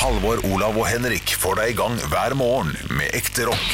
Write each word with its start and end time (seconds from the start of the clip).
Halvor, 0.00 0.38
Olav 0.48 0.78
og 0.80 0.86
Henrik 0.88 1.34
får 1.36 1.58
deg 1.58 1.74
i 1.74 1.74
gang 1.76 1.96
hver 2.08 2.32
morgen 2.38 2.70
med 2.96 3.12
ekte 3.18 3.44
rock. 3.50 3.66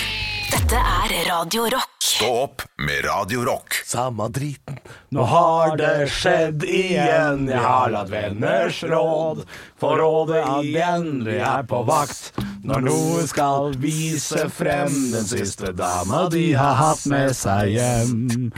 Dette 0.50 0.80
er 0.80 1.12
Radio 1.28 1.68
Rock. 1.70 1.92
Stå 2.02 2.30
opp 2.40 2.64
med 2.82 3.04
Radio 3.06 3.44
Rock. 3.46 3.76
Samme 3.86 4.26
driten. 4.34 4.80
Nå 5.14 5.22
har 5.30 5.76
det 5.78 6.08
skjedd 6.10 6.64
igjen. 6.66 7.44
Jeg 7.46 7.62
har 7.62 7.92
latt 7.94 8.10
venners 8.10 8.80
råd 8.90 9.44
få 9.78 9.92
råde 10.00 10.42
igjen. 10.64 11.22
Vi 11.28 11.38
er 11.38 11.62
på 11.70 11.84
vakt 11.86 12.32
når 12.66 12.82
noen 12.88 13.30
skal 13.30 13.78
vise 13.78 14.48
frem 14.50 14.90
den 15.12 15.30
siste 15.30 15.70
dama 15.78 16.24
de 16.32 16.48
har 16.58 16.74
hatt 16.80 17.06
med 17.12 17.38
seg 17.38 17.76
hjem. 17.76 18.50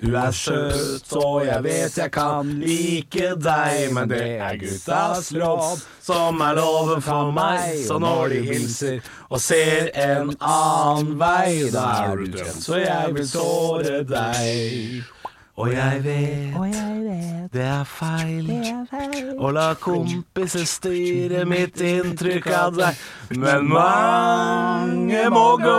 Hun 0.00 0.14
er 0.16 0.30
søt, 0.32 1.12
og 1.12 1.42
jeg 1.44 1.60
vet 1.64 1.96
jeg 1.98 2.12
kan 2.14 2.48
like 2.62 3.34
deg, 3.36 3.90
men 3.92 4.08
det 4.08 4.22
er 4.40 4.56
guttas 4.62 5.28
råd 5.36 5.82
som 6.00 6.40
er 6.40 6.56
loven 6.56 7.04
for 7.04 7.28
meg. 7.36 7.82
Så 7.84 7.98
når 8.00 8.32
de 8.32 8.40
hilser 8.48 9.12
og 9.28 9.42
ser 9.44 9.90
en 9.92 10.32
annen 10.40 11.12
vei, 11.20 11.68
da 11.74 11.86
er 12.06 12.16
du 12.16 12.32
dømt, 12.32 12.62
så 12.64 12.80
jeg 12.80 13.14
vil 13.18 13.28
såre 13.28 14.00
deg. 14.08 15.02
Og 15.60 15.72
jeg 15.74 16.04
vet, 16.04 17.52
det 17.52 17.64
er 17.66 17.84
feil 17.84 18.46
å 19.36 19.50
la 19.52 19.74
kompiser 19.76 20.64
styre 20.64 21.42
mitt 21.48 21.82
inntrykk 21.84 22.46
av 22.56 22.78
deg. 22.78 23.02
Men 23.36 23.68
mange 23.68 25.26
må 25.34 25.44
gå 25.60 25.76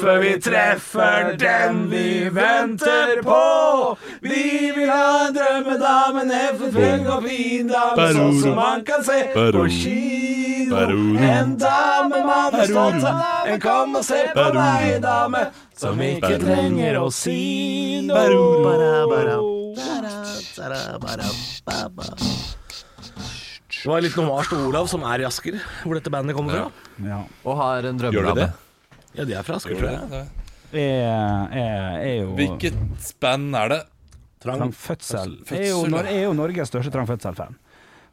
før 0.00 0.18
vi 0.24 0.32
treffer 0.42 1.34
den 1.38 1.84
vi 1.92 2.08
venter 2.34 3.22
på. 3.22 3.40
Vi 4.26 4.44
vil 4.74 4.90
ha 4.90 5.28
en 5.28 5.36
drømmedame, 5.36 6.26
neffefugl 6.32 7.06
og 7.06 7.28
fin 7.28 7.70
dame, 7.70 8.12
sånn 8.18 8.40
som 8.42 8.58
man 8.58 8.82
kan 8.88 9.06
se 9.06 9.22
på 9.36 9.66
kino. 10.60 11.22
En 11.24 11.54
dame 11.60 12.20
man 12.26 12.54
er 12.60 12.70
stolt 12.70 13.04
av, 13.10 13.50
kom 13.62 13.96
og 14.00 14.04
se 14.06 14.20
på 14.34 14.46
meg, 14.56 14.98
dame, 15.04 15.44
som 15.78 16.00
ikke 16.04 16.36
trenger 16.42 17.00
å 17.00 17.08
si 17.14 18.00
noe. 18.06 18.26
Det 23.80 23.88
var 23.88 24.02
litt 24.04 24.16
hommage 24.18 24.50
til 24.50 24.66
Olav, 24.68 24.88
som 24.92 25.04
er 25.08 25.22
i 25.22 25.28
Asker, 25.28 25.56
hvor 25.84 25.96
dette 25.96 26.12
bandet 26.12 26.36
kommer 26.36 26.58
fra. 26.58 26.66
Ja. 27.06 27.22
Og 27.48 27.56
har 27.56 27.88
en 27.88 27.96
Gjør 27.96 28.10
de 28.10 28.18
drømmedame. 28.20 28.50
det? 28.50 28.98
Ja, 29.16 29.24
de 29.24 29.38
er 29.38 29.46
fra 29.46 29.56
Asker, 29.56 29.78
tror 29.78 29.94
jeg. 29.94 30.26
Jeg, 30.70 30.90
jeg 31.56 32.10
er 32.10 32.18
jo 32.20 32.34
Hvilket 32.38 32.76
band 33.22 33.56
er 33.58 33.72
det? 33.72 33.80
Trang 34.40 34.70
Fødsel. 34.72 35.32
Jeg 35.50 35.66
er 35.66 35.72
jo, 35.72 35.80
jeg 35.90 36.14
er 36.14 36.22
jo 36.28 36.36
Norges 36.36 36.70
største 36.70 36.92
Trang 36.94 37.08
Fødsel-fan. 37.08 37.56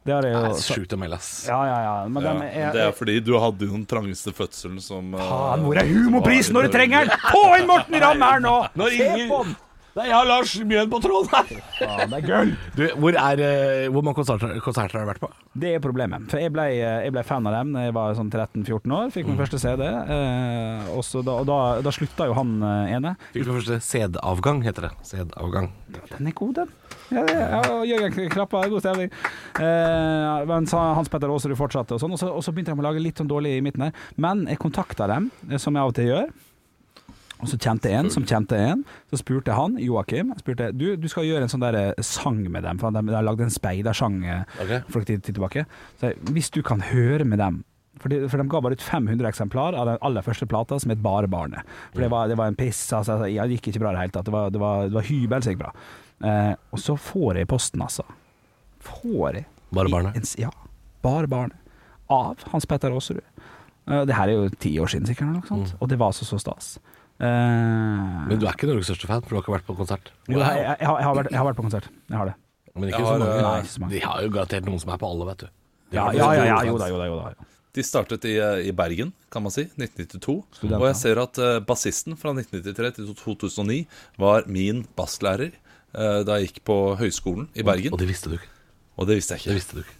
Det 0.08 0.16
er 0.16 0.28
jo 0.32 0.56
sjukt 0.64 0.96
å 0.96 1.00
melde, 1.00 1.20
ass. 1.20 1.30
Ja, 1.48 1.60
ja, 1.68 1.78
ja. 1.84 1.94
Men 2.08 2.24
Ja, 2.28 2.34
men 2.38 2.48
er, 2.48 2.72
det 2.74 2.84
er 2.88 2.92
fordi 2.96 3.18
du 3.24 3.34
hadde 3.40 3.68
jo 3.68 3.74
den 3.76 3.86
trangeste 3.88 4.32
fødselen 4.36 4.80
som 4.82 5.12
eh, 5.14 5.30
Faen, 5.30 5.64
hvor 5.68 5.80
er 5.80 5.88
humorprisen 5.92 6.56
når 6.56 6.68
du 6.68 6.76
trenger 6.78 7.08
den? 7.10 7.24
Få 7.28 7.46
inn 7.58 7.68
Morten 7.68 7.98
Ramm 8.02 8.24
her 8.24 8.44
nå! 8.44 8.58
Nå 8.78 8.92
Se 8.96 9.08
på 9.30 9.40
den! 9.46 9.56
Nei, 9.98 10.04
jeg 10.06 10.14
har 10.14 10.26
Lars 10.28 10.52
Mjøen 10.62 10.90
på 10.92 10.98
tråden 11.02 11.32
her! 11.32 11.48
Faen, 11.80 12.12
det 12.12 12.18
er 12.20 12.26
gøy. 12.28 12.50
Du, 12.76 12.82
hvor, 13.02 13.16
er, 13.18 13.40
eh, 13.42 13.86
hvor 13.90 14.04
mange 14.06 14.20
konserter, 14.20 14.52
konserter 14.62 15.00
har 15.00 15.06
du 15.06 15.10
vært 15.10 15.22
på? 15.24 15.30
Det 15.58 15.72
er 15.74 15.82
problemet. 15.82 16.28
For 16.30 16.38
jeg 16.38 16.52
ble, 16.54 16.66
jeg 16.78 17.14
ble 17.16 17.24
fan 17.26 17.48
av 17.50 17.56
dem 17.56 17.72
da 17.74 17.82
jeg 17.88 17.96
var 17.96 18.14
sånn 18.14 18.30
13-14 18.30 18.94
år. 18.94 19.10
Fikk 19.16 19.26
min 19.26 19.40
første 19.40 19.58
CD. 19.58 19.82
Eh, 19.88 20.92
og 20.94 21.02
så 21.08 21.24
da, 21.26 21.40
og 21.42 21.48
da, 21.50 21.58
da 21.82 21.94
slutta 21.96 22.28
jo 22.30 22.36
han 22.38 22.54
eh, 22.62 22.94
ene. 23.00 23.16
Fikk 23.34 23.48
du 23.48 23.56
første 23.56 23.80
sædavgang, 23.88 24.62
heter 24.68 24.86
det. 24.86 24.92
Sædavgang. 25.08 25.72
Den 26.14 26.30
er 26.30 26.36
god, 26.44 26.60
den. 26.62 26.76
Ja, 27.08 27.22
det, 27.24 27.36
ja, 27.36 27.76
Jørgen 27.88 28.32
Klappa, 28.32 28.64
god 28.68 28.84
stemning. 28.84 29.12
Eh, 29.56 30.42
men 30.48 30.68
Hans 30.72 31.08
Petter 31.12 31.32
Aasrud 31.32 31.56
fortsatte, 31.58 31.96
og 31.96 32.02
sånn. 32.02 32.12
Og 32.16 32.20
så, 32.20 32.28
og 32.32 32.44
så 32.44 32.52
begynte 32.52 32.74
de 32.74 32.82
å 32.82 32.88
lage 32.88 33.02
litt 33.02 33.20
sånn 33.20 33.30
dårlig 33.30 33.56
i 33.56 33.64
midten 33.64 33.88
her. 33.88 34.04
Men 34.20 34.44
jeg 34.50 34.60
kontakta 34.60 35.08
dem, 35.10 35.30
eh, 35.48 35.56
som 35.60 35.76
jeg 35.76 35.84
av 35.84 35.94
og 35.94 35.96
til 35.98 36.10
gjør. 36.12 36.28
Og 37.38 37.46
så 37.46 37.54
kjente 37.62 37.90
en 37.94 38.08
som 38.10 38.24
kjente 38.26 38.58
en. 38.58 38.82
Så 39.12 39.20
spurte 39.20 39.54
han, 39.54 39.78
Joakim, 39.78 40.34
spurte, 40.40 40.72
du, 40.74 40.90
du 40.98 41.06
skal 41.10 41.28
gjøre 41.28 41.46
en 41.46 41.52
sånn 41.52 41.62
der 41.62 41.78
eh, 41.80 42.04
sang 42.04 42.42
med 42.44 42.66
dem. 42.66 42.82
For 42.82 42.94
de, 42.94 43.04
har 43.14 43.26
lagd 43.26 43.46
en 43.46 43.54
speidersang 43.54 44.20
okay. 44.26 44.82
for 44.90 45.06
tid, 45.06 45.22
tid 45.22 45.38
tilbake. 45.38 45.64
Så 46.00 46.10
jeg, 46.10 46.20
hvis 46.34 46.50
du 46.54 46.64
kan 46.66 46.82
høre 46.90 47.26
med 47.28 47.40
dem 47.42 47.62
for 47.98 48.12
de, 48.12 48.20
for 48.30 48.38
de 48.38 48.46
ga 48.46 48.60
bare 48.62 48.76
ut 48.78 48.84
500 48.84 49.26
eksemplar 49.26 49.74
av 49.74 49.88
den 49.88 49.96
aller 50.06 50.22
første 50.22 50.46
plata, 50.46 50.78
som 50.78 50.92
het 50.92 51.00
Bare 51.02 51.26
barnet. 51.30 51.66
For 51.92 52.04
det 52.04 52.10
var, 52.12 52.28
det 52.30 52.36
var 52.38 52.50
en 52.50 52.58
piss. 52.58 52.80
Altså, 52.94 53.16
det 53.24 53.32
gikk 53.56 53.72
ikke 53.72 53.82
bra 53.82 53.90
i 53.92 53.96
det 53.96 54.04
hele 54.04 54.14
tatt. 54.14 54.28
Det 54.28 54.34
var, 54.34 54.52
det 54.54 54.60
var, 54.62 54.84
det 54.86 54.98
var 54.98 55.08
hybel 55.08 55.42
som 55.42 55.54
gikk 55.54 55.64
bra. 55.64 55.72
Eh, 56.24 56.54
og 56.74 56.78
så 56.82 56.96
får 56.98 57.38
jeg 57.38 57.46
i 57.46 57.50
posten, 57.50 57.82
altså. 57.84 58.04
Får 58.82 59.34
jeg 59.38 59.46
Bare 59.74 59.90
barnet. 59.92 60.16
en 60.16 60.24
ja. 60.40 60.50
Bare 61.04 61.28
barnet. 61.30 61.56
Av 62.10 62.40
Hans 62.52 62.66
Petter 62.66 62.90
Aasrud. 62.94 63.20
Eh, 63.88 64.04
det 64.08 64.14
her 64.16 64.28
er 64.28 64.32
jo 64.38 64.48
ti 64.58 64.72
år 64.80 64.88
siden, 64.90 65.06
sikkert. 65.06 65.46
sånt. 65.48 65.74
Og 65.80 65.88
det 65.88 65.98
var 66.00 66.10
altså 66.12 66.24
så 66.28 66.38
stas. 66.40 66.78
Eh, 67.20 67.26
Men 68.28 68.38
du 68.38 68.46
er 68.46 68.54
ikke 68.54 68.68
Norges 68.70 68.88
største 68.90 69.06
fan, 69.10 69.22
for 69.22 69.30
du 69.30 69.36
har 69.38 69.44
ikke 69.44 69.56
vært 69.58 69.66
på 69.68 69.76
konsert. 69.78 70.10
jo, 70.28 70.38
jeg, 70.38 70.42
jeg, 70.42 70.76
jeg, 70.80 70.86
har, 70.88 70.98
jeg, 70.98 71.06
har 71.08 71.14
vært, 71.18 71.30
jeg 71.32 71.38
har 71.42 71.48
vært 71.50 71.58
på 71.60 71.66
konsert. 71.66 71.88
Jeg 72.08 72.18
har 72.20 72.30
det. 72.32 72.34
Men 72.78 72.88
ikke 72.92 73.02
har, 73.02 73.14
så 73.14 73.18
mange. 73.18 73.36
eh, 73.36 73.46
Nei, 73.48 73.68
så 73.74 73.80
mange. 73.82 73.92
De 73.94 74.02
har 74.06 74.22
jo 74.24 74.32
garantert 74.34 74.66
noen 74.68 74.82
som 74.82 74.92
er 74.94 74.98
på 75.02 75.08
alle, 75.12 75.28
vet 75.32 75.44
du. 75.44 75.48
Ja, 75.90 76.10
ja, 76.12 76.32
ja, 76.36 76.44
ja, 76.44 76.58
jo 76.68 76.76
da, 76.78 76.88
jo 76.92 76.98
da. 77.00 77.06
Jo 77.08 77.20
da. 77.22 77.46
De 77.78 77.82
startet 77.84 78.24
i, 78.28 78.34
eh, 78.42 78.66
i 78.68 78.72
Bergen, 78.76 79.12
kan 79.32 79.42
man 79.44 79.52
si, 79.54 79.64
1992. 79.78 80.36
Studenter. 80.58 80.80
Og 80.82 80.86
jeg 80.90 80.98
ser 81.00 81.20
at 81.22 81.38
uh, 81.42 81.58
bassisten 81.68 82.16
fra 82.18 82.32
1993 82.34 82.94
til 82.98 83.10
2009 83.18 83.78
var 84.18 84.46
min 84.50 84.84
basslærer 84.98 85.52
da 86.24 86.38
jeg 86.38 86.48
gikk 86.52 86.60
på 86.68 86.78
høyskolen 87.00 87.48
i 87.58 87.64
Bergen. 87.66 87.92
Og 87.94 87.98
det 88.02 88.08
visste 88.10 88.30
du 88.32 88.36
ikke. 88.38 88.50
Og 88.98 89.06
det 89.10 89.16
visste 89.20 89.34
jeg 89.36 89.42
Det 89.42 89.48
ikke. 89.50 89.58
visste 89.60 89.78
du 89.78 89.84
ikke. 89.86 89.94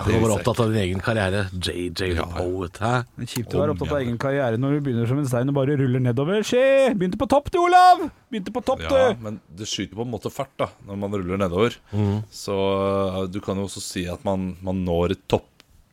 Du 0.00 0.14
var 0.22 0.30
opptatt 0.32 0.60
av 0.62 0.70
din 0.72 0.78
egen 0.80 1.00
karriere. 1.04 1.40
JJ 1.60 2.14
Ja. 2.16 2.24
Poet, 2.24 2.78
hæ? 2.80 2.92
Det 3.20 3.26
kjipt 3.28 3.52
å 3.52 3.58
være 3.60 3.74
opptatt 3.74 3.90
av 3.92 3.98
egen 4.00 4.16
karriere 4.22 4.56
når 4.56 4.78
du 4.78 4.80
begynner 4.86 5.08
som 5.10 5.18
en 5.20 5.26
stein 5.28 5.50
og 5.52 5.56
bare 5.58 5.74
ruller 5.76 6.00
nedover. 6.00 6.40
Skje! 6.46 6.94
Begynte 6.96 7.18
på 7.20 7.28
topp, 7.28 7.50
du, 7.52 7.58
Olav! 7.60 8.06
Begynte 8.32 8.54
på 8.54 8.62
topp, 8.64 8.80
Ja, 8.86 9.10
men 9.20 9.40
det 9.52 9.68
skyter 9.68 9.98
på 9.98 10.06
en 10.06 10.12
måte 10.14 10.32
fart 10.32 10.54
da 10.56 10.70
når 10.88 10.96
man 11.02 11.12
ruller 11.18 11.42
nedover. 11.42 11.76
Mm. 11.92 12.22
Så 12.32 12.56
eh, 12.56 13.26
du 13.28 13.40
kan 13.44 13.60
jo 13.60 13.66
også 13.68 13.82
si 13.84 14.06
at 14.08 14.24
man, 14.24 14.54
man 14.64 14.80
når 14.86 15.18
et 15.18 15.26
topp, 15.28 15.44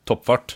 toppfart. 0.08 0.56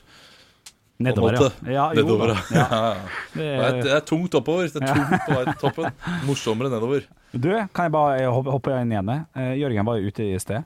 Nedover, 1.01 1.33
ja. 1.33 1.49
ja 1.65 1.85
jo, 1.97 2.03
nedover, 2.05 2.31
da. 2.31 2.37
ja. 2.55 2.95
Det 3.33 3.41
Det, 3.41 3.49
er, 3.67 3.81
det 3.83 3.91
er 3.97 4.03
tungt 4.05 4.35
oppover. 4.37 4.69
Det 4.71 4.79
er 4.79 4.93
tungt 4.93 5.25
på 5.27 5.35
vei 5.35 5.45
til 5.49 5.59
toppen. 5.65 5.91
Morsommere 6.29 6.71
nedover. 6.71 7.03
Du, 7.31 7.47
kan 7.71 7.87
jeg 7.87 7.93
bare 7.95 8.27
hoppe, 8.33 8.73
inn 8.81 8.91
igjen? 8.91 9.11
Eh, 9.39 9.53
Jørgen 9.61 9.87
var 9.87 9.99
jo 10.01 10.11
ute 10.11 10.25
i 10.27 10.39
sted 10.41 10.63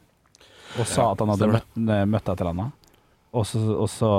og 0.76 0.88
sa 0.90 1.12
at 1.14 1.22
han 1.22 1.30
hadde 1.32 1.48
møtt, 1.54 1.68
møtt 2.10 2.30
et 2.34 2.42
eller 2.42 2.52
annet. 2.52 2.74
Og 3.36 3.44
så, 3.48 3.60
og 3.60 3.88
så 3.92 4.10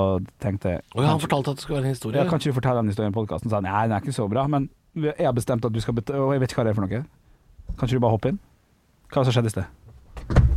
tenkte 0.41 0.75
jeg 0.75 0.81
ja, 0.93 1.07
han 1.09 1.21
fortalte 1.21 1.51
at 1.53 1.59
det 1.59 1.65
skulle 1.65 1.79
være 1.79 1.89
en 1.89 1.95
historie. 1.95 2.17
ja, 2.21 2.29
Kan 2.29 2.39
ikke 2.39 2.53
du 2.53 2.57
fortelle 2.59 2.83
den 2.83 2.91
historien 2.93 3.13
i 3.13 3.17
podkasten? 3.17 3.53
Nei, 3.65 3.81
den 3.89 3.95
er 3.97 4.03
ikke 4.03 4.13
så 4.15 4.27
bra, 4.29 4.45
men 4.49 4.69
jeg 4.97 5.25
har 5.25 5.33
bestemt 5.37 5.65
at 5.65 5.73
du 5.73 5.79
skal 5.81 5.93
betale 5.97 6.21
Og 6.21 6.31
jeg 6.33 6.41
vet 6.41 6.53
ikke 6.53 6.61
hva 6.61 6.65
det 6.65 6.71
er 6.73 6.77
for 6.77 6.85
noe. 6.87 7.01
Kan 7.77 7.89
ikke 7.89 7.97
du 7.99 8.05
bare 8.05 8.15
hoppe 8.15 8.31
inn? 8.33 8.39
Hva 9.13 9.25
som 9.25 9.35
skjedde 9.35 9.51
i 9.51 9.55
sted? 9.57 9.75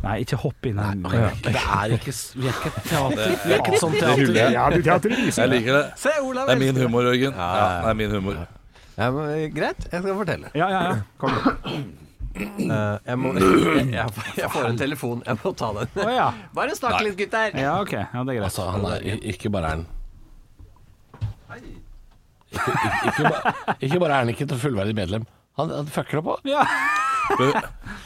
Nei, 0.01 0.15
ikke 0.25 0.39
hopp 0.41 0.69
inn. 0.69 0.79
her. 0.81 0.95
Nei, 0.97 1.19
det 1.45 1.53
er 1.61 1.93
ikke 1.97 2.15
Vi 2.15 2.49
er 2.49 2.55
ikke 2.57 2.71
et 2.71 2.87
teater. 2.89 3.35
Vi 3.45 3.53
er 3.53 3.61
ikke 3.61 3.75
et 3.75 3.83
sånt 3.83 3.99
Det 3.99 4.07
teater. 4.07 4.55
Ja, 4.55 4.69
du 4.73 4.81
teaterviser. 4.81 5.43
Jeg 5.45 5.53
liker 5.57 5.77
det. 5.77 5.85
Se, 6.01 6.15
Olav 6.25 6.49
Det 6.49 6.57
er 6.57 6.63
min 6.65 6.81
humor, 6.85 7.09
Jørgen. 7.11 7.37
Ja, 7.37 7.51
Ja, 7.61 7.69
det 7.85 7.93
er 7.93 8.01
min 8.01 8.17
humor. 8.17 8.41
Ja, 9.01 9.09
men, 9.17 9.31
eh, 9.33 9.47
greit, 9.57 9.87
jeg 9.89 10.03
skal 10.05 10.17
fortelle. 10.19 10.51
Ja, 10.55 10.67
ja, 10.69 10.81
ja. 10.91 10.97
Kom. 11.21 11.33
igjen 11.41 11.89
Eh, 12.31 12.97
jeg, 13.09 13.19
må, 13.19 13.31
jeg, 13.41 14.11
jeg 14.39 14.51
får 14.55 14.67
en 14.69 14.77
telefon, 14.79 15.23
jeg 15.27 15.39
må 15.43 15.51
ta 15.59 15.73
den. 15.81 15.89
ja. 16.15 16.29
Bare 16.57 16.77
snakk 16.79 17.01
litt, 17.03 17.17
gutter. 17.19 17.57
Ja, 17.59 17.73
OK. 17.83 17.97
Ja, 17.99 18.23
det 18.23 18.37
er 18.37 18.39
greit. 18.39 18.47
Altså, 18.47 18.69
han 18.71 18.85
er 18.87 19.03
i- 19.03 19.17
Ikke 19.33 19.51
bare 19.51 19.73
er 19.73 19.81
han 19.81 19.87
ikke, 22.51 22.71
ikke, 22.71 23.11
ikke, 23.11 23.75
ikke 23.87 23.99
bare 24.03 24.15
er 24.15 24.25
han 24.25 24.31
ikke 24.33 24.47
et 24.47 24.55
fullverdig 24.63 24.95
medlem, 24.99 25.27
han, 25.59 25.71
han 25.75 25.91
fucker 25.91 26.19
opp 26.21 26.27
på. 26.31 26.37
Ja. 26.51 26.65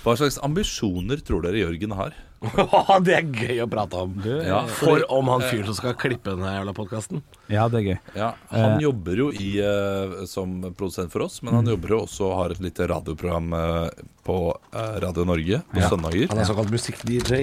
Hva 0.05 0.12
slags 0.21 0.37
ambisjoner 0.44 1.21
tror 1.25 1.44
dere 1.47 1.62
Jørgen 1.62 1.94
har? 1.97 2.16
det 3.06 3.15
er 3.16 3.27
gøy 3.28 3.60
å 3.65 3.66
prate 3.71 4.00
om. 4.05 4.15
Ja, 4.25 4.60
For 4.71 5.03
om 5.12 5.28
han 5.32 5.44
fyren 5.47 5.69
som 5.70 5.76
skal 5.79 5.94
klippe 6.00 6.32
denne 6.35 6.52
jævla 6.56 6.75
podkasten. 6.76 7.23
ja, 7.52 7.67
det 7.73 7.81
er 7.81 7.87
gøy. 7.88 7.99
Ja, 8.19 8.31
Han 8.52 8.81
jobber 8.82 9.20
jo 9.25 9.29
i, 9.32 9.50
eh, 9.64 10.25
som 10.31 10.56
produsent 10.76 11.12
for 11.14 11.26
oss, 11.26 11.41
men 11.43 11.55
han 11.58 11.70
jobber 11.73 11.94
jo 11.96 12.00
også 12.06 12.29
og 12.31 12.35
har 12.43 12.55
et 12.56 12.61
lite 12.64 12.88
radioprogram 12.91 13.52
eh, 13.58 14.05
på 14.26 14.38
eh, 14.73 14.96
Radio 15.05 15.25
Norge 15.29 15.62
på 15.73 15.87
søndager. 15.88 16.29
Han 16.32 16.43
er 16.43 16.50
såkalt 16.50 16.73
musikk-DJ. 16.75 17.41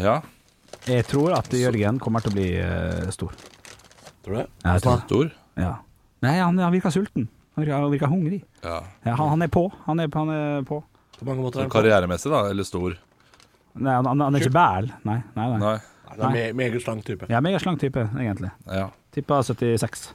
Ja, 0.00 0.20
Jeg 0.86 1.04
tror 1.10 1.34
at 1.36 1.50
Jørgen 1.52 1.98
kommer 2.00 2.22
til 2.24 2.32
å 2.32 2.36
bli 2.38 2.48
eh, 2.56 3.10
stor. 3.12 3.34
Tror 4.24 4.34
du 4.34 4.38
det? 4.42 4.46
Jeg 4.64 4.82
tror 4.84 4.96
det. 4.96 5.04
stor. 5.08 5.30
Ja. 5.60 5.74
Nei, 6.24 6.36
han, 6.40 6.58
han 6.60 6.72
virker 6.72 6.92
sulten. 6.94 7.26
Han 7.56 7.64
virker, 7.64 7.74
han 7.76 7.92
virker 7.92 8.10
hungrig. 8.12 8.38
Ja. 8.62 8.78
Ja, 9.04 9.14
han, 9.18 9.28
han 9.34 9.42
er 9.44 9.50
på. 9.52 9.66
Han 9.86 10.00
er, 10.00 10.08
han 10.14 10.30
er 10.32 10.62
på. 10.68 10.78
På 11.18 11.26
mange 11.28 11.42
måter. 11.44 11.64
er. 11.64 11.68
Karrieremessig, 11.72 12.30
da, 12.32 12.46
eller 12.52 12.64
stor? 12.64 12.94
Nei, 13.74 13.94
han, 13.94 14.06
han 14.20 14.34
er 14.34 14.40
ikke 14.40 14.52
bæl. 14.54 14.90
Nei, 15.04 15.18
nei, 15.36 15.46
nei. 15.52 15.58
Nei. 15.58 15.78
Det 16.10 16.24
er 16.26 16.32
me- 16.34 16.52
meget 16.58 16.82
slank 16.82 17.04
type. 17.06 17.26
Ja, 17.30 17.38
meget 17.40 17.60
megaslank 17.60 17.78
type, 17.80 18.02
egentlig. 18.18 18.50
Ja. 18.66 18.88
Tippa 19.14 19.42
76 19.46 20.10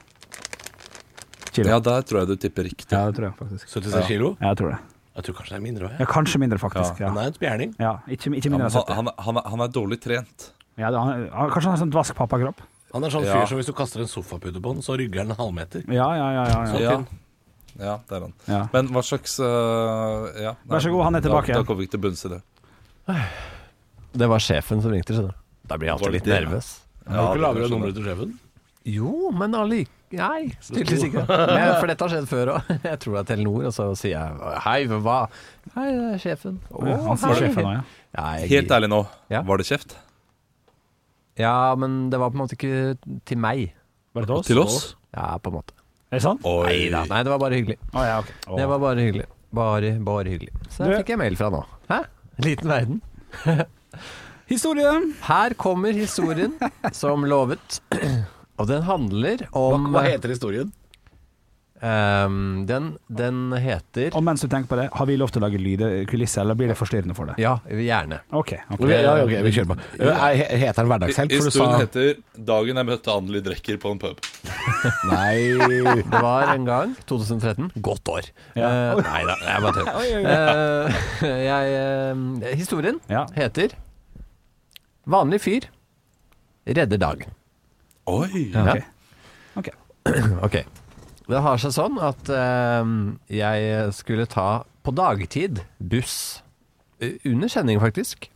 kilo. 1.52 1.68
ja, 1.70 1.78
der 1.80 2.02
tror 2.04 2.20
jeg 2.20 2.28
du 2.28 2.36
tipper 2.36 2.66
riktig. 2.68 2.92
Ja, 2.92 3.06
det 3.06 3.16
tror 3.16 3.30
jeg 3.30 3.34
faktisk. 3.38 3.68
76 3.72 4.06
kilo? 4.06 4.36
Ja, 4.40 4.48
jeg 4.52 4.56
tror 4.60 4.74
det. 4.74 4.78
Jeg 5.16 5.24
tror 5.24 5.34
kanskje 5.38 5.54
det 5.54 5.56
er 5.56 5.64
mindre 5.64 5.88
òg. 5.88 5.92
Ja, 6.00 6.06
kanskje 6.10 6.38
mindre, 6.42 6.58
faktisk. 6.60 7.00
Ja, 7.00 7.08
Han 7.08 7.16
er 7.22 7.30
en 7.30 7.36
spjerning. 7.38 7.74
ja 7.80 7.94
ikke, 8.06 8.34
ikke 8.36 8.50
mindre 8.52 8.68
ja, 8.68 8.82
70. 8.84 8.94
han, 8.94 9.06
han, 9.08 9.24
han, 9.24 9.36
er, 9.40 9.48
han 9.54 9.60
er 9.64 9.68
dårlig 9.72 10.00
trent. 10.04 10.50
Ja, 10.76 10.90
han, 10.92 11.28
han, 11.32 11.50
kanskje 11.54 11.70
han 11.70 11.76
har 11.78 11.80
sånn 11.86 11.92
dvask 11.94 12.14
pappakropp? 12.18 12.60
Han 12.92 13.04
er 13.04 13.10
sånn 13.14 13.24
Ja. 13.24 13.38
fyr 13.40 13.48
som 13.48 13.56
hvis 13.60 13.66
du 13.70 13.72
kaster 13.72 14.00
en 14.04 14.10
sofapute 14.10 14.60
på 14.60 14.74
han, 14.74 14.82
så 14.84 14.96
rygger 15.00 15.24
han 15.24 15.32
en 15.32 15.36
halvmeter. 15.40 15.86
Ja, 15.88 16.10
ja, 16.16 16.28
ja. 16.36 16.44
ja, 16.44 16.60
ja. 16.66 16.80
Ja. 16.84 16.98
ja, 17.80 17.96
det 18.08 18.16
er 18.18 18.20
han. 18.26 18.34
Ja. 18.46 18.60
Men 18.72 18.92
hva 18.92 19.02
slags 19.04 19.38
uh, 19.40 20.28
ja, 20.36 20.52
Vær 20.68 20.84
så 20.84 20.92
god, 20.92 21.04
han 21.08 21.14
er 21.16 21.24
tilbake. 21.24 21.52
Da, 21.56 21.62
da 21.62 21.64
kommer 21.64 21.80
vi 21.80 21.88
ikke 21.88 21.96
til 21.96 22.04
bunns 22.04 22.24
i 22.28 22.32
det. 22.36 22.42
Det 24.16 24.26
var 24.30 24.40
sjefen 24.42 24.80
som 24.82 24.92
ringte, 24.94 25.14
skjønner 25.14 25.34
du. 25.34 25.42
Da 25.66 25.76
blir 25.78 25.90
jeg 25.90 25.96
alltid 25.98 26.14
litt 26.16 26.28
nervøs. 26.30 26.68
Har 27.06 27.14
har 27.16 27.26
ikke 27.26 27.36
det 27.38 27.44
lavere 27.46 27.68
nummer 27.70 27.92
til 27.94 28.06
sjefen. 28.06 28.32
Jo, 28.86 29.12
men 29.34 29.54
allike... 29.58 29.92
Nei, 30.16 30.52
tydeligvis 30.62 31.02
ikke. 31.08 31.24
Men, 31.26 31.72
for 31.80 31.90
dette 31.90 32.04
har 32.06 32.12
skjedd 32.14 32.28
før 32.30 32.50
òg. 32.54 32.68
Jeg 32.86 32.98
tror 33.02 33.16
det 33.16 33.22
er 33.24 33.28
Telenor, 33.32 33.64
og 33.66 33.74
så 33.74 33.86
sier 33.98 34.14
jeg 34.14 34.58
hei, 34.62 34.76
hva? 35.02 35.16
Hei, 35.74 35.86
det 35.90 36.04
er 36.14 36.20
sjefen. 36.22 36.60
Å, 36.70 36.82
han 37.08 37.18
sier 37.18 37.32
hei. 37.34 37.40
sjefen 37.42 37.66
ja. 37.72 37.80
Nei, 38.16 38.28
jeg- 38.44 38.50
Helt 38.54 38.74
ærlig 38.78 38.90
nå, 38.94 39.00
Ja. 39.34 39.40
var 39.48 39.58
det 39.60 39.66
kjeft? 39.68 39.96
Ja, 41.42 41.56
men 41.76 41.98
det 42.14 42.20
var 42.22 42.30
på 42.30 42.38
en 42.38 42.44
måte 42.44 42.54
ikke 42.56 43.18
til 43.28 43.40
meg. 43.42 43.64
Var 44.14 44.24
det 44.24 44.30
til 44.30 44.38
oss? 44.38 44.46
Til 44.52 44.62
oss? 44.62 44.78
Ja, 45.12 45.34
på 45.42 45.50
en 45.52 45.58
måte. 45.58 45.74
Er 46.06 46.20
det 46.20 46.22
sant? 46.24 46.46
Oi. 46.46 46.62
Nei 46.70 46.78
da. 46.94 47.02
Nei, 47.10 47.22
det 47.26 47.32
var 47.34 47.42
bare 47.42 47.58
hyggelig. 47.58 47.76
Å 47.92 48.06
ja, 48.06 48.14
ok. 48.22 48.30
Å. 48.46 48.60
Det 48.62 48.68
var 48.70 48.80
bare 48.86 49.02
hyggelig. 49.08 49.26
Bare, 49.58 49.90
bare 50.06 50.32
hyggelig. 50.36 50.54
Så 50.70 50.86
Du- 50.86 50.94
fikk 50.94 51.10
jeg 51.16 51.18
mail 51.20 51.36
fra 51.36 51.50
nå. 51.52 51.64
Hæ? 51.90 51.98
Liten 52.42 52.68
verden. 52.68 53.00
Historie. 54.46 54.90
Her 55.26 55.54
kommer 55.58 55.92
historien, 55.96 56.52
som 56.92 57.24
lovet. 57.26 57.80
Og 58.56 58.68
den 58.68 58.82
handler 58.86 59.42
Hva, 59.50 59.62
om 59.74 59.88
hva 59.94 60.04
heter 60.06 60.30
historien? 60.36 60.70
Ehm, 61.84 62.66
den, 62.68 62.88
den 63.08 63.52
heter 63.60 64.14
Og 64.16 64.24
mens 64.24 64.40
du 64.44 64.48
tenker 64.48 64.70
på 64.70 64.78
det, 64.80 64.86
har 64.92 65.08
vi 65.08 65.16
lov 65.18 65.32
til 65.34 65.42
å 65.42 65.46
lage 65.46 65.60
lydkulisse, 65.60 66.40
eller 66.42 66.58
blir 66.58 66.70
det 66.72 66.76
forstyrrende 66.78 67.16
for 67.16 67.30
deg? 67.30 67.40
Ja, 67.42 67.56
gjerne. 67.68 68.20
Ok. 68.30 68.54
okay. 68.70 68.92
Ja, 69.04 69.16
okay 69.24 69.42
vi 69.46 69.52
kjører 69.54 69.70
på. 69.72 69.76
Jeg 70.00 70.60
Heter 70.62 70.82
den 70.82 70.90
Hverdagshelt? 70.92 71.34
For 71.36 71.50
du 71.50 71.54
sa 71.54 71.66
Historien 71.66 71.82
heter 71.84 72.42
'Dagen 72.46 72.80
jeg 72.80 72.88
møtte 72.90 73.14
Anneli 73.14 73.42
Drecker 73.44 73.78
på 73.82 73.92
en 73.94 74.00
pub'. 74.02 74.20
Nei 75.12 75.36
Det 75.56 76.22
var 76.22 76.52
en 76.54 76.66
gang, 76.68 76.94
2013. 77.08 77.70
Godt 77.82 78.12
år. 78.12 78.30
Ja. 78.58 78.70
Uh, 78.96 79.02
nei 79.06 79.22
da, 79.28 79.36
jeg 79.44 79.64
bare 79.66 79.74
tør. 79.76 79.86
Uh. 79.86 81.02
Eh, 81.26 81.48
eh, 82.46 82.56
historien 82.56 83.00
Ja. 83.10 83.24
heter 83.36 83.74
'Vanlig 85.06 85.40
fyr 85.40 85.68
redder 86.66 86.98
dagen'. 86.98 87.32
Oi! 88.06 88.50
Ja, 88.52 88.62
ok. 88.62 88.76
Ja. 88.76 88.82
Ok. 90.42 90.64
Det 91.26 91.40
har 91.42 91.58
seg 91.58 91.72
sånn 91.74 91.96
at 92.06 92.28
eh, 92.30 92.90
jeg 93.34 93.92
skulle 93.96 94.28
ta 94.30 94.62
på 94.86 94.94
dagtid 94.94 95.64
buss. 95.82 96.42
Eh, 97.02 97.16
Under 97.26 97.50
sending, 97.50 97.80
faktisk. 97.82 98.28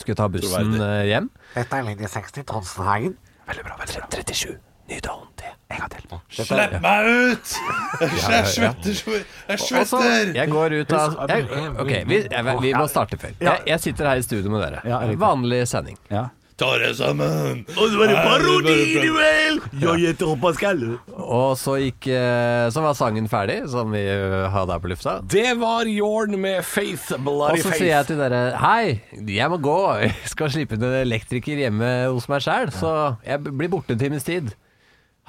Skulle 0.00 0.16
ta 0.16 0.30
bussen 0.32 0.78
eh, 0.80 1.04
hjem. 1.10 1.28
Dette 1.52 1.76
er 1.76 1.84
linje 1.90 2.08
60 2.08 2.46
Tonsenhagen. 2.48 3.18
Veldig 3.50 3.66
bra. 3.66 3.76
veldig 3.82 4.00
bra 4.00 4.08
37 4.16 4.56
Nydalen 4.90 5.28
T. 5.38 5.50
En 5.70 5.78
gang 5.84 5.90
til. 5.92 6.06
Slipp 6.34 6.72
meg 6.82 7.06
ut! 7.06 7.52
Jeg 8.00 8.46
svetter 8.50 8.96
så 8.96 9.12
Jeg 9.14 9.54
Og 9.54 9.60
så, 9.60 9.84
svetter! 9.84 10.32
jeg 10.34 10.50
går 10.50 10.74
ut 10.80 10.94
av 10.98 11.14
jeg, 11.30 11.44
Ok, 11.84 11.92
vi, 12.10 12.18
jeg, 12.24 12.56
vi 12.64 12.72
må 12.74 12.88
starte 12.90 13.20
før. 13.20 13.36
Jeg, 13.38 13.62
jeg 13.70 13.84
sitter 13.84 14.08
her 14.10 14.18
i 14.18 14.24
studio 14.26 14.50
med 14.50 14.64
dere. 14.64 15.12
Vanlig 15.20 15.60
sending. 15.70 16.00
Ja. 16.10 16.24
Ta 16.60 16.74
det 16.76 16.90
sammen! 16.98 17.62
Og 17.72 17.86
så 17.88 17.96
var 17.96 18.10
det 18.10 18.16
parodiduell! 18.20 19.60
Jeg 19.80 20.02
heter 20.02 20.34
Pascal. 20.42 20.82
Og 21.16 21.54
så 21.56 21.78
gikk 21.80 22.10
eh, 22.12 22.66
Så 22.74 22.82
var 22.84 22.96
sangen 22.98 23.30
ferdig, 23.32 23.62
som 23.72 23.94
vi 23.94 24.02
eh, 24.04 24.44
hadde 24.52 24.76
her 24.76 24.82
på 24.82 24.90
lufta. 24.92 25.14
Det 25.24 25.54
var 25.60 25.88
Jorn 25.88 26.36
med 26.42 26.60
Faith, 26.68 27.14
Og 27.16 27.56
så 27.62 27.72
sier 27.72 27.94
jeg 27.94 28.10
til 28.10 28.20
dere 28.20 28.42
Hei, 28.60 28.98
jeg 29.24 29.48
må 29.48 29.56
gå. 29.64 29.78
Jeg 30.04 30.12
skal 30.34 30.52
slippe 30.52 30.76
en 30.76 30.84
elektriker 31.00 31.64
hjemme 31.64 31.88
hos 32.10 32.28
meg 32.28 32.44
sjæl, 32.44 32.68
så 32.76 32.92
jeg 33.24 33.40
blir 33.46 33.72
borte 33.72 33.96
en 33.96 34.02
times 34.04 34.28
tid. 34.28 34.52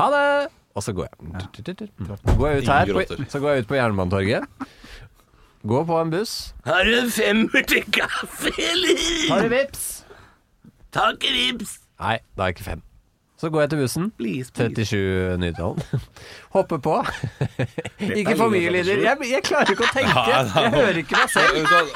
Ha 0.01 0.11
det! 0.11 0.51
Og 0.75 0.83
så 0.83 0.91
går 0.95 1.07
jeg. 1.07 1.47
Så 2.27 2.35
går 2.35 2.47
jeg 2.51 2.61
ut 2.61 2.75
her, 2.75 3.25
så 3.31 3.39
går 3.39 3.55
jeg 3.55 3.63
ut 3.63 3.71
på 3.71 3.79
Jernbanetorget. 3.79 4.67
Går 5.63 5.87
på 5.87 6.03
en 6.03 6.11
buss. 6.11 6.37
Har 6.67 6.83
du 6.83 6.95
en 6.97 7.11
femmer 7.11 7.67
til 7.71 7.87
kaffe, 7.93 8.51
eller? 8.57 9.03
Har 9.31 9.47
du 9.47 9.51
vips? 9.55 10.00
Takk, 10.91 11.23
vips! 11.23 11.77
Nei, 12.01 12.17
da 12.35 12.47
er 12.47 12.55
ikke 12.55 12.65
fem. 12.65 12.81
Så 13.41 13.49
går 13.49 13.63
jeg 13.63 13.69
til 13.71 13.79
bussen. 13.81 14.09
Please, 14.19 14.51
please. 14.53 14.85
37 14.85 15.37
Nydalen. 15.41 15.79
Hopper 16.55 16.77
på. 16.83 16.97
ikke 18.05 18.35
for 18.37 18.51
mye 18.53 18.69
lyder. 18.75 18.99
Jeg, 19.01 19.17
jeg 19.31 19.43
klarer 19.47 19.71
ikke 19.73 19.87
å 19.87 19.93
tenke. 19.95 20.25
Jeg 20.29 20.73
hører 20.75 20.99
ikke 21.01 21.17
meg 21.17 21.31
selv. 21.33 21.95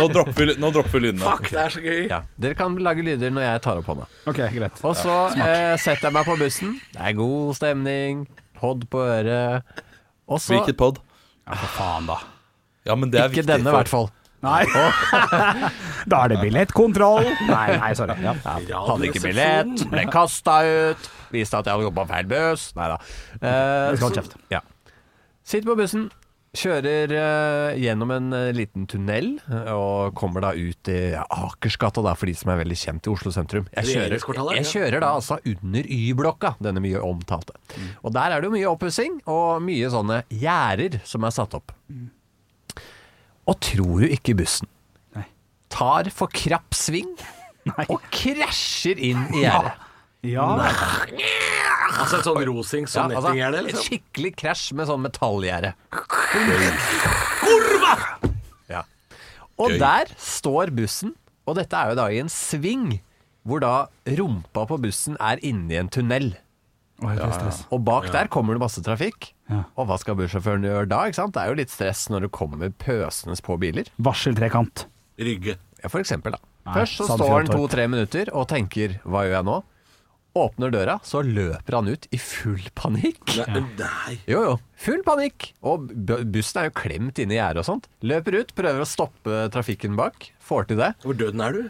Nå 0.00 0.08
dropper 0.12 0.48
vi, 0.50 0.56
nå 0.60 0.70
dropper 0.74 0.96
vi 0.96 1.02
lydene. 1.06 1.22
Fuck, 1.22 1.52
det 1.52 1.60
er 1.62 1.74
så 1.76 1.82
gøy. 1.84 2.00
Ja, 2.10 2.18
dere 2.42 2.58
kan 2.58 2.74
lage 2.82 3.04
lyder 3.06 3.30
når 3.36 3.46
jeg 3.46 3.62
tar 3.68 3.78
opp 3.80 3.92
hånda. 3.92 4.08
Ok, 4.32 4.40
greit. 4.56 4.82
Og 4.90 4.96
så 4.98 5.14
eh, 5.36 5.76
setter 5.80 6.08
jeg 6.08 6.16
meg 6.18 6.26
på 6.28 6.36
bussen. 6.40 6.74
Det 6.96 7.04
er 7.12 7.16
god 7.20 7.54
stemning. 7.60 8.24
Pod 8.58 8.82
på 8.92 9.04
øret. 9.06 9.70
Og 10.30 10.42
så 10.42 10.56
Hvilket 10.58 10.80
pod? 10.82 10.98
Ja, 11.46 11.54
for 11.62 11.76
faen, 11.78 12.10
da. 12.10 12.18
Ja, 12.90 12.96
men 12.98 13.12
det 13.12 13.20
er 13.22 13.30
Ikke 13.30 13.40
viktig. 13.44 13.52
denne, 13.54 13.70
i 13.70 13.76
hvert 13.78 13.92
fall. 13.92 14.10
Nei. 14.40 14.62
da 16.10 16.22
er 16.24 16.32
det 16.32 16.38
billettkontroll. 16.40 17.28
Nei, 17.50 17.66
nei, 17.76 17.90
sorry. 17.98 18.16
Ja. 18.24 18.34
Hadde 18.44 19.10
ikke 19.10 19.24
billett, 19.26 19.84
ble 19.92 20.06
kasta 20.12 20.60
ut. 20.64 21.10
Viste 21.34 21.60
at 21.60 21.68
jeg 21.68 21.76
hadde 21.76 21.90
gått 21.90 21.98
på 22.00 22.06
feil 22.10 22.30
buss. 22.30 22.70
Nei 22.78 22.88
da. 22.94 22.98
Eh. 23.40 24.40
Ja. 24.54 24.62
Sitter 25.46 25.68
på 25.72 25.76
bussen, 25.80 26.08
kjører 26.56 27.12
eh, 27.14 27.78
gjennom 27.78 28.10
en 28.14 28.32
eh, 28.34 28.48
liten 28.54 28.86
tunnel 28.90 29.32
eh, 29.50 29.70
og 29.70 30.16
kommer 30.18 30.42
da 30.44 30.50
ut 30.56 30.90
i 30.90 30.98
ja, 31.12 31.24
Akersgata, 31.30 32.02
da, 32.02 32.16
for 32.18 32.30
de 32.30 32.34
som 32.38 32.50
er 32.52 32.60
veldig 32.62 32.78
kjent 32.78 33.06
i 33.06 33.12
Oslo 33.12 33.32
sentrum. 33.34 33.68
Jeg 33.76 33.92
kjører, 33.92 34.16
jeg 34.58 34.68
kjører 34.72 35.04
da 35.04 35.12
altså 35.18 35.38
under 35.46 35.86
Y-blokka, 35.86 36.56
denne 36.62 36.82
mye 36.82 37.02
omtalte. 37.06 37.54
Og 38.02 38.14
der 38.16 38.34
er 38.34 38.42
det 38.42 38.50
jo 38.50 38.56
mye 38.56 38.72
oppussing 38.72 39.20
og 39.30 39.60
mye 39.66 39.92
sånne 39.92 40.22
gjerder 40.42 40.98
som 41.06 41.26
er 41.28 41.36
satt 41.38 41.54
opp. 41.60 41.74
Og 43.50 43.58
tror 43.64 44.04
du 44.04 44.08
ikke 44.10 44.36
bussen 44.38 44.68
Nei. 45.16 45.26
tar 45.72 46.10
for 46.14 46.30
krapp 46.32 46.76
sving 46.76 47.10
og 47.92 47.98
krasjer 48.14 49.00
inn 49.10 49.26
i 49.34 49.44
gjerdet? 49.44 49.86
Ja, 50.30 50.46
Altså 52.00 52.18
et 52.20 52.26
sånn 52.26 52.42
rosing 52.46 52.84
Ja, 52.86 53.06
netting 53.08 53.18
altså, 53.18 53.32
det. 53.34 53.60
et 53.60 53.66
liksom. 53.70 53.86
skikkelig 53.88 54.30
krasj 54.38 54.66
med 54.78 54.88
sånn 54.90 55.00
metallgjerde. 55.02 55.72
Ja. 58.70 58.82
Og 59.58 59.72
Gøy. 59.74 59.78
der 59.80 60.12
står 60.20 60.72
bussen, 60.76 61.14
og 61.48 61.56
dette 61.58 61.76
er 61.76 61.92
jo 61.92 61.98
da 61.98 62.06
i 62.12 62.20
en 62.22 62.30
sving, 62.32 63.00
hvor 63.48 63.64
da 63.64 63.72
rumpa 64.20 64.66
på 64.68 64.78
bussen 64.84 65.16
er 65.18 65.40
inni 65.46 65.80
en 65.80 65.90
tunnel. 65.92 66.34
Oi, 67.00 67.16
er. 67.16 67.64
Og 67.72 67.80
bak 67.84 68.10
der 68.12 68.28
kommer 68.32 68.54
det 68.56 68.62
masse 68.62 68.82
trafikk. 68.84 69.32
Ja. 69.50 69.64
Og 69.76 69.88
hva 69.90 69.98
skal 70.00 70.16
bussjåføren 70.18 70.66
gjøre 70.68 70.86
da? 70.90 71.02
ikke 71.08 71.18
sant? 71.20 71.34
Det 71.34 71.42
er 71.42 71.50
jo 71.52 71.58
litt 71.58 71.72
stress 71.72 72.06
når 72.12 72.26
det 72.26 72.30
kommer 72.36 72.70
pøsende 72.70 73.36
på 73.44 73.58
biler. 73.60 73.90
Varseltrekant. 73.98 74.86
Rygge. 75.20 75.58
Ja, 75.82 75.90
for 75.90 76.00
eksempel, 76.02 76.36
da. 76.36 76.40
Nei, 76.68 76.76
Først 76.78 77.00
så 77.00 77.08
står 77.16 77.34
han 77.34 77.50
to-tre 77.50 77.86
minutter 77.88 78.30
og 78.36 78.48
tenker 78.52 79.00
'hva 79.02 79.24
gjør 79.26 79.36
jeg 79.40 79.46
nå'? 79.48 79.60
Åpner 80.38 80.70
døra, 80.70 81.00
så 81.02 81.24
løper 81.26 81.74
han 81.74 81.88
ut 81.90 82.06
i 82.14 82.18
full 82.22 82.62
panikk. 82.78 83.18
Nei, 83.34 83.62
nei. 83.80 84.18
Jo, 84.30 84.42
jo. 84.44 84.52
Full 84.78 85.02
panikk. 85.02 85.48
Og 85.66 85.88
bussen 86.30 86.60
er 86.60 86.68
jo 86.68 86.76
klemt 86.78 87.18
inne 87.18 87.34
i 87.34 87.40
gjerdet 87.40 87.64
og 87.64 87.66
sånt. 87.66 87.88
Løper 88.06 88.38
ut, 88.38 88.54
prøver 88.54 88.84
å 88.84 88.86
stoppe 88.86 89.40
trafikken 89.50 89.98
bak. 89.98 90.30
Får 90.38 90.68
til 90.70 90.78
det. 90.78 90.92
Hvor 91.02 91.18
døden 91.18 91.42
er 91.42 91.56
du? 91.56 91.62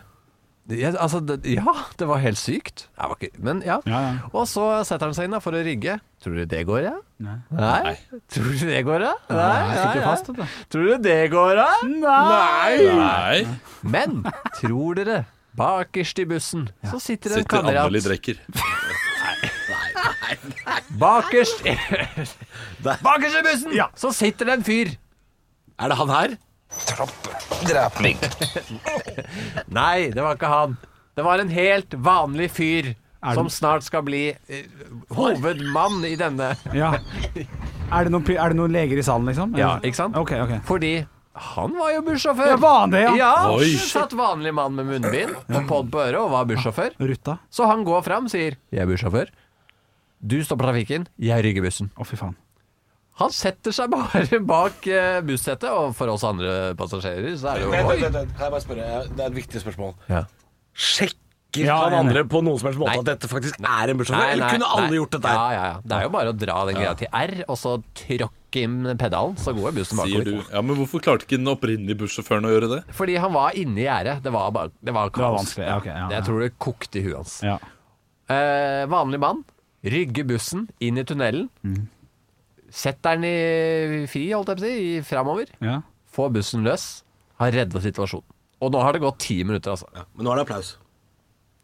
Ja, 0.79 0.91
altså, 1.03 1.19
det, 1.25 1.41
ja, 1.51 1.73
det 1.99 2.07
var 2.09 2.21
helt 2.23 2.39
sykt. 2.39 2.87
Det 2.95 3.09
var 3.11 3.17
ikke, 3.19 3.31
men 3.43 3.63
ja. 3.67 3.81
Ja, 3.89 4.01
ja. 4.07 4.29
Og 4.31 4.47
så 4.51 4.67
setter 4.87 5.09
han 5.11 5.17
seg 5.17 5.27
inn 5.29 5.35
da 5.35 5.41
for 5.43 5.57
å 5.57 5.63
rigge. 5.67 5.97
Tror 6.23 6.37
du 6.37 6.45
det 6.51 6.61
går, 6.69 6.83
ja? 6.85 6.95
Nei. 7.25 7.37
Nei. 7.57 7.95
Tror 8.31 8.51
du 8.53 8.65
det 8.69 8.83
går, 8.87 9.05
ja? 9.09 9.15
Nei, 9.33 9.39
Nei, 9.41 9.85
nei. 9.97 10.05
fast. 10.05 10.31
Tror 10.73 10.91
du 10.93 10.97
det 11.09 11.19
går, 11.33 11.61
ja? 11.63 11.69
Nei. 11.89 12.75
Nei. 13.01 13.41
Men 13.83 14.21
tror 14.61 15.01
dere, 15.01 15.23
bakerst 15.59 16.21
i 16.23 16.29
bussen, 16.31 16.69
så 16.87 17.01
sitter 17.03 17.35
det 17.35 17.41
en 17.41 17.49
Sitter 17.49 17.59
Anneli 17.73 18.01
nei, 19.21 20.37
nei, 20.67 20.81
Bakerst 21.01 21.65
Bakerst 23.07 23.41
i 23.41 23.43
bussen, 23.49 23.75
så 23.99 24.13
sitter 24.15 24.51
det 24.53 24.61
en 24.61 24.67
fyr. 24.67 24.95
Er 25.81 25.91
det 25.91 25.97
han 25.97 26.13
her? 26.13 26.39
Nei, 29.69 30.11
det 30.15 30.23
var 30.23 30.37
ikke 30.39 30.51
han. 30.51 30.77
Det 31.17 31.25
var 31.27 31.43
en 31.43 31.51
helt 31.53 31.95
vanlig 32.01 32.51
fyr 32.55 32.93
Er 33.21 33.35
som 33.37 33.49
det- 33.49 33.53
snart 33.53 33.85
skal 33.85 34.03
bli 34.07 34.31
eh, 34.49 34.65
hovedmann 35.13 36.05
i 36.09 36.15
denne. 36.17 36.55
Ja. 36.73 36.95
Er 37.91 38.05
det, 38.07 38.13
noen, 38.15 38.25
pri- 38.25 38.39
er 38.41 38.55
det 38.55 38.57
noen 38.57 38.73
leger 38.73 38.99
i 38.99 39.03
salen, 39.05 39.27
liksom? 39.29 39.53
Ja, 39.59 39.75
ikke 39.85 39.97
sant? 39.99 40.17
Ok, 40.17 40.33
ok. 40.41 40.55
Fordi 40.65 40.95
han 41.41 41.75
var 41.79 41.93
jo 41.95 42.01
bussjåfør. 42.07 42.49
Ja, 42.55 42.57
var 42.61 42.79
han 42.85 42.91
det, 42.95 43.03
ja? 43.03 43.13
Ja, 43.19 43.33
Oi. 43.55 43.75
satt 43.77 44.13
vanlig 44.19 44.55
mann 44.55 44.75
med 44.79 44.87
munnbind 44.87 45.35
og 45.37 45.67
pod 45.69 45.91
på 45.93 46.01
øret 46.07 46.19
og 46.21 46.31
var 46.33 46.45
bussjåfør. 46.49 46.97
Rutta? 47.01 47.39
Så 47.51 47.67
han 47.69 47.85
går 47.85 48.03
fram 48.07 48.29
sier 48.29 48.57
'Jeg 48.73 48.83
er 48.83 48.87
bussjåfør'. 48.87 49.29
Du 50.23 50.43
stopper 50.45 50.65
trafikken, 50.69 51.07
jeg 51.19 51.45
rygger 51.45 51.63
bussen. 51.63 51.91
Å, 51.97 52.05
fy 52.07 52.17
faen. 52.17 52.37
Han 53.21 53.33
setter 53.37 53.75
seg 53.77 53.91
bare 53.93 54.41
bak 54.55 54.87
eh, 54.91 55.21
bussettet, 55.27 55.71
og 55.71 55.95
for 55.99 56.13
oss 56.15 56.25
andre 56.27 56.75
passasjerer 56.79 57.35
så 57.41 57.55
er 57.55 57.61
det 57.61 57.67
jo 57.69 57.73
Vent, 57.75 57.91
vent, 57.95 58.15
vent, 58.21 58.37
Kan 58.37 58.47
jeg 58.49 58.55
bare 58.57 58.65
spørre? 58.67 58.93
Det 59.11 59.25
er 59.25 59.27
et 59.29 59.41
viktig 59.43 59.65
spørsmål. 59.65 59.97
Ja. 60.11 60.25
Sjekk 60.75 61.19
sjekker 61.51 61.67
Ja, 61.67 61.77
han 61.89 62.07
andre 62.07 62.25
på 62.25 62.41
noen 62.45 62.59
som 62.59 62.69
helst 62.69 62.81
måte 62.81 62.93
Nei. 62.95 63.01
at 63.01 63.09
dette 63.09 63.29
faktisk 63.31 63.59
er 63.61 63.91
en 63.91 63.99
bussjåfør? 63.99 64.33
Eller 64.33 64.45
nei, 64.45 64.51
kunne 64.55 64.69
alle 64.71 64.87
nei. 64.89 64.97
gjort 64.99 65.13
dette 65.17 65.33
Ja, 65.35 65.47
ja, 65.53 65.65
ja. 65.67 65.81
Det 65.83 65.97
er 65.97 66.03
jo 66.03 66.11
bare 66.15 66.31
å 66.31 66.37
dra 66.37 66.59
den 66.69 66.79
greia 66.79 66.95
til 66.99 67.09
R, 67.13 67.35
og 67.49 67.59
så 67.59 67.75
tråkke 67.95 68.63
inn 68.65 68.77
pedalen, 68.99 69.37
så 69.39 69.55
går 69.55 69.75
bussen 69.75 69.99
Sier 70.01 70.25
du. 70.25 70.33
bakover. 70.33 70.55
Ja, 70.55 70.63
Men 70.63 70.77
hvorfor 70.79 71.03
klarte 71.03 71.27
ikke 71.27 71.39
den 71.39 71.51
opprinnelige 71.51 72.01
bussjåføren 72.03 72.47
å 72.47 72.53
gjøre 72.55 72.71
det? 72.77 72.81
Fordi 72.97 73.17
han 73.23 73.33
var 73.35 73.55
inni 73.59 73.85
gjerdet. 73.87 74.23
Det 74.25 74.33
var, 74.35 74.51
bare, 74.55 74.73
det 74.81 74.95
var 74.95 75.11
Det 75.11 75.23
var 75.23 75.37
vanskelig. 75.39 75.67
Ja, 75.67 75.79
okay, 75.79 75.95
ja, 75.95 76.09
Jeg 76.17 76.27
tror 76.29 76.41
det 76.41 76.51
kokte 76.59 76.99
i 77.01 77.05
huet 77.07 77.17
hans. 77.21 77.37
Ja. 77.47 77.59
Eh, 78.31 78.85
vanlig 78.91 79.21
mann. 79.23 79.45
Rygge 79.83 80.27
bussen 80.29 80.69
inn 80.83 80.99
i 81.01 81.05
tunnelen. 81.09 81.49
Mm. 81.67 81.89
Setter 82.71 83.17
den 83.19 83.25
i 83.27 84.05
fri, 84.11 84.29
holdt 84.33 84.53
jeg 84.53 84.61
på 84.61 84.63
å 84.63 84.69
si, 84.69 85.01
framover. 85.09 85.51
Ja. 85.65 85.81
Får 86.15 86.31
bussen 86.37 86.63
løs. 86.67 86.85
Har 87.41 87.51
redda 87.55 87.81
situasjonen. 87.83 88.27
Og 88.61 88.71
nå 88.75 88.81
har 88.85 88.93
det 88.93 89.01
gått 89.03 89.19
ti 89.25 89.39
minutter, 89.45 89.73
altså. 89.73 89.89
Men 90.15 90.27
nå 90.27 90.33
er 90.35 90.41
det 90.41 90.47
applaus. 90.47 90.75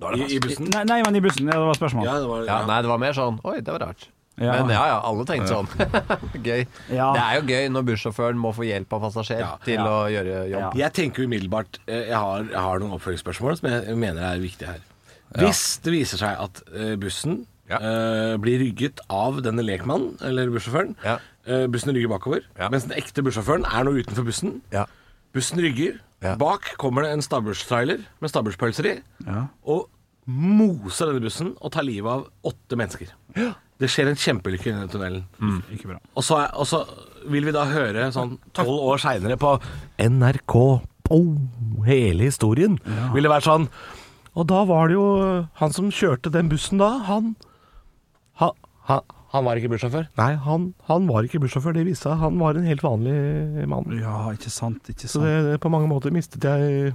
I, 0.00 0.26
I 0.36 0.38
bussen? 0.44 0.68
Nei, 0.72 0.82
nei, 0.88 0.98
men 1.04 1.16
i 1.16 1.22
bussen. 1.24 1.46
Ja, 1.48 1.56
det 1.60 1.68
var 1.70 1.78
spørsmål. 1.78 2.04
Ja, 2.08 2.14
det 2.20 2.28
var, 2.28 2.42
Ja, 2.44 2.58
ja. 2.60 2.66
nei, 2.68 2.78
det 2.84 2.90
var 2.90 2.98
mer 3.00 3.14
sånn 3.16 3.38
Oi, 3.48 3.58
det 3.64 3.72
var 3.72 3.84
rart. 3.86 4.08
Ja. 4.36 4.52
Men 4.60 4.68
ja, 4.74 4.82
ja, 4.90 4.96
alle 5.08 5.24
tenkte 5.24 5.48
sånn. 5.48 5.68
gøy. 6.48 6.66
Ja. 6.92 7.06
Det 7.16 7.22
er 7.22 7.38
jo 7.38 7.44
gøy 7.48 7.68
når 7.72 7.86
bussjåføren 7.88 8.36
må 8.40 8.50
få 8.52 8.66
hjelp 8.68 8.92
av 8.92 9.06
passasjer 9.06 9.40
Ja. 9.40 9.52
til 9.64 9.78
Ja. 9.78 9.86
å 9.88 10.02
gjøre 10.12 10.42
jobb. 10.52 10.76
Jeg 10.76 10.92
tenker 10.98 11.24
umiddelbart 11.24 11.78
eh, 11.86 12.02
jeg 12.10 12.18
har, 12.20 12.44
jeg 12.52 12.64
har 12.66 12.82
noen 12.82 12.92
oppfølgingsspørsmål 12.98 13.56
som 13.62 13.70
jeg 13.72 13.96
mener 13.96 14.26
er 14.34 14.42
viktige 14.42 14.74
her. 14.74 14.82
Hvis 15.40 15.62
det 15.84 15.92
viser 15.96 16.20
seg 16.20 16.36
at 16.44 16.60
eh, 16.74 16.92
bussen 17.00 17.46
Ja. 17.68 17.78
eh, 17.80 18.36
blir 18.38 18.58
rygget 18.62 19.00
av 19.10 19.40
denne 19.42 19.62
lekmannen, 19.66 20.16
eller 20.22 20.48
bussjåføren 20.54 20.94
Ja. 21.04 21.18
eh, 21.46 21.66
Bussen 21.66 21.92
rygger 21.94 22.08
bakover, 22.08 22.40
Ja. 22.58 22.68
mens 22.70 22.84
den 22.86 22.96
ekte 22.96 23.22
bussjåføren 23.26 23.64
er 23.66 23.84
nå 23.84 23.92
utenfor 23.98 24.24
bussen. 24.24 24.60
Ja. 24.72 24.84
Bussen 25.34 25.58
rygger. 25.58 25.98
Ja. 26.22 26.34
Bak 26.36 26.76
kommer 26.78 27.02
det 27.02 27.12
en 27.12 27.20
stabburstrailer 27.22 28.04
med 28.20 28.30
stabburspølser 28.30 28.86
i. 28.86 29.02
Ja. 29.26 29.46
Og 29.66 29.88
moser 30.26 31.06
denne 31.10 31.20
bussen 31.22 31.54
og 31.60 31.72
tar 31.72 31.82
livet 31.86 32.08
av 32.10 32.26
åtte 32.44 32.76
mennesker. 32.78 33.10
Det 33.78 33.90
skjer 33.92 34.08
en 34.08 34.16
kjempeulykke 34.16 34.70
i 34.70 34.72
denne 34.72 34.88
tunnelen. 34.88 35.24
Ikke 35.74 35.88
bra. 35.92 35.98
Og 36.16 36.24
så, 36.24 36.38
er, 36.46 36.50
og 36.56 36.66
så 36.66 36.80
vil 37.28 37.44
vi 37.44 37.52
da 37.52 37.64
høre 37.68 38.08
sånn 38.14 38.38
tolv 38.56 38.80
år 38.94 38.98
seinere 39.02 39.36
på 39.36 39.60
NRK 40.00 40.56
på 41.06 41.20
hele 41.86 42.24
historien. 42.30 42.78
Vil 43.14 43.22
det 43.26 43.30
være 43.30 43.46
sånn 43.46 43.68
Og 44.36 44.46
da 44.50 44.64
var 44.68 44.88
det 44.88 44.94
jo 44.98 45.46
han 45.60 45.72
som 45.72 45.90
kjørte 45.90 46.30
den 46.32 46.48
bussen 46.50 46.78
da, 46.82 46.98
han 47.08 47.36
Han, 48.86 49.02
han, 49.32 49.44
var 49.46 49.58
ikke 49.58 49.72
bussjåfør? 49.74 50.06
Nei, 50.20 50.30
han, 50.46 50.70
han 50.86 51.10
var 51.10 51.26
ikke 51.26 51.40
bussjåfør. 51.42 51.74
Det 51.76 51.86
viste 51.88 52.08
seg. 52.08 52.20
Han 52.22 52.38
var 52.42 52.58
en 52.58 52.68
helt 52.68 52.84
vanlig 52.86 53.66
mann. 53.70 53.90
Ja, 53.98 54.30
ikke 54.36 54.52
sant, 54.52 54.86
ikke 54.86 55.08
sant. 55.08 55.18
Så 55.18 55.24
det, 55.26 55.58
på 55.62 55.72
mange 55.72 55.90
måter 55.90 56.14
mistet 56.14 56.46
jeg 56.46 56.94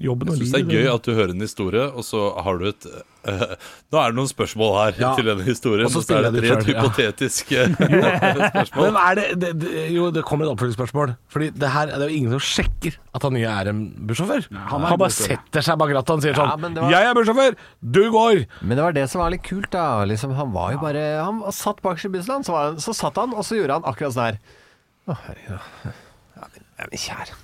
jobben 0.00 0.28
og 0.30 0.36
Jeg 0.36 0.46
syns 0.46 0.52
det 0.54 0.60
er 0.62 0.70
gøy 0.72 0.86
at 0.94 1.02
du 1.08 1.12
hører 1.16 1.34
en 1.34 1.40
historie, 1.44 1.86
og 1.92 2.04
så 2.06 2.22
har 2.44 2.58
du 2.60 2.68
et 2.70 2.86
uh, 2.86 3.54
Nå 3.92 3.98
er 4.00 4.12
det 4.12 4.16
noen 4.18 4.30
spørsmål 4.30 4.72
her 4.78 5.00
Ja. 5.02 5.10
til 5.18 5.28
denne 5.28 5.44
historien, 5.46 5.86
Og 5.86 5.92
så 5.94 6.02
så 6.06 6.18
er 6.20 6.30
det 6.30 6.42
rent 6.46 6.68
ja. 6.68 6.80
hypotetisk 6.80 7.52
eh, 7.52 7.74
spørsmål. 8.52 8.88
Men 8.88 9.00
er 9.02 9.18
det, 9.20 9.26
det, 9.42 9.50
det 9.62 9.84
Jo, 9.92 10.10
det 10.14 10.24
kommer 10.28 10.46
et 10.48 10.54
oppfølgingsspørsmål. 10.54 11.14
Fordi 11.32 11.50
det 11.50 11.72
her 11.74 11.92
det 11.92 11.98
er 12.00 12.08
jo 12.08 12.16
ingen 12.22 12.34
som 12.38 12.42
sjekker 12.42 12.96
at 13.12 13.26
han 13.28 13.36
nye 13.36 13.50
er 13.52 13.70
en 13.72 13.82
bussjåfør. 14.08 14.48
han 14.52 14.86
han, 14.88 14.98
bare 14.98 15.12
setter 15.14 15.64
seg 15.64 15.78
bak 15.80 15.92
rattet 15.92 16.14
og 16.16 16.24
sier 16.24 16.36
Ja, 16.36 16.48
sånn 16.56 16.78
var- 16.80 16.90
'Jeg 16.90 17.10
er 17.10 17.14
bussjåfør! 17.18 17.56
Du 17.82 18.02
går!' 18.10 18.46
Men 18.62 18.76
det 18.76 18.84
var 18.84 18.92
det 18.96 19.06
som 19.10 19.20
var 19.20 19.30
litt 19.30 19.42
kult, 19.44 19.70
da. 19.70 20.04
Liksom, 20.08 20.34
han 20.34 20.52
var 20.52 20.72
jo 20.72 20.78
bare 20.78 21.04
Han 21.22 21.42
satt 21.52 21.72
satt 21.82 22.00
seg 22.00 22.10
i 22.10 22.18
bussen, 22.18 22.44
så, 22.44 22.52
var 22.52 22.74
så 22.82 22.94
satt 22.94 23.16
han, 23.16 23.32
og 23.34 23.44
så 23.44 23.56
gjorde 23.56 23.78
han 23.80 23.86
akkurat 23.88 24.12
sånn 24.14 24.24
her. 24.32 24.38
Å, 25.08 25.16
herregud. 25.26 25.58
Ja, 26.36 26.46
men, 26.52 26.64
ja, 26.78 26.86
men 26.90 26.98
kjære. 26.98 27.38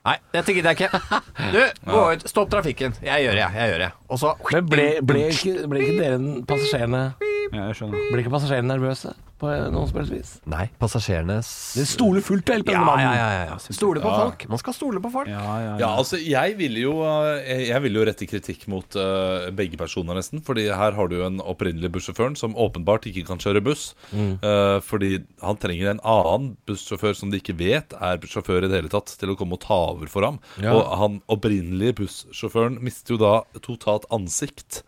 Nei, 0.00 0.16
dette 0.32 0.54
gidder 0.56 0.72
jeg 0.72 0.88
ikke. 0.88 1.00
Du, 1.54 1.60
gå 1.90 2.04
ut. 2.14 2.22
Stopp 2.30 2.50
trafikken. 2.52 2.94
Jeg 3.04 3.26
gjør 3.26 3.36
det, 3.36 3.42
jeg. 3.42 3.56
jeg 3.58 3.72
gjør 3.72 3.82
det. 3.84 3.90
Og 4.08 4.20
så 4.22 4.34
Men 4.52 4.70
ble, 4.70 4.86
ble, 5.04 5.24
ikke, 5.34 5.66
ble 5.68 5.82
ikke 5.84 5.96
dere 5.98 6.20
passasjerene 6.48 7.02
Ja, 7.50 7.66
jeg 7.66 7.76
skjønner. 7.80 8.06
Ble 8.12 8.24
ikke 8.24 8.32
passasjerene 8.36 8.72
nervøse 8.72 9.12
på 9.40 9.48
noen 9.72 9.88
som 9.88 9.98
helst 10.00 10.12
vis? 10.12 10.30
Nei, 10.50 10.66
passasjerene 10.80 11.38
Det 11.40 11.86
stoler 11.88 12.24
fullt 12.24 12.44
og 12.50 12.54
helt 12.58 12.68
på 12.68 12.74
ja, 12.76 12.82
mannen. 12.84 13.06
ja, 13.16 13.28
ja, 13.32 13.44
ja. 13.50 13.56
Stole 13.72 14.02
på 14.04 14.10
folk. 14.12 14.44
Man 14.52 14.60
skal 14.60 14.76
stole 14.76 15.00
på 15.02 15.10
folk. 15.14 15.30
Ja, 15.32 15.40
ja, 15.40 15.62
ja. 15.64 15.74
Ja, 15.80 15.90
altså, 16.00 16.20
jeg 16.20 16.56
vil 16.60 16.76
jo 16.82 16.92
eh, 17.06 17.64
Jeg 17.70 17.82
vil 17.86 17.96
jo 17.96 18.04
rette 18.08 18.28
kritikk 18.28 18.66
mot 18.72 18.96
uh, 19.00 19.48
begge 19.56 19.78
personer, 19.80 20.18
nesten. 20.20 20.42
Fordi 20.44 20.66
her 20.68 20.96
har 20.98 21.08
du 21.10 21.16
jo 21.18 21.26
en 21.26 21.40
opprinnelig 21.40 21.90
bussjåføren 21.96 22.36
som 22.38 22.56
åpenbart 22.60 23.08
ikke 23.10 23.24
kan 23.30 23.40
kjøre 23.40 23.62
buss. 23.64 23.94
eh, 24.12 24.78
fordi 24.84 25.22
han 25.42 25.56
trenger 25.60 25.94
en 25.94 26.02
annen 26.04 26.52
bussjåfør 26.68 27.16
som 27.16 27.30
de 27.32 27.40
ikke 27.40 27.56
vet 27.58 27.94
er 27.96 28.20
sjåfør 28.30 28.66
i 28.66 28.70
det 28.70 28.82
hele 28.82 28.92
tatt, 28.92 29.12
til 29.20 29.32
å 29.32 29.38
komme 29.38 29.56
og 29.56 29.64
ta 29.64 29.78
over 29.94 30.10
for 30.12 30.26
ham. 30.26 30.38
Ja. 30.60 30.74
Og 30.76 30.90
han 31.00 31.20
opprinnelige 31.32 31.96
bussjåføren 32.04 32.80
mister 32.84 33.16
jo 33.16 33.22
da 33.22 33.34
totalt 33.64 34.04
ansikt. 34.14 34.82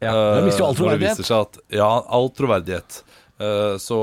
Ja, 0.00 0.14
det 0.38 0.46
mister 0.46 0.62
jo 0.64 0.68
all 0.70 0.74
Eh, 0.74 0.80
troverdighet. 0.80 1.30
at, 1.36 1.58
ja, 1.76 1.88
all 2.08 2.30
troverdighet. 2.32 3.02
Eh, 3.40 3.76
så 3.80 3.96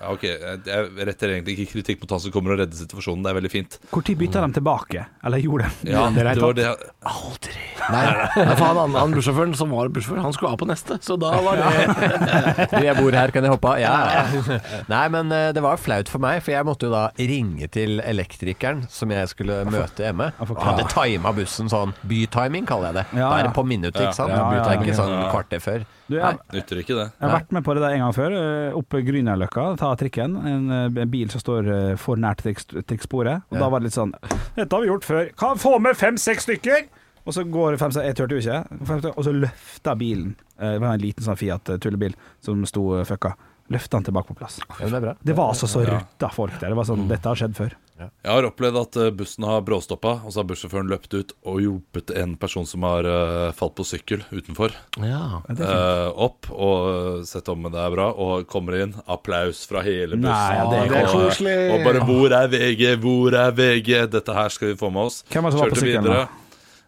ja, 0.00 0.08
ok, 0.10 0.24
jeg 0.26 1.06
retter 1.06 1.30
egentlig 1.36 1.54
ikke 1.60 1.76
kritikk 1.76 2.00
mot 2.02 2.14
han 2.16 2.22
som 2.24 2.32
kommer 2.34 2.56
og 2.56 2.62
redder 2.64 2.74
situasjonen. 2.80 3.22
Det 3.22 3.30
er 3.30 3.36
veldig 3.38 3.52
fint. 3.52 3.76
Tid 4.04 4.18
bytta 4.18 4.42
de 4.42 4.56
tilbake? 4.58 5.04
Eller 5.24 5.42
gjorde 5.44 5.68
de 5.84 5.92
Ja, 5.94 6.08
det? 6.10 6.24
de 6.24 6.34
det 6.34 6.42
var 6.42 6.56
det? 6.58 6.72
Aldri! 7.06 7.54
Nei, 7.84 8.00
nei, 8.08 8.54
for 8.56 8.64
han, 8.64 8.78
han, 8.80 8.94
han 8.96 9.14
bussjåføren 9.14 9.54
som 9.58 9.70
var 9.74 9.90
bussjåfør, 9.94 10.22
han 10.24 10.34
skulle 10.34 10.54
av 10.54 10.60
på 10.62 10.68
neste. 10.68 10.98
Så 11.04 11.16
da 11.20 11.30
var 11.44 11.60
det 11.60 12.84
Jeg 12.88 12.96
bor 12.98 13.14
her, 13.14 13.32
kan 13.34 13.46
jeg 13.46 13.52
hoppe 13.54 13.74
av? 13.74 13.80
Ja. 13.82 14.58
Nei, 14.90 15.04
men 15.12 15.30
eh, 15.34 15.50
det 15.54 15.62
var 15.64 15.78
flaut 15.80 16.10
for 16.10 16.22
meg, 16.24 16.40
for 16.44 16.56
jeg 16.56 16.66
måtte 16.66 16.88
jo 16.88 16.94
da 16.94 17.06
ringe 17.20 17.68
til 17.72 18.00
elektrikeren 18.04 18.86
som 18.90 19.12
jeg 19.14 19.30
skulle 19.30 19.62
møte 19.70 20.08
hjemme. 20.08 20.32
Og 20.42 20.56
hadde 20.64 20.88
tima 20.90 21.34
bussen 21.36 21.70
sånn 21.70 21.94
bytiming, 22.08 22.66
kaller 22.68 22.90
jeg 22.90 23.02
det. 23.02 23.06
Ja, 23.20 23.28
Da 23.28 23.34
er 23.38 23.44
ja. 23.44 23.50
det 23.50 23.54
på 23.56 23.66
minuttet, 23.68 24.00
ikke 24.08 24.18
sant? 24.18 24.34
Ja, 24.34 24.48
ja, 24.50 24.64
ja, 24.64 24.80
ikke 24.80 24.98
sånn 24.98 25.14
kvarter 25.30 25.62
før. 25.62 25.86
Du, 26.08 26.16
jeg, 26.18 26.36
nytter 26.52 26.80
ikke 26.82 26.96
det. 26.98 27.04
jeg 27.16 27.24
har 27.24 27.30
vært 27.38 27.52
med 27.56 27.64
på 27.64 27.74
det 27.74 27.82
der 27.84 27.94
en 27.96 28.02
gang 28.04 28.12
før. 28.16 28.34
eh, 28.36 28.74
Oppe 28.76 29.00
Grünerløkka, 29.06 29.62
ta 29.80 29.92
trikken. 29.96 30.34
En, 30.44 30.66
eh, 30.70 31.00
en 31.02 31.10
bil 31.10 31.30
som 31.32 31.40
står 31.40 31.70
eh, 31.72 31.94
for 31.96 32.20
nært 32.20 32.42
trikk- 32.44 32.74
trikksporet. 32.84 33.46
Og 33.50 33.56
da 33.58 33.68
var 33.72 33.80
det 33.80 33.88
litt 33.88 33.96
sånn 33.96 34.12
Dette 34.56 34.68
har 34.76 34.82
vi 34.84 34.90
gjort 34.92 35.08
før. 35.08 35.30
Kan 35.40 35.56
få 35.62 35.78
med 35.80 35.96
fem-seks 35.96 36.44
stykker! 36.48 36.84
Og 37.24 37.32
så 37.32 37.40
går 37.48 37.78
fem, 37.80 37.90
jeg 38.04 38.14
turte 38.18 38.36
jo 38.36 38.42
ikke, 38.42 39.08
og 39.16 39.22
så 39.24 39.32
løfta 39.32 39.94
bilen 39.96 40.34
Det 40.60 40.74
var 40.82 40.90
en 40.92 41.00
liten 41.00 41.24
sånn 41.24 41.38
Fiat 41.40 41.70
tullebil 41.80 42.12
som 42.44 42.60
sto 42.68 42.82
fucka. 43.08 43.30
Løfta 43.72 43.96
han 43.96 44.04
tilbake 44.04 44.28
på 44.28 44.34
plass. 44.36 44.58
Ja, 44.80 44.88
det. 45.00 45.14
Det 45.24 45.32
var 45.38 45.48
altså 45.54 45.64
så 45.70 45.80
rutta 45.88 46.28
folk 46.34 46.58
der. 46.60 46.68
Det 46.68 46.76
var 46.76 46.84
sånn, 46.84 47.06
Dette 47.08 47.30
har 47.30 47.38
skjedd 47.40 47.54
før. 47.56 47.72
Jeg 47.96 48.10
har 48.28 48.44
opplevd 48.44 48.76
at 48.76 48.96
eh, 49.00 49.10
bussen 49.14 49.46
har 49.46 49.62
bråstoppa, 49.64 50.12
og 50.26 50.32
så 50.34 50.42
har 50.42 50.48
bussjåføren 50.50 50.90
løpt 50.90 51.14
ut 51.14 51.32
og 51.46 51.60
hjulpet 51.62 52.10
en 52.20 52.34
person 52.36 52.66
som 52.68 52.82
har 52.84 53.06
eh, 53.08 53.52
falt 53.56 53.76
på 53.78 53.86
sykkel 53.86 54.24
utenfor, 54.34 54.74
Ja. 55.00 55.40
eh, 55.54 56.10
opp 56.26 56.50
og 56.50 56.88
eh, 56.90 57.22
sett 57.30 57.48
om 57.54 57.64
det 57.70 57.78
er 57.80 57.94
bra, 57.94 58.10
og 58.12 58.44
kommer 58.50 58.76
inn. 58.82 58.92
Applaus 59.06 59.62
fra 59.70 59.80
hele 59.86 60.18
bussen. 60.18 60.26
Nei, 60.26 60.58
ja, 60.58 60.66
det 60.68 60.82
er 60.82 61.06
og, 61.06 61.14
koselig. 61.14 61.56
og 61.70 61.86
bare 61.86 62.04
'Hvor 62.04 62.36
er 62.42 62.48
VG? 62.52 62.84
Hvor 63.06 63.38
er 63.46 63.52
VG?' 63.62 64.10
Dette 64.10 64.34
her 64.34 64.48
skal 64.52 64.74
vi 64.74 64.76
få 64.82 64.90
med 64.92 65.06
oss. 65.08 65.22
Hvem 65.30 65.42
var 65.46 65.50
det 65.50 65.56
som 65.56 65.64
var 65.64 65.70
på 65.70 65.80
sykkelen, 65.80 66.04
videre. 66.04 66.28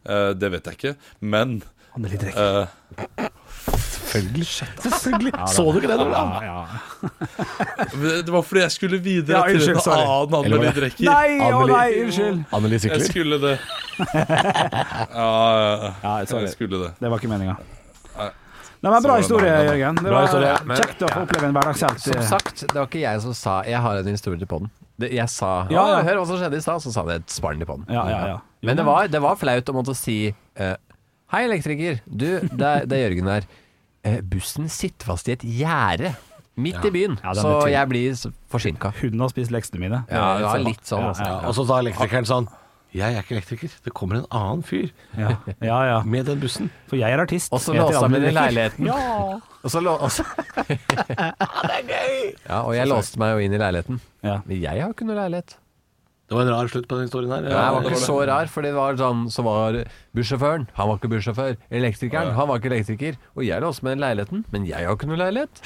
Eh, 0.06 0.33
det 0.35 0.52
vet 0.52 0.64
jeg 0.64 0.76
ikke, 0.76 0.97
men 1.23 1.62
Han 1.95 2.04
er 2.04 2.09
litt 2.11 2.23
eh, 2.37 2.66
Selvfølgelig. 4.16 5.32
Så 5.52 5.64
du 5.73 5.78
ikke 5.80 5.90
det, 5.92 5.99
Olav? 6.00 6.32
Ja, 6.42 6.50
ja. 6.50 8.23
det 8.26 8.32
var 8.32 8.42
fordi 8.42 8.64
jeg 8.64 8.75
skulle 8.75 9.00
videre 9.02 9.42
Ja, 9.42 9.46
til 9.52 9.70
en 9.70 9.80
annen 9.80 10.37
Anneli 10.40 10.61
hva? 10.64 10.75
Drecker. 10.80 11.08
Nei, 11.11 11.38
å 11.40 11.61
oh, 11.61 11.64
nei, 11.70 11.87
unnskyld! 12.04 12.42
Anneli 12.56 12.80
Jeg 12.82 13.08
skulle 13.11 13.40
det. 13.42 13.56
Ja, 15.16 15.30
ja, 15.56 15.94
Ja, 16.02 16.18
jeg 16.25 16.52
skulle 16.54 16.85
det. 16.85 16.92
Det 17.00 17.11
var 17.11 17.23
ikke 17.23 17.32
meninga. 17.32 17.56
Det 18.87 18.90
var 18.90 18.96
en 18.96 19.02
Bra 19.02 19.14
Så- 19.14 19.18
historie, 19.18 19.50
nei, 19.50 19.58
nei, 19.58 19.66
nei. 19.66 19.76
Jørgen. 19.78 19.94
Det 19.96 20.02
Bra 20.02 20.12
var 20.12 20.26
historie. 20.26 20.56
Men- 20.64 20.76
kjekt 20.76 21.02
å 21.02 21.08
få 21.11 21.23
oppleve 21.25 21.46
en 21.46 21.54
hverdagshelt. 21.56 22.00
Som 22.00 22.23
sagt, 22.23 22.61
det 22.61 22.75
var 22.75 22.87
ikke 22.87 23.00
jeg 23.00 23.20
som 23.20 23.35
sa 23.35 23.62
Jeg 23.64 23.80
har 23.80 23.96
en 23.96 24.06
historie 24.06 24.38
til 24.38 24.46
podden. 24.46 24.70
Det, 24.99 25.12
jeg 25.12 25.28
sa 25.28 25.66
Ja, 25.70 25.88
ja. 25.88 26.02
Hør 26.02 26.20
hva 26.20 26.26
som 26.26 26.37
skjedde 26.38 26.56
i 26.56 26.61
stad, 26.61 26.80
så 26.80 26.92
sa 26.92 27.02
det 27.04 27.14
et 27.16 27.30
sparn 27.30 27.61
i 27.61 27.64
podden. 27.64 27.87
Ja, 27.88 28.08
ja, 28.08 28.26
ja. 28.26 28.38
Men 28.62 28.76
det 28.76 28.85
var, 28.85 29.08
det 29.08 29.20
var 29.20 29.37
flaut 29.37 29.68
å 29.68 29.73
måtte 29.73 29.94
si 29.94 30.35
uh, 30.61 30.76
Hei, 31.32 31.44
elektriker. 31.44 32.00
Du, 32.06 32.38
det 32.40 32.66
er, 32.66 32.87
det 32.87 32.96
er 32.96 33.11
Jørgen 33.11 33.26
her. 33.26 33.42
Eh, 34.06 34.20
bussen 34.22 34.68
sitter 34.70 35.08
fast 35.08 35.26
i 35.28 35.34
et 35.34 35.42
gjerde 35.42 36.12
midt 36.56 36.84
i 36.86 36.92
byen, 36.94 37.18
Ja, 37.25 37.32
er 37.34 37.40
så 37.42 37.56
jeg 37.68 37.88
blir 37.90 38.14
forsinka. 38.52 38.92
Hunden 39.00 39.20
har 39.25 39.32
spist 39.32 39.50
leksene 39.52 39.82
mine. 39.82 40.04
Ja, 40.08 40.36
det 40.38 40.46
var 40.46 40.62
litt 40.62 40.86
sånn. 40.88 41.08
Ja. 41.10 41.26
Ja, 41.26 41.34
og 41.50 41.56
så 41.58 41.66
sa 41.68 41.80
elektrikeren 41.82 42.28
sånn 42.28 42.46
Jeg 42.96 43.12
er 43.12 43.20
ikke 43.20 43.34
elektriker. 43.36 43.75
Det 43.84 43.92
kommer 43.92 44.22
en 44.22 44.28
annen 44.30 44.62
fyr 44.64 44.86
Ja, 45.18 45.34
ja. 45.60 45.80
ja. 45.90 45.98
med 46.06 46.30
den 46.30 46.40
bussen. 46.40 46.70
For 46.88 46.96
jeg 46.96 47.12
er 47.12 47.20
artist. 47.20 47.52
Og 47.52 47.60
så 47.60 47.75
låste 47.76 47.98
han 47.98 48.14
meg 48.14 48.22
inn 48.22 48.30
i 48.30 48.36
leiligheten. 48.38 48.88
Ja. 48.88 49.36
Og 49.66 49.75
så 49.75 49.82
lå, 49.82 49.92
og 49.98 50.08
så, 50.14 50.25
ja, 52.46 52.62
og 52.62 52.72
jeg 52.78 52.88
låste 52.88 53.20
meg 53.20 53.34
jo 53.34 53.44
inn 53.44 53.56
i 53.56 53.60
leiligheten. 53.60 54.00
Ja. 54.25 54.38
Men 54.46 54.60
jeg 54.62 54.84
har 54.84 54.94
ikke 54.94 55.08
noe 55.08 55.18
leilighet. 55.18 55.58
Det 56.26 56.34
var 56.34 56.42
en 56.42 56.50
rar 56.54 56.70
slutt 56.70 56.88
på 56.90 56.96
den 56.98 57.06
historien 57.06 57.30
her. 57.34 57.44
Ja, 57.46 57.66
den 57.75 57.84
var 57.84 57.90
ikke 57.90 58.02
så 58.02 58.16
rar, 58.26 58.48
for 58.50 58.66
det 58.66 58.72
var 58.75 58.96
sånn 58.98 59.26
Så 59.30 59.44
var 59.46 59.76
Bussjåføren, 60.16 60.66
han 60.76 60.88
var 60.88 60.96
ikke 60.99 61.11
bussjåfør. 61.12 61.56
Elektrikeren, 61.70 62.30
han 62.37 62.49
var 62.49 62.61
ikke 62.61 62.70
elektriker. 62.73 63.18
Og 63.37 63.44
jeg 63.46 63.61
låste 63.62 63.85
meg 63.87 63.96
inn 63.96 64.00
i 64.02 64.06
leiligheten, 64.06 64.44
men 64.54 64.66
jeg 64.68 64.87
har 64.88 64.96
ikke 64.96 65.08
noe 65.11 65.18
leilighet. 65.20 65.61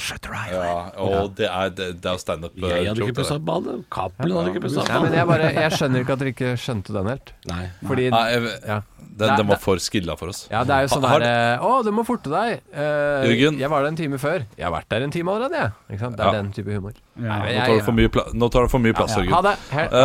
Ja, 0.51 0.91
og 0.99 1.35
det 1.39 1.47
er, 1.49 1.71
det, 1.71 1.89
det 2.03 2.11
er 2.13 2.19
standup. 2.21 2.57
eh, 2.59 2.69
Jeg 2.69 2.89
hadde 2.91 3.07
ikke 3.07 3.19
pussa 3.21 3.37
opp 3.39 3.45
badet. 3.47 3.77
Cappelen 3.95 4.37
hadde 4.41 4.53
ikke 4.55 4.65
pussa 4.67 4.85
Nei, 4.89 5.03
men 5.05 5.15
jeg 5.21 5.29
bare, 5.31 5.51
jeg 5.55 5.77
skjønner 5.79 6.03
ikke 6.05 6.17
at 6.17 6.23
dere 6.25 6.33
ikke 6.35 6.55
skjønte 6.61 6.97
den 6.97 7.11
helt. 7.13 7.33
Nei. 7.51 7.63
Fordi 7.87 8.09
Nei, 8.11 8.25
jeg, 8.35 8.51
ja. 8.73 8.79
den, 9.23 9.37
den 9.41 9.49
var 9.53 9.63
for 9.63 9.83
skilla 9.83 10.17
for 10.19 10.33
oss. 10.35 10.43
Ja, 10.51 10.65
det 10.67 10.75
er 10.77 10.87
jo 10.89 10.93
sånn 10.97 11.07
her 11.11 11.27
Å, 11.63 11.71
du 11.87 11.93
må 11.95 12.05
forte 12.09 12.33
deg. 12.33 12.65
Uh, 12.75 13.29
Jørgen? 13.31 13.61
Jeg 13.63 13.71
var 13.73 13.87
der 13.87 13.93
en 13.95 14.01
time 14.03 14.19
før. 14.23 14.45
Jeg 14.59 14.67
har 14.67 14.75
vært 14.75 14.91
der 14.91 15.07
en 15.07 15.15
time 15.15 15.35
allerede, 15.37 15.63
jeg. 15.63 15.77
Ikke 15.95 16.03
sant? 16.05 16.19
Det 16.19 16.27
er 16.27 16.35
Ja. 16.35 16.43
den 16.43 16.53
type 16.57 16.75
humor. 16.75 16.99
Ja. 17.21 17.39
Nei, 17.45 17.55
Nå 17.55 17.65
tar 17.71 17.79
du 17.79 17.87
for 17.87 17.99
mye, 18.01 18.11
pla 18.19 18.27
tar 18.59 18.69
for 18.75 18.83
mye 18.83 18.97
plass, 18.99 19.17
Jørgen. 19.17 19.33
Ha 19.37 19.43
det. 19.47 19.57
Her. 19.71 19.97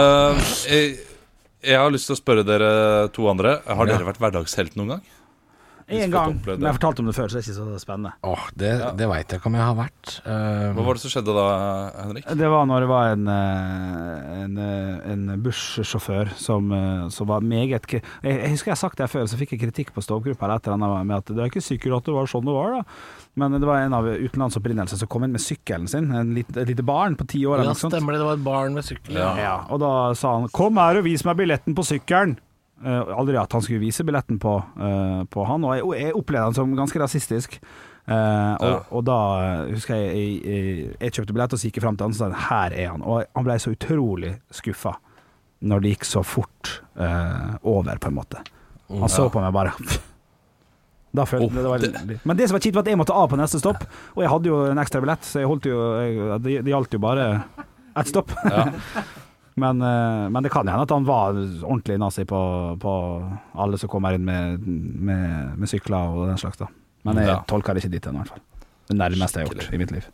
Eh, 0.70 1.15
jeg, 1.66 1.80
har 1.82 1.94
lyst 1.94 2.10
til 2.10 2.16
å 2.16 2.20
spørre 2.20 2.46
dere 2.48 2.72
to 3.16 3.28
andre. 3.32 3.58
Har 3.66 3.90
dere 3.90 4.08
vært 4.08 4.22
hverdagshelt 4.22 4.78
noen 4.80 4.96
gang? 4.96 5.06
En 5.88 6.10
gang. 6.10 6.32
Men 6.46 6.64
jeg 6.64 6.66
har 6.66 6.78
fortalt 6.80 7.00
om 7.00 7.06
det 7.06 7.14
før, 7.14 7.30
så 7.30 7.38
det 7.38 7.42
er 7.44 7.46
ikke 7.46 7.58
så 7.60 7.80
spennende. 7.84 8.12
Åh, 8.26 8.46
det, 8.58 8.72
det 8.98 9.06
veit 9.12 9.30
jeg 9.30 9.38
ikke 9.38 9.50
om 9.52 9.58
jeg 9.60 9.66
har 9.68 9.76
vært. 9.78 10.14
Uh, 10.26 10.72
Hva 10.74 10.86
var 10.88 10.98
det 10.98 11.04
som 11.04 11.14
skjedde 11.14 11.36
da, 11.38 11.44
Henrik? 12.00 12.30
Det 12.42 12.50
var 12.50 12.66
når 12.66 12.86
det 12.86 12.90
var 12.90 13.12
en, 13.14 13.28
eh, 13.30 14.32
en, 14.42 14.58
eh, 14.58 15.12
en 15.14 15.28
bussjåfør 15.46 16.32
som, 16.42 16.72
eh, 16.74 17.04
som 17.14 17.30
var 17.30 17.46
meget 17.46 17.86
jeg, 17.92 18.02
jeg 18.24 18.50
husker 18.50 18.72
jeg 18.72 18.74
har 18.74 18.82
sagt 18.82 18.98
det 18.98 19.10
før, 19.12 19.28
så 19.30 19.38
fikk 19.38 19.54
jeg 19.54 19.62
kritikk 19.68 19.94
på 19.94 20.02
stovgruppa 20.02 20.48
eller 20.48 20.58
et 20.62 20.68
eller 20.72 20.80
annet 20.80 21.06
med 21.12 21.18
at 21.22 21.30
det 21.36 21.44
er 21.44 21.52
ikke 21.54 21.62
sikkert 21.62 22.00
at 22.00 22.10
det 22.10 22.16
var 22.18 22.32
sånn 22.34 22.46
det 22.46 22.56
var, 22.56 22.80
da. 22.80 22.82
Men 23.36 23.60
det 23.60 23.68
var 23.68 23.84
en 23.84 23.94
av 23.98 24.08
utenlands 24.08 24.58
opprinnelse 24.58 24.98
som 24.98 25.10
kom 25.12 25.26
inn 25.28 25.36
med 25.36 25.44
sykkelen 25.44 25.90
sin, 25.92 26.10
en 26.16 26.34
lite, 26.34 26.56
et 26.62 26.72
lite 26.72 26.86
barn 26.88 27.18
på 27.20 27.28
ti 27.28 27.44
år. 27.46 27.66
ja, 27.66 27.74
stemmer 27.78 28.16
det. 28.16 28.22
Det 28.24 28.30
var 28.30 28.40
et 28.40 28.46
barn 28.46 28.74
med 28.78 28.88
sykkel. 28.88 29.20
Ja. 29.20 29.34
Ja, 29.38 29.56
og 29.70 29.82
da 29.84 30.14
sa 30.16 30.40
han 30.40 30.48
'kom 30.50 30.78
her 30.78 30.98
og 30.98 31.04
vis 31.04 31.26
meg 31.26 31.38
billetten 31.38 31.76
på 31.76 31.84
sykkelen'. 31.84 32.38
Eh, 32.84 33.12
aldri 33.16 33.38
at 33.40 33.54
han 33.56 33.64
skulle 33.64 33.80
vise 33.80 34.04
billetten 34.04 34.40
på, 34.42 34.56
eh, 34.60 35.22
på 35.32 35.46
han, 35.48 35.64
og 35.64 35.78
jeg, 35.78 35.86
jeg 36.02 36.16
opplevde 36.20 36.50
han 36.50 36.58
som 36.58 36.74
ganske 36.76 37.00
rasistisk. 37.00 37.60
Uh, 38.06 38.54
og, 38.62 38.66
Ja. 38.70 38.74
og 38.94 39.02
da 39.08 39.20
husker 39.66 39.96
jeg 39.98 40.10
jeg, 40.14 40.34
jeg, 40.46 40.90
jeg 41.02 41.14
kjøpte 41.16 41.34
billett 41.34 41.56
og 41.56 41.58
så 41.58 41.66
gikk 41.66 41.80
jeg 41.80 41.86
fram 41.88 41.96
til 41.98 42.06
han 42.06 42.14
og 42.14 42.20
sa 42.20 42.28
'her 42.30 42.76
er 42.78 42.92
han'. 42.92 43.02
Og 43.02 43.24
han 43.34 43.46
ble 43.48 43.56
så 43.58 43.72
utrolig 43.74 44.36
skuffa 44.54 44.94
når 45.66 45.82
det 45.82 45.94
gikk 45.96 46.06
så 46.06 46.22
fort 46.22 46.84
uh, 47.02 47.58
over, 47.64 47.98
på 47.98 48.12
en 48.12 48.14
måte. 48.14 48.44
Han 48.94 49.10
så 49.10 49.26
på 49.34 49.42
meg 49.42 49.50
bare 49.56 49.74
da 51.18 51.26
følte 51.26 51.48
oh, 51.48 51.58
det 51.64 51.72
var 51.72 51.82
litt. 51.82 52.26
Men 52.28 52.38
det 52.38 52.50
som 52.50 52.60
var 52.60 52.62
kjipt, 52.62 52.76
var 52.76 52.86
at 52.86 52.92
jeg 52.92 53.00
måtte 53.00 53.16
av 53.16 53.30
på 53.32 53.40
neste 53.40 53.58
stopp, 53.58 53.82
og 54.14 54.22
jeg 54.22 54.30
hadde 54.30 54.52
jo 54.52 54.62
en 54.70 54.78
ekstra 54.84 55.02
billett, 55.02 55.26
så 55.26 55.42
jeg 55.42 55.50
holdt 55.50 55.66
jo 55.66 55.78
det, 56.44 56.62
det 56.62 56.74
gjaldt 56.76 56.94
jo 56.94 57.00
bare 57.00 57.28
ett 57.96 58.12
stopp. 58.12 58.36
Men, 59.56 59.80
eh, 59.82 60.26
men 60.30 60.44
det 60.44 60.52
kan 60.52 60.68
hende 60.68 60.84
at 60.84 60.92
han 60.92 61.06
var 61.08 61.32
ordentlig 61.64 61.96
nazi 62.02 62.26
på, 62.28 62.40
på 62.82 62.94
alle 63.64 63.78
som 63.80 63.88
kommer 63.92 64.18
inn 64.18 64.26
med, 64.28 64.66
med, 64.68 65.54
med 65.62 65.70
sykler 65.72 66.12
og 66.12 66.26
den 66.28 66.38
slags. 66.42 66.58
da 66.60 66.68
Men 67.08 67.22
jeg 67.22 67.30
Ja. 67.32 67.38
tolker 67.48 67.74
det 67.74 67.84
ikke 67.86 67.94
dit 67.96 68.08
ennå, 68.10 68.20
i 68.20 68.26
hvert 68.26 68.34
fall. 68.36 68.44
Det 68.90 68.98
nærmeste 69.00 69.40
jeg 69.40 69.48
har 69.48 69.56
gjort 69.56 69.74
i 69.74 69.78
mitt 69.82 69.92
liv. 69.96 70.10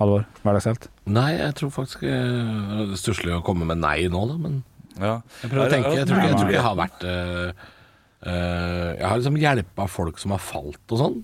Halvor, 0.00 0.24
hverdagshelt? 0.42 0.88
Nei, 1.12 1.32
jeg 1.36 1.54
tror 1.60 1.70
faktisk 1.74 2.02
eh, 2.08 2.08
Det 2.08 2.94
er 2.96 3.02
stusslig 3.02 3.34
å 3.36 3.42
komme 3.44 3.66
med 3.68 3.82
nei 3.82 4.08
nå, 4.08 4.22
da, 4.30 4.38
men 4.40 4.62
Ja. 4.96 5.20
jeg 5.42 5.50
prøver 5.52 5.66
å 5.68 5.70
tenke. 5.74 5.92
Jeg 5.98 6.08
tror 6.08 6.22
ikke 6.22 6.30
jeg, 6.30 6.40
jeg, 6.40 6.54
jeg 6.56 6.64
har 6.64 6.76
vært 6.80 7.04
eh, 7.04 7.52
eh, 8.24 8.88
Jeg 8.96 9.06
har 9.10 9.20
liksom 9.20 9.36
hjelpa 9.44 9.86
folk 9.92 10.18
som 10.22 10.32
har 10.34 10.40
falt 10.40 10.94
og 10.96 10.98
sånn. 11.04 11.18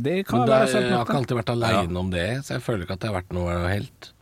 Det 0.00 0.14
Men 0.20 0.24
kan 0.28 0.44
det, 0.44 0.52
være 0.52 0.68
sant 0.70 0.84
jeg 0.86 0.94
har 0.96 1.04
ikke 1.08 1.16
alltid 1.18 1.36
vært 1.40 1.50
aleine 1.56 1.98
om 2.04 2.10
det, 2.12 2.28
så 2.44 2.54
jeg 2.58 2.62
føler 2.68 2.84
ikke 2.86 2.96
at 3.00 3.04
jeg 3.04 3.12
har 3.12 3.20
vært 3.22 3.32
noe 3.36 3.56
helt 3.72 4.12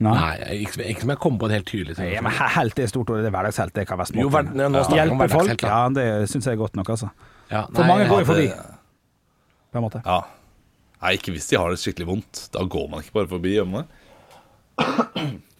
Nei. 0.00 0.12
Nei, 0.16 0.54
ikke, 0.64 0.80
ikke 0.88 1.02
som 1.04 1.10
jeg 1.12 1.20
kom 1.20 1.34
på 1.40 1.48
et 1.50 1.52
helt 1.58 1.66
tydelig 1.68 1.92
Nei, 1.98 2.06
situasjon. 2.08 2.24
men 2.24 2.32
helt 2.56 2.78
er 2.80 2.86
stort 2.88 3.10
ord. 3.12 3.18
Det 3.20 3.28
er 3.28 3.34
hverdagshelt. 3.36 3.74
Det 3.76 3.82
kan 3.90 3.98
være 4.00 4.08
små 4.08 4.28
småting. 4.30 4.94
Hjelpe 4.96 5.26
folk, 5.34 5.64
ja, 5.68 5.80
det 5.92 6.06
syns 6.32 6.46
jeg 6.48 6.56
er 6.56 6.60
godt 6.62 6.78
nok, 6.80 6.88
altså. 6.94 7.10
Ja, 7.50 7.66
For 7.74 7.84
mange 7.84 8.06
går 8.08 8.22
jo 8.22 8.28
forbi, 8.30 8.46
på 9.70 9.80
en 9.82 9.84
måte. 9.84 10.00
ja. 10.06 10.20
Nei, 11.00 11.14
ikke 11.16 11.32
hvis 11.32 11.46
de 11.48 11.56
har 11.56 11.70
det 11.72 11.78
skikkelig 11.80 12.06
vondt. 12.10 12.40
Da 12.52 12.60
går 12.68 12.88
man 12.92 13.00
ikke 13.00 13.14
bare 13.16 13.28
forbi. 13.30 13.54
hjemme. 13.56 13.86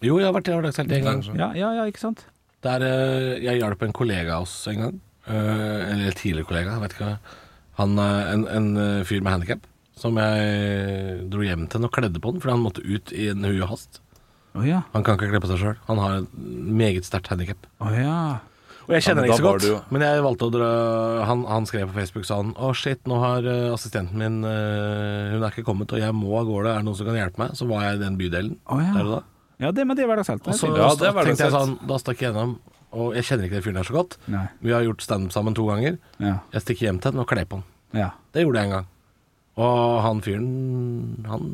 Jo, 0.01 0.17
jeg 0.19 0.25
har 0.27 0.33
vært 0.35 0.49
i 0.49 0.53
hverdagshelt 0.53 0.91
en 0.97 1.05
gang. 1.07 1.21
Ja, 1.37 1.47
ja, 1.57 1.71
ja, 1.79 1.85
ikke 1.89 2.01
sant? 2.01 2.25
Der 2.65 2.83
eh, 2.85 3.39
jeg 3.41 3.57
hjalp 3.61 3.81
en 3.85 3.93
kollega 3.97 4.35
av 4.37 4.45
oss 4.45 4.53
en 4.69 4.81
gang. 4.83 4.99
Eh, 5.25 5.33
eller 5.33 6.07
en 6.11 6.17
tidligere 6.17 6.45
kollega, 6.49 6.75
vet 6.81 6.93
ikke. 6.97 7.09
Han, 7.81 7.97
eh, 8.01 8.31
en, 8.35 8.45
en 8.53 8.69
fyr 9.05 9.21
med 9.25 9.33
handikap 9.33 9.65
som 10.01 10.17
jeg 10.17 11.25
dro 11.29 11.41
hjem 11.45 11.67
til 11.69 11.85
og 11.85 11.91
kledde 11.93 12.21
på 12.21 12.31
den, 12.33 12.41
fordi 12.41 12.55
han 12.55 12.63
måtte 12.65 12.85
ut 12.85 13.11
i 13.13 13.27
en 13.33 13.45
hui 13.45 13.59
og 13.61 13.69
hast. 13.75 13.99
Å 14.51 14.63
ja. 14.67 14.81
Han 14.91 15.03
kan 15.07 15.15
ikke 15.15 15.29
kle 15.31 15.41
på 15.43 15.49
seg 15.51 15.61
sjøl. 15.61 15.75
Han 15.87 15.99
har 16.01 16.21
et 16.21 16.31
meget 16.81 17.07
sterkt 17.07 17.29
handikap. 17.31 17.67
Oh, 17.79 17.91
ja. 17.95 18.39
Og 18.87 18.95
jeg 18.97 19.05
kjenner 19.05 19.27
Ja, 19.27 19.31
ikke 19.31 19.39
så 19.39 19.45
godt, 19.45 19.63
du... 19.63 19.93
men 19.93 20.03
jeg 20.03 20.23
valgte 20.25 20.47
å 20.49 20.51
dra 20.51 20.69
han, 21.29 21.43
han 21.47 21.67
skrev 21.69 21.91
på 21.91 21.99
Facebook 21.99 22.25
sånn 22.27 22.49
Å, 22.57 22.71
shit, 22.75 22.99
nå 23.07 23.19
har 23.21 23.45
eh, 23.47 23.67
assistenten 23.71 24.17
min 24.19 24.39
eh, 24.47 25.35
Hun 25.35 25.45
er 25.45 25.53
ikke 25.53 25.63
kommet, 25.67 25.93
og 25.93 26.01
jeg 26.01 26.15
må 26.17 26.33
av 26.39 26.49
gårde. 26.49 26.73
Er 26.73 26.81
det 26.81 26.87
noen 26.89 26.97
som 26.97 27.07
kan 27.07 27.19
hjelpe 27.19 27.43
meg? 27.43 27.53
Så 27.55 27.69
var 27.69 27.85
jeg 27.85 27.99
i 27.99 28.03
den 28.03 28.17
bydelen 28.19 28.57
oh, 28.65 28.81
ja. 28.81 28.91
der 28.97 29.05
og 29.05 29.13
da. 29.13 29.21
Ja, 29.61 29.71
det, 29.77 29.85
men 29.85 29.95
det 29.95 30.03
er 30.03 30.09
hverdagshelt. 30.09 30.47
Og 30.49 30.57
så 30.57 30.71
Ja, 30.73 30.89
det 30.97 31.13
tenkte 31.21 31.45
jeg 31.45 31.53
sånn 31.53 31.75
Da 31.87 31.99
stakk 32.01 32.19
jeg 32.23 32.31
gjennom. 32.31 32.57
Og 32.91 33.13
jeg 33.15 33.27
kjenner 33.29 33.47
ikke 33.47 33.59
den 33.59 33.65
fyren 33.69 33.77
der 33.79 33.87
så 33.87 33.95
godt. 33.95 34.17
Nei. 34.33 34.47
Vi 34.65 34.73
har 34.75 34.83
gjort 34.83 35.05
standup 35.05 35.31
sammen 35.31 35.55
to 35.55 35.67
ganger. 35.69 35.99
Ja. 36.19 36.39
Jeg 36.51 36.65
stikker 36.65 36.89
hjem 36.89 36.99
til 37.03 37.13
den 37.13 37.23
og 37.23 37.29
kler 37.29 37.47
på 37.47 37.61
den. 37.61 37.69
ja. 38.01 38.09
Det 38.33 38.43
gjorde 38.43 38.59
jeg 38.63 38.71
en 38.71 38.75
gang. 38.79 38.89
Og 39.61 40.01
han 40.03 40.21
fyren, 40.23 40.51
han 41.27 41.47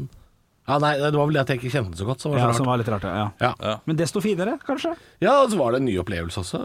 Ja, 0.68 0.78
nei, 0.84 0.90
det 1.00 1.14
var 1.16 1.28
vel 1.30 1.38
det 1.38 1.42
at 1.46 1.52
jeg 1.54 1.62
ikke 1.62 1.70
kjente 1.72 1.94
den 1.94 2.00
så 2.02 2.06
godt. 2.10 2.20
Så 2.20 2.28
var 2.30 2.36
det 2.36 2.42
ja 2.44 2.48
rart. 2.50 2.58
som 2.60 2.66
var 2.68 2.80
litt 2.82 2.90
rart, 2.92 3.06
ja. 3.08 3.28
Ja. 3.40 3.52
Ja. 3.64 3.76
Men 3.88 3.96
desto 4.00 4.20
finere, 4.20 4.58
kanskje? 4.68 4.90
ja, 5.24 5.36
og 5.46 5.52
så 5.54 5.60
var 5.62 5.72
det 5.72 5.80
en 5.80 5.86
ny 5.88 5.94
opplevelse 6.02 6.42
også. 6.44 6.60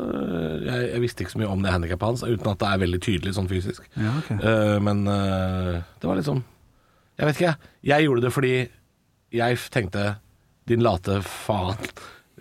Jeg, 0.67 0.89
jeg 0.91 1.03
visste 1.05 1.23
ikke 1.23 1.35
så 1.37 1.43
mye 1.43 1.51
om 1.53 1.63
det 1.63 1.71
handikappet 1.71 2.09
hans, 2.09 2.25
uten 2.27 2.51
at 2.51 2.59
det 2.65 2.71
er 2.73 2.81
veldig 2.83 3.01
tydelig 3.07 3.35
sånn 3.39 3.51
fysisk. 3.53 3.87
Ja, 3.95 4.17
ok. 4.19 4.31
Eh, 4.41 4.79
men 4.83 5.05
eh, 5.07 5.77
det 6.03 6.11
var 6.11 6.19
liksom 6.19 6.43
Jeg 7.21 7.29
vet 7.29 7.37
ikke, 7.39 7.53
jeg. 7.53 7.71
Jeg 7.93 8.09
gjorde 8.09 8.25
det 8.27 8.33
fordi 8.35 8.53
jeg 9.39 9.61
tenkte 9.73 10.03
Din 10.69 10.83
late 10.83 11.21
faen. 11.23 11.79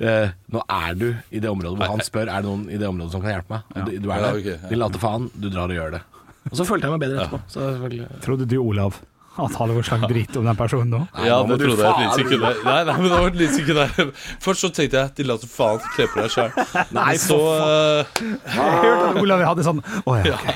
eh, 0.01 0.33
nå 0.51 0.63
er 0.65 0.97
du 0.97 1.07
i 1.29 1.39
det 1.43 1.49
området 1.49 1.77
hvor 1.77 1.93
han 1.93 2.01
spør 2.05 2.25
Er 2.29 2.41
det 2.41 2.49
noen 2.49 2.65
i 2.73 2.77
det 2.81 2.87
området 2.89 3.11
som 3.13 3.21
kan 3.21 3.35
hjelpe 3.35 3.53
meg. 3.53 3.69
Og 3.75 3.85
du, 3.85 3.93
du 4.01 4.09
er 4.09 4.17
Ja, 4.17 4.25
der. 4.31 4.41
ok, 4.41 4.49
ja. 4.55 4.69
Din 4.73 4.81
late 4.81 4.99
faen, 5.01 5.29
du 5.37 5.49
drar 5.53 5.69
og 5.69 5.77
gjør 5.77 5.93
det. 5.99 6.01
Og 6.49 6.57
så 6.57 6.65
følte 6.65 6.89
jeg 6.89 6.97
meg 6.97 7.03
bedre 7.05 7.21
etterpå. 7.21 7.39
Så 7.53 7.61
selvfølgelig 7.75 8.21
Trodde 8.25 8.45
du, 8.49 8.57
Olav, 8.65 8.97
at 9.39 9.53
Halvor 9.55 9.83
sang 9.87 10.01
drit 10.11 10.35
om 10.35 10.43
den 10.45 10.57
personen 10.59 10.89
nå? 10.91 10.99
Ja, 11.23 11.37
det 11.47 11.55
trodde 11.61 11.77
jeg 11.79 11.79
et 11.79 11.85
faen- 11.85 12.01
lite 12.03 12.17
sekund 12.19 12.41
der. 12.43 12.57
Nei, 12.65 12.83
nei, 12.83 12.95
men 12.97 13.05
det 13.07 13.19
var 13.19 13.27
et 13.29 13.37
lite 13.39 13.53
sekund 13.55 13.77
der. 13.79 14.09
Først 14.43 14.65
så 14.65 14.69
tenkte 14.75 14.97
jeg 14.99 15.13
de 15.15 15.23
la 15.29 15.37
så 15.39 15.47
faen 15.47 15.79
kle 15.95 16.07
på 16.11 16.19
deg 16.25 16.33
sjøl. 16.33 16.51
Nei, 16.97 17.13
så 17.21 17.37
eh, 17.55 18.01
Jeg 18.19 18.67
hørte 18.83 19.05
at 19.07 19.21
Olav 19.23 19.45
hadde 19.47 19.63
sånn 19.69 19.79
Å 20.03 20.17
ja, 20.19 20.35
ok. 20.35 20.49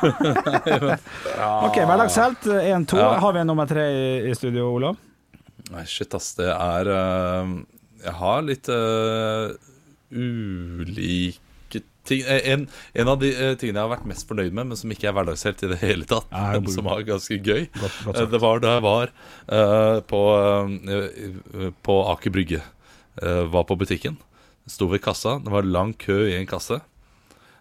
ok, 1.68 1.76
hverdagshelt 1.84 2.48
1-2. 2.48 2.96
Ja. 2.96 3.10
Har 3.20 3.36
vi 3.36 3.42
en 3.42 3.50
nummer 3.52 3.68
tre 3.68 3.84
i, 4.30 4.32
studio, 4.38 4.70
Olav? 4.78 4.96
Nei, 5.70 5.84
shit, 5.84 6.14
ass. 6.16 6.32
Det 6.40 6.48
er 6.48 6.88
eh, 6.96 7.52
Jeg 8.06 8.16
har 8.22 8.40
litt 8.48 8.72
uh, 8.72 9.52
ulike 10.10 11.36
ting. 12.04 12.22
Eh, 12.26 12.40
En, 12.52 12.68
en 12.94 13.08
av 13.08 13.18
de 13.20 13.30
eh, 13.32 13.54
tingene 13.60 13.80
jeg 13.80 13.88
har 13.88 13.92
vært 13.96 14.06
mest 14.08 14.26
fornøyd 14.28 14.52
med, 14.52 14.66
men 14.70 14.76
som 14.76 14.90
ikke 14.90 15.08
er 15.10 15.12
hverdagshelt 15.16 15.62
i 15.66 15.70
det 15.74 15.78
hele 15.82 16.04
tatt, 16.08 16.26
Ja, 16.32 16.52
men 16.60 16.70
som 16.72 16.84
var 16.84 17.02
ganske 17.06 17.38
gøy, 17.38 17.68
Godt- 17.80 18.04
godt 18.06 18.16
eh, 18.20 18.26
det 18.34 18.40
var 18.40 18.60
da 18.60 18.74
jeg 18.76 18.82
var 18.86 19.12
uh, 19.52 20.00
på, 20.00 20.20
uh, 20.90 21.70
på 21.82 21.98
Aker 22.14 22.30
Brygge. 22.34 22.62
Uh, 23.22 23.44
var 23.52 23.64
på 23.68 23.76
butikken. 23.76 24.16
Sto 24.70 24.86
ved 24.88 25.02
kassa. 25.02 25.38
Det 25.42 25.50
var 25.52 25.62
lang 25.66 25.92
kø 25.98 26.22
i 26.30 26.36
en 26.38 26.46
kasse. 26.46 26.80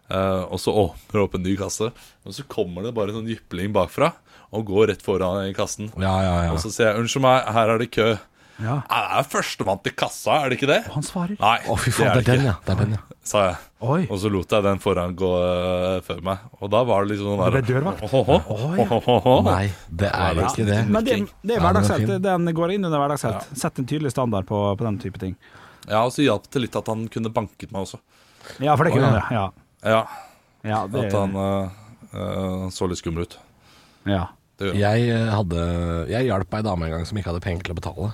Og 0.10 0.58
så 0.58 0.74
åpner 0.74 1.20
det 1.20 1.22
opp 1.22 1.36
en 1.38 1.44
ny 1.46 1.52
kasse, 1.60 1.92
og 2.26 2.34
så 2.34 2.42
kommer 2.50 2.82
det 2.82 2.96
bare 2.98 3.12
en 3.12 3.20
sånn 3.20 3.28
jypling 3.30 3.70
bakfra 3.76 4.08
og 4.50 4.64
går 4.66 4.88
rett 4.90 5.04
foran 5.06 5.44
i 5.46 5.54
kassen. 5.54 5.92
Ja, 6.02 6.16
ja, 6.26 6.32
ja. 6.48 6.54
Og 6.56 6.58
så 6.64 6.72
sier 6.74 6.88
jeg 6.90 6.98
'unnskyld 7.04 7.22
meg, 7.22 7.46
her 7.54 7.70
er 7.70 7.78
det 7.78 7.92
kø'. 7.94 8.18
Ja. 8.60 8.76
Jeg 8.84 9.20
er 9.20 9.28
førstemann 9.32 9.80
til 9.86 9.94
kassa, 9.96 10.42
er 10.44 10.52
det 10.52 10.58
ikke 10.60 10.68
det? 10.70 10.80
Han 10.92 11.06
svarer. 11.06 11.38
Nei, 11.40 11.56
Å, 11.72 11.76
fy 11.80 11.94
faen, 11.96 12.12
det 12.18 12.26
er 12.26 12.40
den, 12.42 12.48
ja. 12.50 12.56
Det 12.66 12.74
er 12.74 12.80
den, 12.82 12.96
ja. 12.98 13.20
sa 13.32 13.44
jeg. 13.46 13.58
Oi. 13.80 14.00
Og 14.12 14.20
så 14.20 14.32
lot 14.34 14.52
jeg 14.52 14.66
den 14.66 14.82
foran 14.84 15.14
gå 15.20 15.30
øh, 15.40 16.00
før 16.04 16.20
meg. 16.28 16.42
Og 16.60 16.72
da 16.74 16.82
var 16.90 17.06
det 17.06 17.14
liksom 17.14 17.30
sånn 17.32 17.44
Det 17.46 17.54
ble 17.56 17.62
der 17.62 17.70
dørvakt. 17.72 19.48
Nei, 19.48 19.64
det 20.02 20.10
er 20.12 20.42
Ja, 20.42 20.50
ikke 20.50 20.68
det. 20.68 20.80
Men 20.92 21.08
det, 21.08 21.16
det 21.16 21.22
er 21.22 21.24
Ja, 21.24 21.30
den 21.40 21.56
er 21.56 21.66
hverdagshelt. 21.68 22.14
Den 22.28 22.54
går 22.60 22.76
inn 22.76 22.90
under 22.90 23.04
hverdagshelt. 23.04 23.48
Sett 23.64 23.80
en 23.80 23.88
tydelig 23.88 24.12
standard 24.16 24.50
på, 24.50 24.60
på 24.76 24.88
den 24.90 25.00
type 25.00 25.22
ting. 25.22 25.38
Ja, 25.86 26.04
og 26.04 26.12
så 26.14 26.26
hjalp 26.26 26.50
det 26.52 26.66
litt 26.68 26.76
at 26.76 26.92
han 26.92 27.08
kunne 27.12 27.32
banket 27.34 27.72
meg 27.72 27.88
også. 27.88 28.02
Ja, 28.60 28.76
for 28.76 28.88
det 28.88 28.96
kunne 28.98 29.14
han, 29.14 29.32
ja. 29.32 29.46
Ja, 29.86 30.02
ja. 30.68 30.82
det, 30.92 31.08
At 31.08 31.16
han 31.16 31.40
uh, 31.40 32.68
så 32.74 32.90
litt 32.90 33.00
skummel 33.00 33.30
ut. 33.30 33.40
ja. 34.10 34.28
Det. 34.60 34.74
Jeg 34.76 35.06
eh, 35.08 35.30
hadde 35.32 35.60
Jeg 36.12 36.28
hjalp 36.28 36.56
ei 36.58 36.64
dame 36.68 36.90
en 36.90 36.98
gang 36.98 37.06
som 37.08 37.16
ikke 37.16 37.32
hadde 37.32 37.44
penger 37.46 37.64
til 37.64 37.72
å 37.72 37.78
betale. 37.78 38.10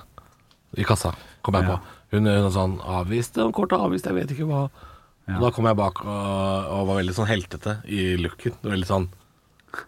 I 0.76 0.84
kassa, 0.84 1.14
kom 1.42 1.54
jeg 1.58 1.64
Ja. 1.68 1.76
på. 1.76 1.94
Hun, 2.12 2.26
hun 2.26 2.50
sånn 2.54 2.74
avviste, 2.80 3.42
og 3.46 3.52
kortet 3.56 3.80
avviste, 3.82 4.12
jeg 4.12 4.14
vet 4.26 4.34
ikke 4.36 4.46
hva. 4.48 4.70
Ja. 5.26 5.36
Og 5.36 5.42
da 5.42 5.50
kom 5.50 5.66
jeg 5.66 5.76
bak 5.76 6.04
og, 6.04 6.66
og 6.70 6.86
var 6.86 7.00
veldig 7.00 7.14
sånn 7.16 7.26
heltete 7.26 7.80
i 7.90 8.14
looken. 8.20 8.54
Det 8.60 8.68
var 8.68 8.76
Veldig 8.76 8.86
sånn 8.90 9.08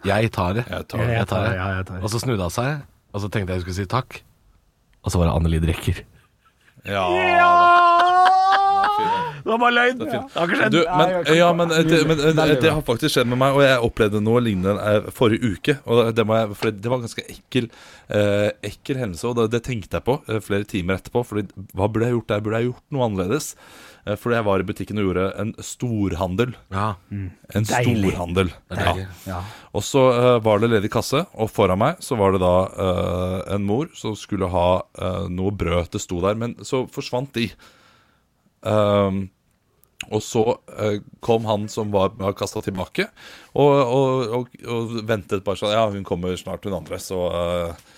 Jeg 0.05 0.31
tar 0.35 0.53
det. 0.57 0.65
Jeg 0.69 0.87
tar 0.91 0.99
det. 0.99 1.13
Jeg 1.15 1.27
tar 1.27 1.45
det. 1.47 1.53
Jeg 1.55 1.85
tar 1.87 1.95
det. 1.95 2.03
Og 2.03 2.09
så 2.11 2.19
snudde 2.19 2.43
hun 2.43 2.51
seg, 2.53 2.81
og 3.13 3.21
så 3.23 3.29
tenkte 3.31 3.53
jeg 3.55 3.61
jeg 3.61 3.65
skulle 3.67 3.79
si 3.79 3.85
takk. 3.89 4.19
Og 5.05 5.11
så 5.13 5.17
var 5.21 5.29
det 5.29 5.35
Anneli 5.37 5.59
Drekker. 5.63 6.01
Ja! 6.85 7.05
Ja, 7.09 7.53
Det 9.43 9.51
var 9.51 9.61
bare 9.61 9.75
løgn. 9.75 9.99
Det 10.01 10.09
har 10.13 10.47
ikke 10.47 10.59
skjedd. 10.61 10.75
Du, 10.75 10.79
men, 10.85 11.13
ja, 11.37 11.49
men, 11.55 11.73
eh, 11.75 11.83
det, 11.87 11.99
men 12.09 12.23
eh, 12.23 12.55
det 12.61 12.73
har 12.73 12.81
faktisk 12.85 13.15
skjedd 13.15 13.29
med 13.31 13.41
meg, 13.41 13.57
og 13.57 13.65
jeg 13.65 13.83
opplevde 13.89 14.23
noe 14.23 14.43
lignende 14.43 14.75
eh, 14.83 15.11
forrige 15.15 15.53
uke. 15.53 15.77
Og 15.89 16.11
det, 16.15 16.25
må 16.27 16.39
jeg, 16.39 16.55
for 16.59 16.73
det 16.75 16.91
var 16.91 16.99
en 16.99 17.05
ganske 17.07 17.27
ekkel, 17.35 17.69
eh, 18.07 18.49
ekkel 18.71 19.03
hendelse, 19.03 19.27
og 19.29 19.37
det, 19.39 19.49
det 19.55 19.63
tenkte 19.67 19.99
jeg 19.99 20.07
på 20.07 20.19
flere 20.45 20.67
timer 20.69 20.99
etterpå. 20.99 21.23
Fordi 21.31 21.47
hva 21.73 21.87
burde 21.87 22.09
jeg 22.09 22.17
gjort 22.17 22.33
der? 22.33 22.43
Burde 22.45 22.63
jeg 22.63 22.71
gjort 22.71 22.85
noe 22.95 23.07
annerledes? 23.09 23.53
Fordi 24.09 24.37
jeg 24.39 24.45
var 24.47 24.61
i 24.61 24.65
butikken 24.65 24.97
og 24.97 25.09
gjorde 25.09 25.23
en 25.37 25.51
storhandel. 25.61 26.53
Ja, 26.73 26.93
En 27.11 27.67
storhandel. 27.67 28.49
det 28.71 28.77
er 28.77 28.85
deilig. 28.87 29.07
Ja. 29.27 29.41
Og 29.75 29.83
så 29.85 30.01
uh, 30.15 30.43
var 30.43 30.61
det 30.61 30.71
ledig 30.71 30.89
kasse, 30.93 31.25
og 31.37 31.51
foran 31.53 31.81
meg 31.81 31.99
så 32.03 32.17
var 32.17 32.33
det 32.33 32.41
da 32.41 32.53
uh, 32.73 33.39
en 33.53 33.67
mor 33.67 33.91
som 33.97 34.15
skulle 34.17 34.49
ha 34.49 34.69
uh, 34.81 35.27
noe 35.29 35.53
brød. 35.53 35.91
Det 35.93 36.01
sto 36.01 36.21
der, 36.23 36.39
men 36.39 36.55
så 36.65 36.85
forsvant 36.89 37.35
de. 37.37 37.51
Um, 38.61 39.27
og 40.09 40.23
så 40.23 40.43
uh, 40.55 40.97
kom 41.23 41.45
han 41.45 41.67
som 41.71 41.91
var, 41.91 42.13
var 42.19 42.35
kasta 42.37 42.63
tilbake, 42.63 43.09
og, 43.51 43.73
og, 43.83 44.35
og, 44.37 44.59
og 44.65 44.93
ventet 45.07 45.43
bare 45.45 45.59
sånn 45.59 45.75
Ja, 45.75 45.87
hun 45.91 46.05
kommer 46.07 46.37
snart, 46.39 46.63
hun 46.65 46.77
andre, 46.77 46.99
så 47.03 47.19
eh, 47.35 47.89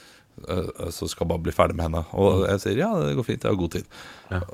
så 0.90 1.08
skal 1.10 1.30
bare 1.30 1.44
bli 1.46 1.54
ferdig 1.56 1.78
med 1.78 1.90
henne. 1.90 2.06
Og 2.18 2.46
jeg 2.48 2.64
sier 2.64 2.82
ja, 2.82 2.90
det 3.04 3.18
går 3.18 3.28
fint, 3.28 3.44
jeg 3.46 3.54
har 3.54 3.60
god 3.60 3.76
tid. 3.76 4.00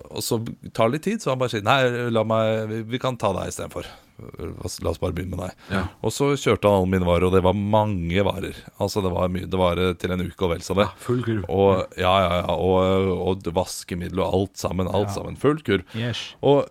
Og 0.10 0.24
så 0.26 0.42
tar 0.74 0.90
det 0.90 0.98
litt 0.98 1.08
tid, 1.08 1.22
så 1.22 1.34
han 1.34 1.40
bare 1.42 1.54
sier 1.54 1.66
nei, 1.66 1.80
la 2.14 2.26
meg, 2.28 2.76
vi, 2.90 3.00
kan 3.02 3.18
ta 3.20 3.32
deg 3.36 3.52
istedenfor. 3.52 3.88
La 4.18 4.90
oss 4.90 4.98
bare 4.98 5.14
begynne 5.14 5.36
med 5.36 5.44
deg. 5.44 5.60
Ja. 5.76 5.84
Og 6.02 6.14
så 6.16 6.32
kjørte 6.40 6.70
han 6.70 6.80
alle 6.80 6.90
mine 6.90 7.08
varer, 7.08 7.28
og 7.28 7.36
det 7.36 7.44
var 7.46 7.54
mange 7.58 8.24
varer. 8.26 8.58
Altså 8.82 9.04
Det 9.06 9.12
var 9.14 9.30
mye, 9.30 9.46
det 9.46 9.60
var 9.62 9.82
eh, 9.82 9.94
til 10.02 10.16
en 10.16 10.24
uke 10.26 10.48
og 10.48 10.56
vel 10.56 10.64
så 10.66 10.78
det. 10.80 10.88
full 11.04 11.22
kurv. 11.26 11.46
Og, 11.54 11.84
ja, 12.00 12.16
ja, 12.26 12.40
ja, 12.42 12.56
og, 12.56 13.12
og 13.30 13.52
vaskemiddel 13.54 14.24
og 14.26 14.40
alt 14.40 14.58
sammen. 14.58 14.90
Alt 14.90 15.14
sammen, 15.14 15.38
Full 15.38 15.62
kurv. 15.62 15.86
Yes. 15.94 16.32
Og, 16.42 16.66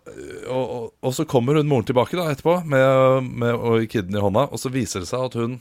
og, 0.50 0.90
og, 0.98 1.12
så 1.14 1.28
kommer 1.28 1.60
hun 1.60 1.70
moren 1.70 1.86
tilbake 1.86 2.18
da 2.18 2.26
etterpå 2.32 2.58
med, 2.66 3.30
med 3.30 3.54
og 3.54 3.86
kidden 3.92 4.18
i 4.18 4.26
hånda, 4.26 4.48
og 4.50 4.60
så 4.60 4.72
viser 4.74 5.04
det 5.04 5.10
seg 5.12 5.30
at 5.30 5.38
hun 5.38 5.60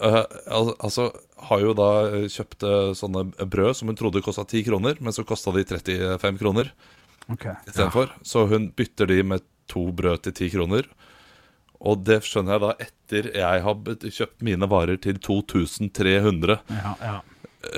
al 0.00 0.74
altså 0.82 1.12
har 1.48 1.62
jo 1.62 1.74
da 1.76 1.88
øh, 2.08 2.26
kjøpt 2.32 2.64
øh, 2.66 2.90
sånne 2.96 3.26
brød 3.50 3.76
som 3.78 3.90
hun 3.90 3.98
trodde 3.98 4.22
kosta 4.24 4.44
10 4.46 4.64
kroner, 4.68 4.98
men 5.00 5.14
så 5.14 5.24
kosta 5.26 5.52
de 5.54 5.64
35 5.66 6.40
kroner 6.40 6.70
okay. 7.28 7.56
istedenfor. 7.68 8.14
Så 8.24 8.46
hun 8.50 8.70
bytter 8.76 9.10
de 9.10 9.20
med 9.34 9.44
to 9.70 9.86
brød 9.92 10.24
til 10.24 10.34
10 10.34 10.50
kroner. 10.56 10.88
Og 11.84 12.00
det 12.06 12.22
skjønner 12.24 12.56
jeg 12.56 12.64
da 12.64 12.72
etter 12.80 13.30
jeg 13.36 13.62
har 13.66 13.94
kjøpt 14.18 14.44
mine 14.46 14.68
varer 14.70 15.00
til 15.00 15.18
2300 15.20 16.58
Ja, 16.72 16.94
ja. 17.02 17.16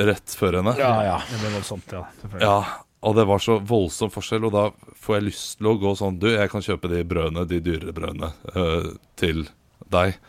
rett 0.07 0.37
før 0.38 0.61
henne. 0.61 0.76
Ja, 0.79 0.92
ja. 1.02 1.16
Det 1.26 1.40
ble 1.42 1.55
voldsomt, 1.57 1.94
ja. 1.96 2.05
Ja, 2.42 2.59
og 3.07 3.18
det 3.18 3.26
var 3.26 3.42
så 3.42 3.59
voldsom 3.59 4.12
forskjell, 4.14 4.46
og 4.46 4.55
da 4.55 4.92
får 5.02 5.18
jeg 5.18 5.26
lyst 5.29 5.59
til 5.59 5.72
å 5.72 5.76
gå 5.83 5.92
sånn 5.98 6.20
Du, 6.22 6.29
jeg 6.31 6.52
kan 6.52 6.64
kjøpe 6.64 6.90
de 6.92 7.02
brødene, 7.09 7.46
de 7.50 7.61
dyrere 7.64 7.94
brødene, 7.96 8.31
øh, 8.55 8.94
til 9.18 9.48
deg. 9.90 10.20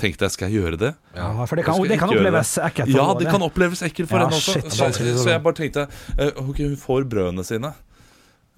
Tenkte 0.00 0.26
jeg, 0.26 0.34
skal 0.34 0.50
jeg 0.50 0.58
gjøre 0.64 0.78
det? 0.80 0.90
Ja, 1.14 1.28
for 1.46 1.54
det 1.60 1.64
kan, 1.68 1.78
det 1.86 1.98
kan 2.00 2.10
oppleves 2.10 2.56
ekkelt. 2.58 2.90
Ja, 2.90 3.06
det 3.14 3.28
kan 3.30 3.42
oppleves 3.46 3.82
ekkelt 3.86 4.10
for 4.10 4.18
Ja, 4.18 4.24
henne 4.26 4.40
også. 4.40 4.56
shit, 4.56 4.72
så, 4.74 4.84
vanskelig, 4.88 5.12
så 5.22 5.28
jeg 5.30 5.42
bare 5.44 5.54
tenkte 5.60 5.84
øh, 6.18 6.32
Ok, 6.48 6.58
hun 6.64 6.76
får 6.80 7.06
brødene 7.12 7.44
sine. 7.46 7.70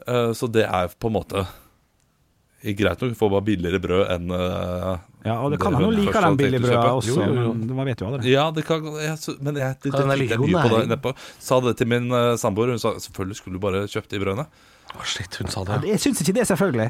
Øh, 0.08 0.32
så 0.36 0.48
det 0.48 0.64
er 0.64 0.88
på 1.00 1.10
en 1.12 1.16
måte 1.18 1.44
Greit 2.66 2.98
nok, 3.02 3.10
hun 3.12 3.14
får 3.14 3.30
bare 3.30 3.44
billigere 3.46 3.78
brød 3.78 4.08
enn 4.10 4.30
uh, 4.32 4.96
Ja, 5.26 5.36
og 5.44 5.52
det 5.52 5.58
kan 5.60 5.74
det 5.76 5.78
henne 5.78 5.90
hun 5.90 5.94
liker 6.00 6.16
først 6.16 6.26
den 6.26 6.38
billige 6.40 6.62
kjøpe. 6.64 6.88
også, 6.98 7.12
Jo, 7.12 7.26
jo, 7.28 7.42
jo. 7.44 7.52
men 7.54 7.74
man 7.78 7.86
vet 7.86 8.00
jo 8.02 8.06
aldri. 8.08 8.32
Ja, 8.32 8.46
det 8.56 8.64
kan 8.66 8.88
jeg, 8.96 9.18
så, 9.22 9.34
Men 9.44 9.60
jeg, 9.60 9.76
det, 9.84 9.92
det, 9.92 10.00
det, 10.08 10.30
jeg 10.32 10.40
mye 10.40 10.62
på 10.64 10.72
det 10.72 10.80
nedpå. 10.90 11.12
Sa 11.38 11.60
det 11.62 11.76
til 11.78 11.86
min 11.92 12.08
uh, 12.10 12.32
samboer. 12.40 12.72
Hun 12.74 12.80
sa 12.82 12.94
selvfølgelig 13.04 13.38
skulle 13.38 13.60
du 13.60 13.62
bare 13.62 13.84
kjøpt 13.92 14.10
de 14.16 14.22
brødene. 14.24 14.46
Å, 14.96 15.04
shit, 15.06 15.36
hun 15.38 15.52
sa 15.52 15.62
Ja, 15.68 15.78
det. 15.84 15.92
Jeg 15.92 16.02
syns 16.08 16.24
ikke 16.24 16.34
det, 16.40 16.46
selvfølgelig. 16.50 16.88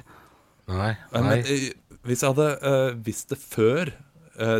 Nei. 0.70 0.90
Men, 1.12 1.28
Nei. 1.28 1.36
eh, 1.44 1.98
hvis 2.08 2.24
jeg 2.24 2.32
hadde 2.32 2.48
uh, 2.62 2.96
visst 3.10 3.34
det 3.34 3.38
før 3.42 3.90
eh, 3.90 3.98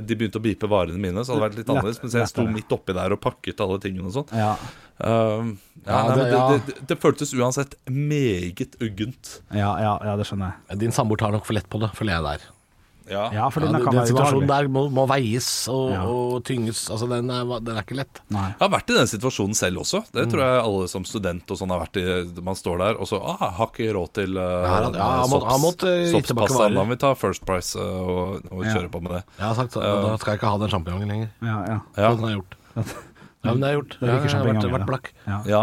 de 0.00 0.16
begynte 0.16 0.40
å 0.40 0.42
bipe 0.44 0.68
varene 0.70 0.98
mine, 0.98 1.22
så 1.24 1.34
hadde 1.34 1.40
det 1.40 1.46
vært 1.48 1.58
litt 1.60 1.70
annerledes. 1.74 2.02
Mens 2.02 2.14
jeg 2.18 2.28
sto 2.32 2.46
midt 2.48 2.72
oppi 2.72 2.94
der 2.96 3.12
og 3.12 3.20
pakket 3.20 3.60
alle 3.60 3.78
tingene 3.82 4.08
og 4.10 4.16
sånn. 4.22 4.36
Ja, 4.36 4.56
Uh, 4.96 5.52
ja, 5.84 5.92
Ja, 6.08 6.14
det- 6.16 6.30
ja. 6.32 6.44
det, 6.56 6.60
det, 6.70 6.74
det 6.88 6.96
føltes 7.02 7.34
uansett 7.36 7.74
meget 7.86 8.78
uggent. 8.80 9.42
ja, 9.52 9.74
ja, 9.78 9.90
ja 10.02 10.14
det 10.16 10.24
skjønner 10.24 10.54
jeg. 10.70 10.78
Din 10.80 10.90
samboer 10.96 11.18
tar 11.20 11.32
nok 11.36 11.44
for 11.44 11.52
lett 11.52 11.68
på 11.68 11.78
det, 11.82 11.90
føler 11.92 12.14
jeg 12.16 12.24
der. 12.24 12.46
Ja. 13.08 13.30
Ja, 13.32 13.48
for 13.54 13.60
Ja, 13.62 13.70
den 13.72 13.84
den 13.84 14.06
situasjonen 14.08 14.48
der 14.50 14.66
må, 14.68 14.88
må 14.90 15.06
veies 15.06 15.46
og, 15.70 15.90
Ja. 15.92 16.02
og 16.10 16.42
tynges. 16.44 16.88
Altså, 16.90 17.06
den 17.08 17.30
er, 17.30 17.44
den 17.60 17.76
er 17.76 17.82
ikke 17.84 17.96
lett. 18.00 18.20
Nei. 18.34 18.48
Jeg 18.48 18.58
har 18.58 18.68
vært 18.72 18.90
i 18.90 18.96
den 18.98 19.06
situasjonen 19.06 19.54
selv 19.54 19.78
også. 19.84 20.02
Det 20.12 20.24
Mm. 20.26 20.30
tror 20.32 20.40
jeg 20.42 20.64
alle 20.64 20.88
som 20.88 21.04
student 21.04 21.50
og 21.50 21.56
sånn 21.58 21.70
har 21.70 21.80
vært 21.86 21.96
i. 22.02 22.40
Man 22.42 22.54
står 22.58 22.78
der 22.78 22.98
og 23.00 23.06
så 23.06 23.20
ah, 23.22 23.50
har 23.60 23.66
ikke 23.68 23.92
råd 23.94 24.12
til 24.12 24.36
uh, 24.36 24.42
Ja, 24.42 24.90
ja, 24.90 25.22
han 25.22 25.30
må- 25.30 25.40
måtte 25.62 25.86
gi 25.86 26.10
tilbake 26.10 26.26
soppspasta. 26.26 26.58
varer. 26.58 26.74
Da 26.74 26.84
må 26.84 26.88
vi 26.88 26.96
ta 26.96 27.14
First 27.14 27.44
Price 27.46 27.76
uh, 27.76 27.82
og, 27.82 28.42
og 28.50 28.64
Ja. 28.64 28.74
kjøre 28.74 28.90
på 28.90 29.00
med 29.02 29.12
det. 29.12 29.22
Jeg 29.38 29.46
har 29.46 29.54
sagt 29.54 29.76
uh, 29.76 29.82
da 29.82 30.16
skal 30.16 30.32
jeg 30.34 30.40
ikke 30.40 30.50
ha 30.50 30.58
den 30.58 30.68
sjampinjongen 30.68 31.08
lenger. 31.08 31.28
Ja, 31.42 31.56
ja. 31.66 31.80
Ja. 31.96 32.10
Sånn 32.10 32.20
har 32.20 32.30
jeg 32.30 32.42
gjort. 32.42 32.94
Ja, 33.46 33.54
men 33.54 33.62
det 33.62 33.68
har 33.68 33.74
jeg 33.74 33.80
gjort. 33.80 33.96
Det 33.96 34.06
er 34.06 34.10
Ja, 34.10 34.16
ikke 34.18 34.30
jeg 34.30 34.36
har 34.36 34.48
vært, 34.50 34.70
vært 34.76 34.88
blakk. 34.90 35.10
Ja, 35.26 35.38
Ja. 35.46 35.62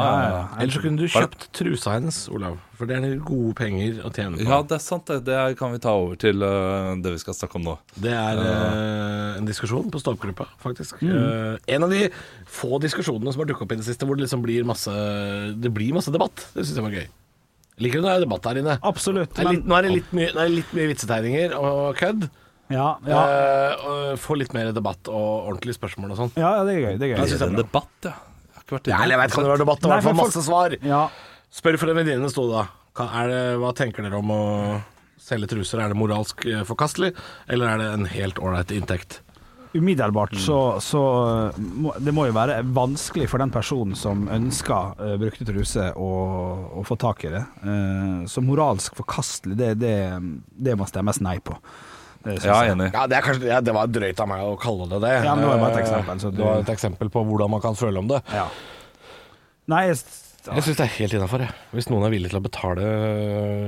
Ellers 0.58 0.78
så 0.78 0.82
kunne 0.84 1.02
du 1.02 1.08
kjøpt 1.12 1.48
trusa 1.56 1.96
hennes, 1.98 2.20
Olav. 2.34 2.58
For 2.80 2.90
det 2.90 2.98
er 2.98 3.18
gode 3.22 3.54
penger 3.56 4.00
å 4.04 4.12
tjene 4.14 4.40
på. 4.40 4.46
Ja, 4.48 4.60
det 4.66 4.78
er 4.80 4.84
sant. 4.84 5.08
Det, 5.08 5.20
det 5.28 5.58
kan 5.60 5.74
vi 5.76 5.82
ta 5.84 5.94
over 5.96 6.18
til 6.20 6.42
uh, 6.42 6.94
det 7.04 7.14
vi 7.14 7.22
skal 7.22 7.38
snakke 7.38 7.60
om 7.60 7.68
nå. 7.68 7.76
Det 7.96 8.12
er 8.12 8.42
uh, 8.42 9.38
en 9.38 9.48
diskusjon 9.48 9.92
på 9.94 10.02
stålgruppa, 10.02 10.48
faktisk. 10.64 11.04
Eh, 11.04 11.60
en 11.76 11.86
av 11.86 11.94
de 11.94 12.08
få 12.50 12.80
diskusjonene 12.84 13.34
som 13.34 13.44
har 13.44 13.52
dukket 13.52 13.68
opp 13.68 13.76
i 13.76 13.80
det 13.80 13.88
siste, 13.88 14.08
hvor 14.08 14.18
det 14.18 14.26
liksom 14.26 14.44
blir 14.46 14.66
masse 14.68 14.94
Det 15.60 15.72
blir 15.74 15.94
masse 15.96 16.12
debatt. 16.14 16.48
Det 16.56 16.66
syns 16.66 16.80
jeg 16.80 16.88
var 16.88 16.98
gøy. 16.98 17.08
Liker 17.82 18.00
du 18.00 18.06
når 18.06 18.10
det 18.12 18.18
er 18.20 18.26
debatt 18.28 18.48
her 18.50 18.60
inne? 18.62 18.78
Absolutt. 18.86 19.34
Det 19.34 19.44
er 19.44 19.54
litt, 19.56 19.64
Men, 19.64 19.70
nå 19.72 19.78
er 19.78 19.88
det 19.88 19.94
litt 19.96 20.12
mye, 20.14 20.30
er 20.30 20.42
det 20.42 20.56
litt 20.60 20.74
mye 20.78 20.90
vitsetegninger 20.92 21.56
og 21.58 21.98
kødd. 21.98 22.28
Ja, 22.72 22.86
ja. 23.08 23.24
Eh, 23.24 24.14
få 24.22 24.38
litt 24.40 24.54
mer 24.56 24.72
debatt 24.76 25.10
og 25.12 25.50
ordentlige 25.52 25.76
spørsmål 25.78 26.14
og 26.16 26.22
sånn. 26.22 26.32
ja, 26.40 26.54
ja, 26.60 26.64
det 26.68 26.78
er 26.78 26.80
gøy. 26.86 26.94
Det 27.02 27.10
er 27.10 27.18
Er 27.18 27.26
gøy. 27.28 27.38
det 27.38 27.50
en 27.50 27.60
debatt, 27.60 27.92
ja? 28.08 28.14
Jeg 28.14 28.56
har 28.56 28.64
ikke 28.64 28.78
vært 28.78 28.88
Ja, 28.94 29.02
eller 29.04 29.16
jeg 29.18 29.22
vet 29.24 29.32
ikke 29.34 29.38
om 29.42 29.44
det 29.44 29.54
var 29.54 29.64
debatt, 29.66 29.82
det 29.82 29.90
var 29.90 29.94
i 29.94 30.02
hvert 30.02 30.08
fall 30.10 30.16
for 30.16 30.32
masse 30.32 30.46
svar. 30.48 30.78
Ja, 30.84 31.04
Spør 31.54 31.78
for 31.78 31.92
en 31.92 32.00
venninne 32.00 32.30
sto 32.34 32.48
da. 32.50 32.64
Hva, 32.98 33.06
er 33.22 33.28
det, 33.30 33.42
hva 33.62 33.74
tenker 33.78 34.02
dere 34.06 34.18
om 34.18 34.32
å 34.34 34.42
selge 35.22 35.52
truser? 35.52 35.80
Er 35.84 35.94
det 35.94 35.98
moralsk 36.00 36.46
eh, 36.50 36.64
forkastelig, 36.66 37.12
eller 37.48 37.70
er 37.70 37.78
det 37.84 37.92
en 37.94 38.06
helt 38.16 38.40
ålreit 38.42 38.72
inntekt? 38.74 39.20
umiddelbart 39.74 40.36
så, 40.38 40.78
så 40.86 41.00
må, 41.58 41.96
Det 41.98 42.14
må 42.14 42.28
jo 42.28 42.34
være 42.36 42.60
vanskelig 42.78 43.26
for 43.32 43.42
den 43.42 43.50
personen 43.50 43.96
som 43.98 44.28
ønsker 44.30 45.00
eh, 45.02 45.16
brukte 45.18 45.48
truser, 45.48 45.96
å, 45.98 46.10
å 46.78 46.84
få 46.86 46.98
tak 47.02 47.24
i 47.26 47.32
det. 47.34 47.42
Eh, 47.66 48.20
så 48.30 48.44
moralsk 48.46 48.94
forkastelig, 49.00 49.58
det, 49.58 49.72
det, 49.82 49.96
det 50.70 50.76
må 50.78 50.86
stemmes 50.90 51.20
nei 51.26 51.40
på. 51.42 51.58
Det 52.24 52.38
Ja, 52.46 52.62
enig. 52.72 52.90
Ja, 52.94 53.06
det, 53.08 53.18
er 53.18 53.22
kanskje, 53.26 53.48
ja, 53.52 53.60
det 53.62 53.74
var 53.76 53.88
drøyt 53.92 54.20
av 54.24 54.28
meg 54.32 54.42
å 54.48 54.54
kalle 54.60 54.88
det 54.90 55.00
det. 55.04 55.14
Ja, 55.26 55.36
men 55.36 55.44
det 55.44 55.50
var 55.52 55.60
bare 55.60 55.72
et 55.74 55.78
Eh, 55.78 55.84
eksempel, 55.84 56.20
så 56.24 56.32
Det 56.32 56.44
var 56.46 56.60
et 56.64 56.70
eksempel 56.72 57.10
på 57.12 57.24
hvordan 57.28 57.50
man 57.52 57.62
kan 57.62 57.76
føle 57.76 58.00
om 58.00 58.08
det. 58.08 58.22
Ja. 58.32 58.46
Nei, 59.68 59.88
jeg, 59.90 59.98
Jeg 60.44 60.64
syns 60.66 60.76
det 60.76 60.84
er 60.84 60.94
helt 60.98 61.14
innafor. 61.16 61.44
Hvis 61.72 61.88
noen 61.88 62.04
er 62.04 62.12
villig 62.12 62.30
til 62.32 62.40
å 62.40 62.44
betale 62.44 62.88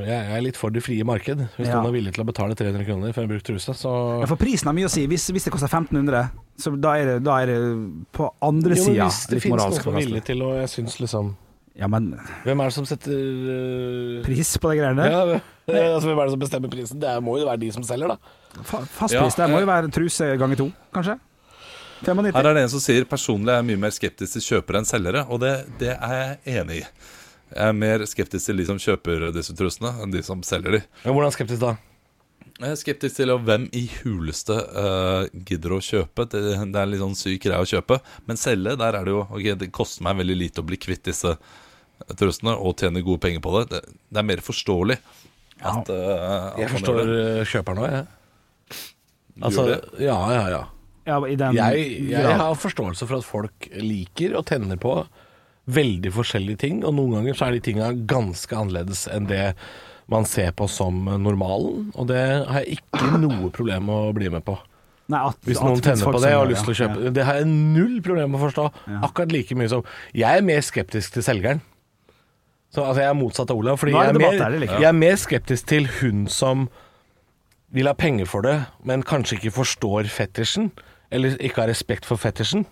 Jeg 0.07 0.31
er 0.35 0.41
litt 0.43 0.57
for 0.59 0.69
det 0.75 0.83
frie 0.83 1.03
marked. 1.07 1.37
Hvis 1.55 1.67
Ja. 1.69 1.75
noen 1.79 1.87
er 1.87 1.95
villig 1.95 2.13
til 2.15 2.23
å 2.23 2.27
betale 2.27 2.55
300 2.55 2.83
kroner 2.85 3.13
for 3.15 3.21
en 3.23 3.29
brukt 3.29 3.45
truse, 3.47 3.71
så 3.75 4.19
Ja, 4.19 4.25
for 4.25 4.35
prisen 4.35 4.67
har 4.67 4.73
mye 4.75 4.85
å 4.87 4.91
si. 4.91 5.05
Hvis, 5.07 5.29
hvis 5.31 5.45
det 5.45 5.53
koster 5.53 5.67
1500, 5.71 6.31
så 6.59 6.75
da 6.79 6.95
er 6.99 7.05
det, 7.05 7.23
da 7.23 7.37
er 7.41 7.45
det 7.47 7.59
på 8.11 8.29
andre 8.41 8.75
sida 8.75 9.07
Hvis 9.07 9.27
det 9.31 9.41
finnes 9.41 9.63
noen 9.63 9.81
som 9.81 9.95
er 9.95 9.99
villig 10.03 10.23
til 10.27 10.39
å 10.43 10.53
Jeg 10.59 10.67
syns 10.69 10.99
liksom 10.99 11.35
Ja, 11.75 11.89
men 11.91 12.13
Hvem 12.45 12.61
er 12.63 12.69
det 12.69 12.73
som 12.77 12.85
setter 12.87 13.11
øh, 13.11 14.23
pris 14.23 14.53
på 14.63 14.69
de 14.71 14.77
greiene 14.79 15.03
der? 15.03 15.11
ja, 15.11 15.39
det 15.67 15.81
altså, 15.91 16.07
Hvem 16.07 16.19
er 16.21 16.29
det 16.29 16.33
som 16.37 16.43
bestemmer 16.45 16.71
prisen? 16.71 16.99
Det 17.01 17.09
er- 17.11 17.23
må 17.23 17.37
jo 17.41 17.47
være 17.49 17.59
de 17.65 17.71
som 17.75 17.83
selger, 17.83 18.13
da. 18.13 18.61
Fa- 18.63 18.85
Fastpris 18.87 19.35
det 19.35 19.49
må 19.51 19.59
jo 19.59 19.67
være 19.67 19.91
truse 19.91 20.29
ganger 20.39 20.61
to, 20.61 20.69
kanskje? 20.95 21.17
95? 22.05 22.35
Her 22.35 22.47
er 22.49 22.53
det 22.57 22.63
en 22.65 22.71
som 22.75 22.83
sier 22.83 23.05
personlig 23.09 23.51
er 23.51 23.59
jeg 23.61 23.67
mye 23.71 23.81
mer 23.85 23.93
skeptisk 23.95 24.35
til 24.37 24.43
kjøpere 24.45 24.81
enn 24.81 24.87
selgere, 24.87 25.25
og 25.31 25.39
det, 25.43 25.51
det 25.81 25.93
er 25.95 26.15
jeg 26.45 26.61
enig 26.61 26.79
i. 26.81 26.85
Jeg 27.55 27.67
er 27.71 27.75
mer 27.77 28.03
skeptisk 28.09 28.49
til 28.49 28.57
de 28.59 28.65
som 28.67 28.79
kjøper 28.81 29.27
disse 29.35 29.55
trusene, 29.55 29.91
enn 30.03 30.11
de 30.13 30.21
som 30.25 30.41
selger 30.43 30.77
de. 30.77 30.81
Ja, 31.05 31.11
hvordan 31.15 31.31
skeptisk 31.35 31.61
da? 31.63 31.75
Jeg 32.55 32.71
er 32.71 32.79
skeptisk 32.79 33.17
til 33.19 33.31
hvem 33.43 33.65
i 33.75 33.83
huleste 33.99 34.55
uh, 34.55 35.25
gidder 35.47 35.75
å 35.75 35.81
kjøpe. 35.83 36.23
Det, 36.31 36.41
det 36.71 36.79
er 36.81 36.87
litt 36.87 37.01
sånn 37.03 37.17
syk 37.19 37.43
greie 37.47 37.59
å 37.59 37.67
kjøpe. 37.67 37.97
Men 38.29 38.39
selge, 38.39 38.77
der 38.79 38.95
er 38.99 39.07
det 39.07 39.11
jo 39.11 39.25
Ok, 39.27 39.49
det 39.59 39.71
koster 39.75 40.05
meg 40.07 40.19
veldig 40.21 40.37
lite 40.39 40.63
å 40.63 40.67
bli 40.67 40.79
kvitt 40.79 41.03
disse 41.09 41.35
trusene 42.13 42.53
og 42.53 42.77
tjener 42.79 43.05
gode 43.05 43.23
penger 43.23 43.41
på 43.41 43.55
det. 43.57 43.65
Det, 43.71 43.97
det 44.13 44.21
er 44.21 44.27
mer 44.27 44.43
forståelig 44.45 44.99
at, 45.61 45.89
eh, 45.89 46.13
at 46.13 46.61
Jeg 46.61 46.71
forstår 46.75 47.11
kjøperen 47.49 47.81
òg, 47.81 47.91
jeg. 47.95 48.05
Altså, 49.45 49.65
ja, 49.99 50.17
ja, 50.31 50.45
ja. 50.53 50.63
Ja, 51.05 51.19
i 51.27 51.35
den 51.37 51.53
Jeg, 51.53 51.89
jeg 52.09 52.37
har 52.39 52.55
forståelse 52.57 53.05
for 53.05 53.19
at 53.19 53.27
folk 53.27 53.67
liker 53.77 54.37
og 54.39 54.47
tenner 54.49 54.79
på 54.81 55.03
veldig 55.65 56.11
forskjellige 56.13 56.61
ting, 56.61 56.79
og 56.85 56.95
noen 56.97 57.19
ganger 57.19 57.37
så 57.37 57.47
er 57.47 57.57
de 57.57 57.65
tinga 57.65 57.89
ganske 58.09 58.53
annerledes 58.57 59.05
enn 59.11 59.29
det 59.29 59.55
man 60.11 60.27
ser 60.29 60.51
på 60.53 60.67
som 60.69 61.07
normalen, 61.21 61.89
og 61.97 62.09
det 62.11 62.21
har 62.21 62.61
jeg 62.61 62.79
ikke 62.79 63.19
noe 63.23 63.49
problem 63.53 63.87
med 63.89 64.09
å 64.09 64.15
bli 64.17 64.29
med 64.33 64.45
på. 64.45 64.57
Nei, 65.13 65.21
at, 65.29 65.37
Hvis 65.45 65.61
noen 65.61 65.81
tenner 65.85 66.09
på 66.09 66.21
det 66.21 66.31
og 66.33 66.43
har 66.43 66.49
lyst 66.49 66.65
til 66.65 66.73
å 66.73 66.75
ja. 66.75 66.85
kjøpe 66.87 67.11
Det 67.13 67.25
har 67.27 67.35
jeg 67.37 67.49
null 67.51 67.99
problem 68.01 68.31
med 68.33 68.39
å 68.39 68.45
forstå. 68.47 68.63
Ja. 68.89 69.01
Akkurat 69.05 69.33
like 69.35 69.53
mye 69.53 69.69
som 69.69 69.83
Jeg 70.17 70.39
er 70.39 70.45
mer 70.45 70.63
skeptisk 70.65 71.13
til 71.13 71.25
selgeren. 71.25 71.61
Så 72.75 72.83
altså, 72.83 73.01
jeg 73.05 73.09
er 73.09 73.15
motsatt 73.15 73.51
av 73.53 73.59
Olav, 73.61 73.77
fordi 73.79 73.93
er 73.95 74.09
jeg 74.09 74.15
er, 74.15 74.19
her, 74.19 74.49
mer, 74.59 74.65
jeg. 74.67 74.83
er 74.83 74.97
mer 74.97 75.15
skeptisk 75.15 75.67
til 75.71 75.87
hun 76.01 76.25
som 76.27 76.67
vil 77.75 77.87
ha 77.87 77.93
penger 77.95 78.27
for 78.27 78.43
det, 78.43 78.57
men 78.83 79.03
kanskje 79.03 79.37
ikke 79.39 79.53
forstår 79.55 80.09
fetisjen, 80.11 80.71
eller 81.11 81.37
ikke 81.39 81.63
har 81.63 81.71
respekt 81.71 82.05
for 82.07 82.19
fetisjen, 82.19 82.65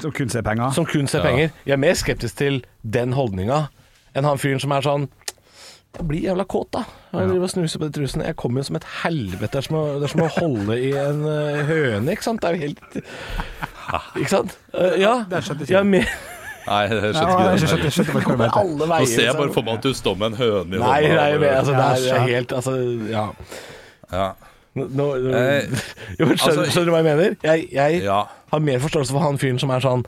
Som 0.00 0.12
kun 0.12 0.28
ser 0.28 0.42
penger. 0.42 0.70
som 0.74 0.84
kun 0.84 1.06
ser 1.06 1.22
penger. 1.22 1.50
Jeg 1.66 1.72
er 1.72 1.80
mer 1.80 1.94
skeptisk 1.94 2.36
til 2.36 2.64
den 2.82 3.12
holdninga 3.14 3.68
enn 4.14 4.24
han 4.24 4.38
fyren 4.38 4.60
som 4.60 4.72
er 4.74 4.82
sånn 4.82 5.08
jeg 5.94 6.06
blir 6.10 6.24
jævla 6.26 6.44
kåt, 6.50 6.72
da. 6.74 6.80
Jeg 7.12 7.28
driver 7.30 7.46
og 7.46 7.50
snuser 7.52 7.78
på 7.78 7.86
de 7.86 7.94
trusene. 7.94 8.24
Jeg 8.26 8.34
kommer 8.34 8.58
jo 8.58 8.66
som 8.66 8.76
et 8.80 8.86
helvete. 9.04 9.46
Det 9.52 9.60
er 9.60 9.66
som 9.68 9.76
å, 9.78 9.82
er 10.02 10.10
som 10.10 10.22
å 10.24 10.30
holde 10.40 10.78
i 10.82 10.90
en 10.98 11.20
eh, 11.30 11.60
høne, 11.68 12.16
ikke 12.16 12.26
sant. 12.26 12.42
Det 12.42 12.50
er 12.50 12.56
jo 12.56 12.62
helt 12.64 12.96
Ikke 14.24 14.32
sant? 14.32 14.56
Eh, 14.74 14.96
ja. 15.04 15.12
Jeg 15.30 15.78
er 15.78 15.86
mer 15.86 16.10
Nei, 16.66 16.80
jeg 16.88 17.14
skjønte 17.14 17.90
ikke 17.90 17.90
jeg 17.90 18.38
jeg 18.40 18.78
Nå 18.78 19.06
ser 19.06 19.22
jeg 19.24 19.36
bare 19.36 19.46
liksom. 19.46 19.54
for 19.54 19.62
meg 19.66 19.74
at 19.78 19.82
du 19.82 19.92
står 19.94 20.16
med 20.20 20.26
en 20.32 20.38
høne 20.40 20.74
i 20.74 20.80
Nei, 20.80 21.02
hånda. 21.04 21.16
nei, 21.20 21.38
men, 21.38 21.48
altså, 21.58 21.72
det 21.76 21.88
er 21.88 22.06
Ja, 22.08 22.20
helt 22.28 22.52
Altså, 22.52 22.76
ja. 23.10 23.24
ja. 24.12 24.28
Nå, 24.74 24.86
nå, 24.90 25.08
Eh, 25.34 25.68
jo, 26.18 26.26
skjønner, 26.26 26.34
altså- 26.34 26.70
skjønner 26.72 26.86
du 26.88 26.94
hva 26.94 27.02
jeg 27.02 27.10
mener? 27.10 27.36
Jeg, 27.44 27.68
jeg 27.72 28.00
ja. 28.04 28.22
har 28.50 28.58
mer 28.60 28.78
forståelse 28.82 29.12
for 29.14 29.20
han 29.22 29.38
fyren 29.38 29.60
som 29.62 29.70
er 29.70 29.84
sånn 29.84 30.06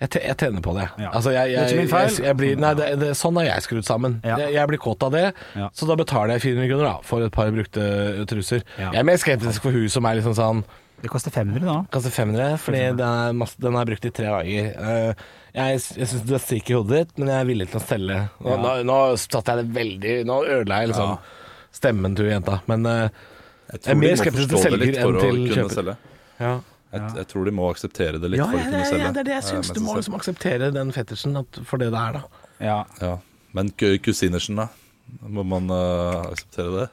jeg, 0.00 0.10
te- 0.12 0.20
jeg 0.28 0.36
tjener 0.36 0.60
på 0.60 0.74
det. 0.76 0.86
Ja. 1.00 1.08
Altså, 1.16 1.30
jeg, 1.32 1.54
Det 1.54 1.58
er 1.58 1.68
ikke 1.70 1.76
min 1.80 1.88
feil. 1.88 2.08
Jeg, 2.12 2.24
jeg 2.26 2.36
blir, 2.36 2.56
nei, 2.60 2.72
det, 2.76 2.88
det, 3.00 3.06
sånn 3.16 3.38
er 3.40 3.46
jeg 3.48 3.62
skrudd 3.64 3.86
sammen. 3.88 4.18
Ja. 4.28 4.34
Jeg, 4.42 4.52
jeg 4.52 4.68
blir 4.68 4.80
kåt 4.84 5.02
av 5.06 5.14
det, 5.14 5.22
Ja. 5.56 5.70
så 5.72 5.86
da 5.88 5.96
betaler 5.96 6.34
jeg 6.36 6.42
400 6.44 6.68
kroner 6.68 6.84
da, 6.84 6.96
for 7.02 7.24
et 7.24 7.32
par 7.32 7.48
brukte 7.54 8.26
truser. 8.28 8.60
Ja. 8.76 8.90
Jeg 8.92 9.00
er 9.00 9.06
mer 9.08 9.16
skeptisk 9.22 9.64
for 9.64 9.72
hun 9.72 9.88
som 9.88 10.04
er 10.04 10.18
liksom 10.20 10.36
sånn 10.36 10.60
Det 11.02 11.10
koster 11.12 11.30
500 11.30 11.60
da. 11.66 11.74
Koster 11.92 12.10
500, 12.10 12.56
fordi 12.58 12.78
den 12.96 13.00
er, 13.06 13.32
masse, 13.36 13.58
den 13.60 13.74
er 13.76 13.84
brukt 13.88 14.04
i 14.08 14.10
tre 14.16 14.26
dager. 14.32 14.70
Eh, 14.80 15.24
jeg 15.56 15.80
jeg 15.98 16.08
syns 16.08 16.22
det 16.28 16.40
stikker 16.40 16.70
i 16.72 16.76
hodet 16.78 17.00
ditt, 17.02 17.18
men 17.18 17.28
jeg 17.28 17.40
er 17.40 17.48
villig 17.50 17.66
til 17.70 17.80
å 17.80 17.84
selge. 17.84 18.20
Nå, 18.40 18.50
Ja. 18.50 18.56
nå, 18.62 18.72
nå 18.88 18.96
satte 19.20 19.52
jeg 19.56 19.64
det 19.64 19.74
veldig 19.76 20.14
Nå 20.26 20.38
ødela 20.44 20.80
jeg 20.80 20.88
liksom 20.92 21.10
Ja. 21.10 21.18
stemmen 21.72 22.16
til 22.16 22.26
jenta. 22.32 22.60
Men 22.66 22.86
eh, 22.86 23.08
Jeg 23.66 23.80
Jeg 23.82 23.90
er 23.90 23.94
tror 23.94 24.00
mer 24.00 24.16
skeptisk 24.16 24.48
til 24.48 24.58
selger 24.58 24.86
enn 24.86 25.20
til 25.20 25.54
kjøper. 25.56 25.96
ja. 26.40 26.60
Jeg, 26.92 27.02
jeg 27.16 27.26
tror 27.28 27.44
de 27.44 27.50
må 27.50 27.68
akseptere 27.74 28.20
det 28.22 28.30
litt 28.30 28.38
Ja, 28.38 28.46
for 28.46 28.56
å 28.56 28.62
kunne 28.62 28.84
selge. 28.86 29.02
ja, 29.04 29.10
det 29.12 29.20
er 29.20 29.24
det 29.24 29.34
jeg 29.34 29.42
syns. 29.42 29.72
Du 29.74 29.80
må 29.80 29.96
liksom 29.96 30.14
akseptere 30.14 30.72
den 30.72 30.92
fetisjen 30.92 31.34
for 31.66 31.76
det 31.78 31.90
det 31.92 31.98
er, 31.98 32.12
da. 32.12 32.22
Ja. 32.60 32.84
Ja. 33.02 33.18
Men 33.52 33.70
kusinersen, 33.76 34.56
da? 34.56 34.68
Må 35.26 35.42
man 35.46 35.70
uh, 35.70 36.26
akseptere 36.30 36.72
det? 36.80 36.86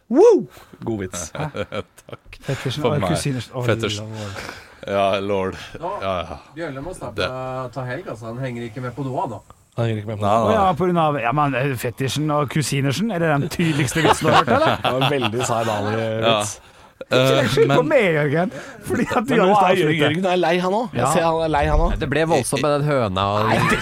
God 0.83 1.01
vits. 1.03 1.29
Takk. 2.07 2.37
Fettersen 2.41 2.85
For 2.85 2.97
meg. 2.97 3.09
kusiner. 3.13 3.49
Å, 3.53 3.65
Fetters. 3.67 3.99
lord. 4.03 4.45
Ja, 4.83 5.03
lord. 5.23 5.59
Ja, 5.79 5.91
ja. 6.03 6.39
Bjørle 6.55 6.81
må 6.83 6.93
snart 6.97 7.19
ta 7.19 7.85
helg, 7.87 8.09
altså. 8.09 8.31
Han 8.31 8.41
henger 8.43 8.67
ikke 8.67 8.83
med 8.83 8.95
på 8.97 9.05
noe 9.07 9.27
nå. 9.31 9.43
Han 9.77 9.87
henger 9.87 10.03
ikke 10.03 10.11
med 10.11 10.19
på 10.21 10.25
Nei, 10.27 10.33
nei. 10.45 10.53
ja, 10.53 10.65
på 10.77 10.85
grunn 10.85 10.99
av 11.01 11.15
ja, 11.17 11.31
men, 11.33 11.55
eh, 11.57 12.33
og 12.35 12.51
kusinersen? 12.53 13.09
Er 13.09 13.23
det 13.23 13.29
den 13.31 13.47
tydeligste 13.49 14.03
vitsen 14.05 14.27
du 14.27 14.33
har 14.33 14.43
hørt, 14.43 14.51
eller? 14.53 14.75
Det 14.83 14.91
var 14.93 15.05
en 15.07 15.13
veldig 15.15 15.47
Zaid 15.47 15.71
Ali-vits. 15.73 16.51
Eh, 16.59 16.72
Skyld 17.03 17.71
på 17.75 17.83
meg, 17.85 18.05
Jørgen! 18.15 18.51
Fordi 18.87 19.05
at 19.11 19.27
du 19.27 19.33
har 19.35 19.47
lyst 19.49 19.61
er 19.63 19.75
til 19.75 19.83
å 19.83 19.91
Jørgen, 19.91 19.91
avslutte. 19.91 19.97
Jørgen 19.99 20.25
er 20.31 20.39
lei, 20.39 20.53
han 20.63 20.75
òg. 20.77 20.93
Jeg 20.97 21.07
ser 21.13 21.25
han 21.27 21.39
er 21.45 21.51
lei, 21.53 21.63
han 21.69 21.83
òg. 21.87 21.95
Det 22.01 22.09
ble 22.13 22.23
voldsomt 22.31 22.63
med 22.63 22.73
den 22.77 22.85
høna. 22.87 23.25
Og... 23.33 23.77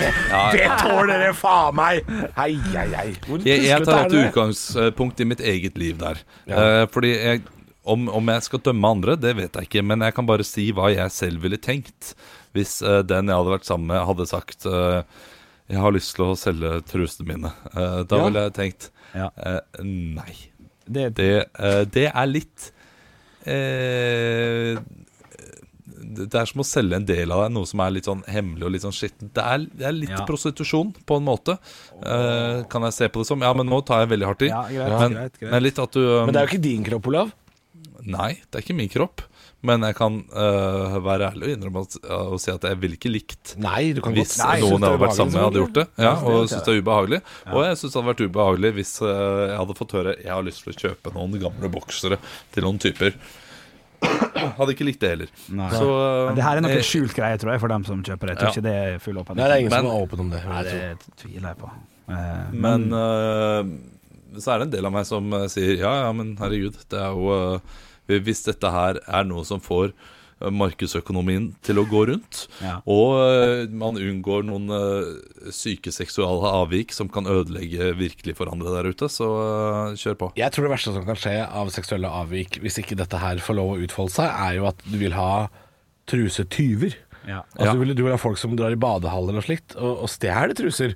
Det 0.56 0.68
tåler 0.82 1.12
dere 1.14 1.34
faen 1.38 1.78
meg! 1.78 2.12
Hei, 2.38 2.50
hei, 2.74 2.86
hei. 2.96 3.08
Jeg, 3.46 3.66
jeg 3.68 3.88
tar 3.88 4.06
et 4.08 4.16
utgangspunkt 4.26 5.22
i 5.24 5.28
mitt 5.32 5.44
eget 5.54 5.78
liv 5.82 6.00
der. 6.02 6.22
Ja. 6.50 6.62
Eh, 6.64 6.86
fordi 6.94 7.12
jeg, 7.14 7.44
om, 7.84 8.08
om 8.14 8.32
jeg 8.34 8.48
skal 8.48 8.64
dømme 8.72 8.94
andre, 8.98 9.16
det 9.20 9.36
vet 9.38 9.60
jeg 9.60 9.70
ikke. 9.70 9.86
Men 9.92 10.04
jeg 10.08 10.18
kan 10.18 10.28
bare 10.30 10.46
si 10.48 10.70
hva 10.76 10.90
jeg 10.94 11.14
selv 11.16 11.44
ville 11.46 11.60
tenkt 11.62 12.14
hvis 12.58 12.80
eh, 12.84 13.00
den 13.08 13.30
jeg 13.32 13.38
hadde 13.38 13.54
vært 13.54 13.68
sammen 13.70 13.88
med, 13.94 14.02
hadde 14.10 14.26
sagt 14.28 14.66
eh, 14.68 15.04
jeg 15.72 15.80
har 15.80 15.94
lyst 15.96 16.18
til 16.18 16.26
å 16.26 16.34
selge 16.36 16.82
trusene 16.90 17.30
mine. 17.30 17.54
Eh, 17.72 18.02
da 18.04 18.18
Ja. 18.20 18.26
ville 18.28 18.48
jeg 18.50 18.58
tenkt 18.58 18.90
Ja. 19.16 19.30
eh, 19.40 19.62
nei. 19.86 20.34
Det, 20.92 21.10
Det, 21.16 21.30
eh, 21.60 21.84
det 21.88 22.10
er 22.12 22.28
litt 22.28 22.72
eh, 23.46 24.78
det 26.12 26.36
er 26.36 26.46
som 26.50 26.60
å 26.62 26.66
selge 26.68 26.98
en 26.98 27.06
del 27.08 27.32
av 27.32 27.46
deg, 27.46 27.54
noe 27.56 27.68
som 27.70 27.80
er 27.86 27.94
litt 27.96 28.08
sånn 28.10 28.22
hemmelig 28.28 28.66
og 28.68 28.72
litt 28.74 28.84
sånn 28.84 28.96
skittent. 28.96 29.32
Det, 29.38 29.44
er- 29.44 29.70
det 29.80 29.86
er 29.88 29.94
litt 29.96 30.10
Ja. 30.12 30.26
prostitusjon, 30.28 30.94
på 31.08 31.18
en 31.18 31.24
måte. 31.26 31.58
Eh, 32.04 32.64
kan 32.70 32.82
jeg 32.84 32.94
se 32.94 33.08
på 33.08 33.22
det 33.22 33.28
som. 33.28 33.40
Ja, 33.42 33.54
men 33.54 33.68
nå 33.68 33.80
tar 33.86 34.02
jeg 34.06 34.10
veldig 34.18 34.28
hardt 34.28 34.42
i. 34.42 34.50
ja, 34.52 34.64
greit, 34.68 35.00
men, 35.00 35.14
greit, 35.14 35.40
greit. 35.40 35.52
men 35.52 35.64
litt 35.64 35.80
at 35.80 35.92
du 35.92 36.00
um, 36.02 36.26
Men 36.26 36.34
det 36.34 36.42
er 36.42 36.48
jo 36.48 36.52
ikke 36.58 36.62
din 36.68 36.84
kropp, 36.84 37.08
Olav. 37.08 37.32
Nei, 38.04 38.32
det 38.50 38.56
er 38.60 38.62
ikke 38.66 38.76
min 38.76 38.90
kropp. 38.90 39.22
Men 39.62 39.84
jeg 39.86 39.94
kan 39.94 40.16
uh, 40.34 40.96
være 41.06 41.28
ærlig 41.32 41.46
og 41.46 41.52
innrømme 41.54 41.82
at, 41.86 41.98
og 42.16 42.40
si 42.42 42.50
at 42.50 42.64
jeg 42.66 42.80
ville 42.82 42.98
ikke 42.98 43.12
likt 43.14 43.52
Nei, 43.62 43.92
du 43.94 44.00
kan 44.02 44.16
hvis 44.16 44.32
godt 44.40 44.48
Nei, 44.48 44.56
noen 44.64 44.72
jeg 44.82 44.88
hadde 44.90 45.02
vært 45.04 45.18
sammen 45.20 45.36
med, 45.36 45.44
hadde 45.44 45.62
gjort 45.62 45.78
det. 45.78 45.86
Ja, 46.02 46.14
og 46.18 46.48
syns 46.50 46.66
det 46.66 46.74
er 46.74 46.82
ubehagelig. 46.82 47.20
Og 47.52 47.62
jeg 47.68 47.78
syns 47.78 47.92
det 47.94 48.00
hadde 48.00 48.10
vært 48.10 48.24
ubehagelig 48.26 48.72
hvis 48.80 48.94
uh, 49.06 49.12
jeg 49.52 49.60
hadde 49.62 49.78
fått 49.78 49.94
høre 50.00 50.16
Jeg 50.18 50.34
har 50.34 50.48
lyst 50.48 50.66
til 50.66 50.74
å 50.74 50.80
kjøpe 50.82 51.14
noen 51.20 51.38
gamle 51.46 51.72
boksere 51.78 52.18
til 52.56 52.66
noen 52.66 52.82
typer. 52.82 53.14
Hadde 54.58 54.74
ikke 54.74 54.86
likt 54.88 55.02
det 55.04 55.10
heller. 55.14 55.30
Nei. 55.54 55.70
Så, 55.78 55.86
Men 56.26 56.38
det 56.40 56.46
her 56.48 56.58
er 56.58 56.66
nok 56.66 56.74
eh, 56.74 56.80
en 56.82 56.88
skjult 56.88 57.14
greie, 57.14 57.38
tror 57.38 57.54
jeg, 57.54 57.62
for 57.62 57.70
dem 57.76 57.84
som 57.86 58.02
kjøper 58.02 58.32
det. 58.32 58.34
Jeg 58.34 58.40
tror 58.42 58.50
Ja. 58.50 58.54
ikke 58.56 58.66
det 58.66 58.74
er 58.82 59.00
full 59.04 59.20
åpenhet. 59.22 59.38
Nei, 59.44 59.48
det 59.52 59.54
er 59.54 59.62
ingen 59.62 59.76
Men- 59.76 59.86
som 59.86 59.92
er 59.94 60.06
åpen 60.08 60.24
om 60.26 60.32
det. 60.34 60.42
Nei, 60.50 60.64
det 60.66 61.16
tviler 61.22 61.48
jeg 61.52 61.60
på. 61.62 61.70
Eh, 62.10 62.48
Men 62.66 62.88
eh, 62.98 64.40
så 64.42 64.56
er 64.56 64.58
det 64.64 64.68
en 64.70 64.74
del 64.74 64.90
av 64.90 64.96
meg 64.98 65.06
som 65.06 65.34
eh, 65.38 65.46
sier 65.54 65.76
ja, 65.78 65.94
ja, 66.08 66.12
men 66.18 66.34
herregud, 66.42 66.82
det 66.90 66.98
er 66.98 67.14
jo 67.14 67.30
eh, 67.36 67.78
Hvis 68.20 68.44
dette 68.44 68.70
her 68.72 69.00
er 69.08 69.24
noe 69.24 69.46
som 69.48 69.60
får 69.64 69.94
eh, 70.42 70.50
markedsøkonomien 70.50 71.52
til 71.64 71.78
å 71.80 71.86
gå 71.88 72.02
rundt, 72.10 72.48
Ja. 72.62 72.80
og 72.86 73.16
eh, 73.22 73.68
man 73.70 73.96
unngår 73.96 74.44
noen 74.50 74.68
eh, 74.74 75.52
syke 75.54 75.92
seksuale 75.94 76.50
avvik 76.62 76.92
som 76.92 77.08
kan 77.08 77.26
ødelegge 77.30 77.94
virkelig 77.96 78.36
for 78.36 78.52
andre 78.52 78.74
der 78.76 78.90
ute, 78.92 79.08
så 79.10 79.30
kjør 79.96 80.18
på. 80.18 80.32
Jeg 80.36 80.52
tror 80.52 80.66
det 80.68 80.74
verste 80.74 80.94
som 80.98 81.06
kan 81.06 81.16
skje 81.16 81.38
av 81.48 81.70
seksuelle 81.70 82.10
avvik, 82.10 82.60
hvis 82.62 82.80
ikke 82.82 82.98
dette 83.00 83.18
her 83.22 83.38
får 83.38 83.56
lov 83.62 83.76
å 83.76 83.80
utfolde 83.86 84.12
seg, 84.18 84.28
er 84.50 84.58
jo 84.60 84.68
at 84.68 84.82
du 84.90 84.98
vil 84.98 85.14
ha 85.14 85.48
trusetyver. 86.10 86.96
ja. 87.28 87.44
Altså, 87.56 87.76
du, 87.78 87.80
vil, 87.86 87.94
du 87.96 88.04
vil 88.04 88.16
ha 88.16 88.18
folk 88.20 88.40
som 88.42 88.56
drar 88.58 88.74
i 88.74 88.80
badehaller 88.82 89.38
og 89.40 89.46
slikt, 89.46 89.76
og, 89.78 90.02
og 90.06 90.10
stjeler 90.12 90.56
truser. 90.58 90.96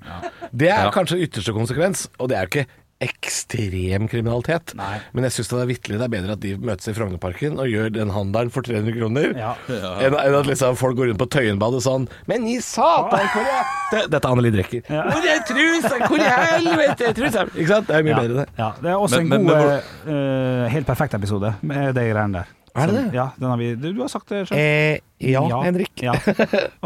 Det 0.52 0.72
er 0.72 0.88
Ja. 0.88 0.92
kanskje 0.92 1.22
ytterste 1.22 1.54
konsekvens, 1.54 2.08
og 2.20 2.30
det 2.32 2.38
er 2.40 2.48
jo 2.48 2.52
ikke 2.54 2.68
ekstrem 3.06 4.08
kriminalitet. 4.12 4.74
Nei. 4.78 4.98
Men 5.16 5.28
jeg 5.28 5.36
syns 5.38 5.52
det 5.52 5.60
er 5.64 5.70
vitterlig 5.70 6.00
det 6.02 6.08
er 6.08 6.14
bedre 6.16 6.36
at 6.38 6.42
de 6.44 6.54
møtes 6.58 6.90
i 6.92 6.96
Frognerparken 6.98 7.60
og 7.62 7.70
gjør 7.72 7.94
den 7.96 8.14
handelen 8.16 8.52
for 8.54 8.66
300 8.66 8.96
kroner, 8.98 9.32
Ja. 9.38 9.54
enn, 9.70 10.18
enn 10.20 10.38
at 10.40 10.50
liksom 10.50 10.76
folk 10.80 10.98
går 11.00 11.12
rundt 11.12 11.22
på 11.22 11.30
Tøyenbadet 11.38 11.82
sånn 11.86 12.08
Men 12.28 12.48
i 12.48 12.58
satan, 12.64 13.28
hvor 13.34 13.46
er 13.46 13.64
det, 13.94 14.04
Dette 14.12 14.24
er 14.26 14.32
Anneli 14.32 14.52
Drecker. 14.56 14.82
Hvor 14.90 15.30
er 15.32 15.42
trusa? 15.48 15.96
Hvor 16.08 16.20
i 16.20 16.30
helvete 16.34 17.10
er 17.12 17.14
trusa? 17.18 17.46
Ikke 17.56 17.68
sant? 17.72 17.88
Det 17.88 17.96
er 18.00 18.04
mye 18.08 18.16
Ja. 18.16 18.20
bedre, 18.22 18.36
det. 18.44 18.48
Ja, 18.58 18.72
det 18.82 18.90
er 18.92 18.96
også 18.98 19.22
Men- 19.24 19.34
en 19.40 19.48
god, 19.48 19.56
men 19.56 20.16
eh, 20.16 20.70
helt 20.76 20.88
perfekt 20.88 21.14
episode 21.18 21.54
med 21.62 21.94
de 21.96 22.06
greiene 22.12 22.42
der. 22.42 22.54
Er 22.76 22.92
det 22.92 22.96
det? 22.98 23.04
Ja, 23.16 23.30
den 23.40 23.48
har 23.48 23.60
vi, 23.60 23.70
du, 23.80 23.86
du 23.96 24.02
har 24.04 24.10
sagt 24.12 24.32
det 24.34 24.42
sjøl. 24.50 24.58
Eh, 24.60 24.98
ja, 25.32 25.42
Henrik. 25.64 25.92
Ja. 26.04 26.12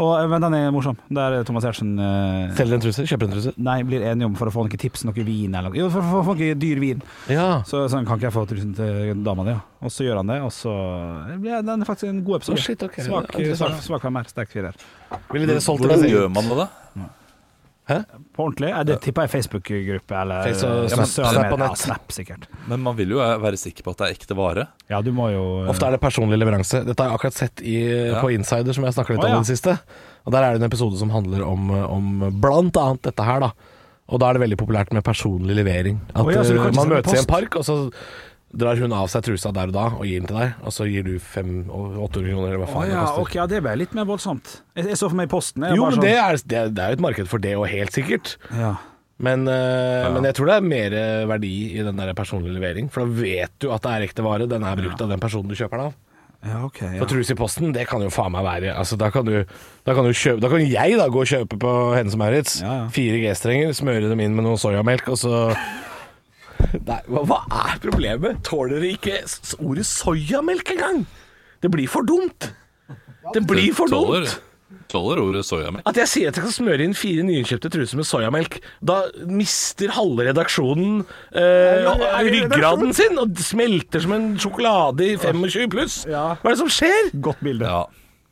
Og, 0.00 0.12
men 0.30 0.44
den 0.44 0.54
er 0.54 0.68
morsom. 0.70 0.94
Der 1.10 1.40
Thomas 1.48 1.66
Giertsen 1.66 1.96
eh, 1.98 2.52
Selger 2.54 2.78
en 2.78 2.84
truse, 2.84 3.06
kjøper 3.10 3.26
en 3.26 3.34
truse. 3.34 3.52
Nei, 3.58 3.80
blir 3.88 4.04
enige 4.06 4.28
om 4.30 4.36
for 4.38 4.46
å 4.46 4.54
få 4.54 4.64
noen 4.68 4.80
tips, 4.80 5.02
noe 5.08 5.26
vin 5.26 5.50
eller 5.50 5.72
noe. 5.72 5.80
Jo, 5.80 5.88
for 5.90 6.20
å 6.20 6.22
få 6.28 6.36
noe 6.38 6.54
dyr 6.62 6.82
vin. 6.82 7.02
Ja. 7.32 7.48
Så 7.66 7.82
sånn 7.90 8.06
kan 8.06 8.20
ikke 8.20 8.30
jeg 8.30 8.36
få 8.38 8.46
trusen 8.52 8.74
til 8.78 9.24
dama 9.26 9.48
di, 9.48 9.56
ja. 9.56 9.64
Og 9.82 9.90
så 9.90 10.06
gjør 10.06 10.20
han 10.22 10.30
det, 10.30 10.38
og 10.46 10.52
så 10.54 10.72
blir 11.40 11.64
den 11.66 11.82
er 11.82 11.88
faktisk 11.88 12.12
en 12.12 12.22
god 12.26 12.38
episode. 12.38 12.60
Oh, 12.60 12.66
shit, 12.68 12.86
okay. 12.86 13.06
Svak, 13.08 13.34
svak, 13.58 13.80
svak 13.88 14.06
femmer, 14.06 14.30
sterk 14.30 14.52
firer. 14.52 14.78
Ville 15.34 15.50
dere 15.50 15.64
solgt 15.64 15.82
Hvordan 15.82 16.06
gjør 16.06 16.30
man 16.30 16.52
det, 16.52 16.60
da? 16.62 17.10
På 18.36 18.46
ordentlig? 18.46 18.70
Det 18.88 18.98
tipper 19.04 19.26
jeg 19.26 19.32
Facebook-gruppe 19.34 20.18
eller 20.20 20.46
Face 20.46 20.68
ja, 20.68 21.00
sosiale 21.00 21.42
medier. 21.44 21.64
Ja. 21.66 21.78
Snap, 21.80 22.12
sikkert. 22.14 22.46
Men 22.70 22.84
man 22.84 22.96
vil 22.98 23.16
jo 23.16 23.22
eh, 23.24 23.34
være 23.42 23.60
sikker 23.60 23.86
på 23.86 23.94
at 23.94 24.02
det 24.02 24.08
er 24.08 24.16
ekte 24.18 24.36
vare. 24.38 24.68
Ja, 24.92 25.02
du 25.04 25.10
må 25.16 25.30
jo 25.34 25.44
Ofte 25.70 25.88
er 25.88 25.96
det 25.96 26.02
personlig 26.02 26.38
leveranse. 26.40 26.84
Dette 26.86 27.02
har 27.02 27.12
jeg 27.12 27.20
akkurat 27.20 27.40
sett 27.40 27.64
i, 27.64 27.76
Ja. 27.90 28.22
på 28.22 28.32
Insider, 28.34 28.76
som 28.76 28.86
jeg 28.86 28.96
snakket 28.96 29.16
litt 29.16 29.24
oh, 29.24 29.28
om 29.28 29.36
ja. 29.36 29.42
i 29.42 29.46
det 29.46 29.52
siste. 29.52 29.76
Og 30.24 30.34
Der 30.34 30.46
er 30.46 30.54
det 30.54 30.62
en 30.62 30.70
episode 30.70 30.98
som 31.00 31.12
handler 31.14 31.44
om, 31.46 31.70
om 31.70 32.40
blant 32.40 32.76
annet 32.80 33.06
dette 33.10 33.26
her, 33.26 33.44
da. 33.48 33.76
Og 34.10 34.18
da 34.18 34.30
er 34.30 34.36
det 34.36 34.42
veldig 34.42 34.58
populært 34.58 34.90
med 34.94 35.06
personlig 35.06 35.54
levering. 35.60 36.00
At 36.14 36.24
oh, 36.24 36.32
ja, 36.34 36.42
eh, 36.42 36.72
man 36.74 36.90
møtes 36.90 37.14
i 37.14 37.20
en 37.22 37.30
park, 37.30 37.60
og 37.60 37.66
så 37.66 37.76
drar 38.50 38.76
hun 38.82 38.92
av 38.92 39.06
seg 39.12 39.22
trusa 39.28 39.52
der 39.54 39.70
og 39.70 39.74
da 39.76 39.84
og 39.94 40.04
gir 40.08 40.20
den 40.22 40.26
til 40.30 40.38
deg. 40.40 40.54
Og 40.66 40.72
så 40.74 40.86
gir 40.90 41.04
du 41.06 41.12
500 41.22 41.70
800 41.70 42.34
kroner, 42.34 42.48
eller 42.48 42.62
hva 42.64 42.68
faen 42.70 42.82
oh, 42.82 42.88
ja, 42.88 42.94
det 43.00 43.06
koster. 43.06 43.22
Okay, 43.26 43.38
ja, 43.38 43.46
det 43.52 43.60
ble 43.62 43.74
litt 43.78 43.94
mer 43.94 44.08
voldsomt. 44.10 44.54
Jeg, 44.74 44.88
jeg 44.90 44.98
så 44.98 45.08
for 45.10 45.18
meg 45.20 45.30
Posten. 45.30 45.66
Jo, 45.70 45.84
men 45.86 45.98
sånn- 45.98 46.06
det 46.08 46.14
er, 46.18 46.40
det, 46.44 46.58
er, 46.64 46.72
det 46.74 46.82
er 46.86 46.94
jo 46.94 46.98
et 46.98 47.04
marked 47.06 47.30
for 47.30 47.42
det 47.42 47.56
òg, 47.58 47.66
helt 47.70 47.94
sikkert. 47.96 48.36
ja. 48.54 48.76
Men, 49.20 49.42
eh, 49.52 50.06
men 50.14 50.24
jeg 50.24 50.32
tror 50.38 50.48
det 50.48 50.54
er 50.56 50.62
mer 50.64 50.94
eh, 50.96 51.26
verdi 51.28 51.48
i 51.76 51.82
den 51.84 51.98
der 52.00 52.14
personlige 52.16 52.54
levering. 52.56 52.86
For 52.88 53.04
da 53.04 53.18
vet 53.20 53.52
du 53.60 53.66
at 53.68 53.82
det 53.84 53.90
er 53.92 54.04
ekte 54.06 54.24
vare. 54.24 54.46
Den 54.48 54.64
er 54.64 54.78
brukt 54.80 55.02
av 55.04 55.10
den 55.12 55.20
personen 55.20 55.50
du 55.50 55.52
kjøper 55.58 55.76
den 55.76 55.90
av. 55.90 55.98
ja, 56.48 56.60
ok. 56.64 56.78
Ja. 56.86 56.94
For 57.02 57.10
trus 57.10 57.28
i 57.28 57.36
posten, 57.36 57.74
det 57.76 57.84
kan 57.90 58.00
jo 58.00 58.08
faen 58.08 58.32
meg 58.32 58.46
være 58.46 58.72
Altså, 58.72 58.96
da 58.96 59.10
kan 59.12 59.26
du 59.28 59.34
Da 59.84 59.92
kan, 59.92 60.08
du 60.08 60.16
kjøpe, 60.16 60.40
da 60.40 60.48
kan 60.48 60.64
jeg 60.64 60.96
da 60.96 61.10
gå 61.12 61.20
og 61.20 61.28
kjøpe 61.28 61.58
på 61.60 61.74
Hennes 61.98 62.16
og 62.16 62.22
Maurits 62.22 62.62
Ja, 62.62 62.72
ja. 62.78 62.88
fire 62.96 63.20
G-strenger, 63.20 63.76
smøre 63.76 64.08
dem 64.08 64.24
inn 64.24 64.32
med 64.38 64.48
noe 64.48 64.56
soyamelk, 64.56 65.12
og 65.12 65.20
så 65.20 65.34
Nei, 66.86 67.00
hva, 67.08 67.22
hva 67.26 67.40
er 67.72 67.80
problemet? 67.82 68.42
Tåler 68.46 68.80
dere 68.80 68.94
ikke 68.96 69.18
ordet 69.64 69.86
soyamelk 69.88 70.70
engang? 70.76 71.02
Det 71.60 71.70
blir 71.72 71.88
for 71.90 72.06
dumt. 72.08 72.50
Det 73.34 73.42
blir 73.46 73.74
for 73.76 73.90
Tåler- 73.92 74.24
dumt. 74.24 74.38
tåler 74.90 75.20
ordet 75.22 75.44
soyamelk. 75.46 75.84
At 75.86 75.98
jeg 76.00 76.08
sier 76.10 76.28
at 76.30 76.38
jeg 76.38 76.44
skal 76.46 76.54
smøre 76.64 76.82
inn 76.86 76.94
fire 76.98 77.22
nyinnkjøpte 77.26 77.70
truser 77.70 77.98
med 78.00 78.06
soyamelk, 78.08 78.56
da 78.82 78.96
mister 79.26 79.92
halve 79.94 80.24
redaksjonen 80.30 81.04
eh, 81.34 81.86
ryggraden 82.26 82.94
sin 82.96 83.18
og 83.22 83.36
smelter 83.38 84.02
som 84.02 84.14
en 84.16 84.28
sjokolade 84.40 85.12
i 85.12 85.16
25 85.20 85.70
pluss. 85.70 86.00
Ja. 86.10 86.32
Hva 86.40 86.50
er 86.50 86.56
det 86.56 86.62
som 86.62 86.72
skjer? 86.72 87.10
Godt 87.22 87.42
bilde, 87.44 87.66
Ja. 87.70 87.84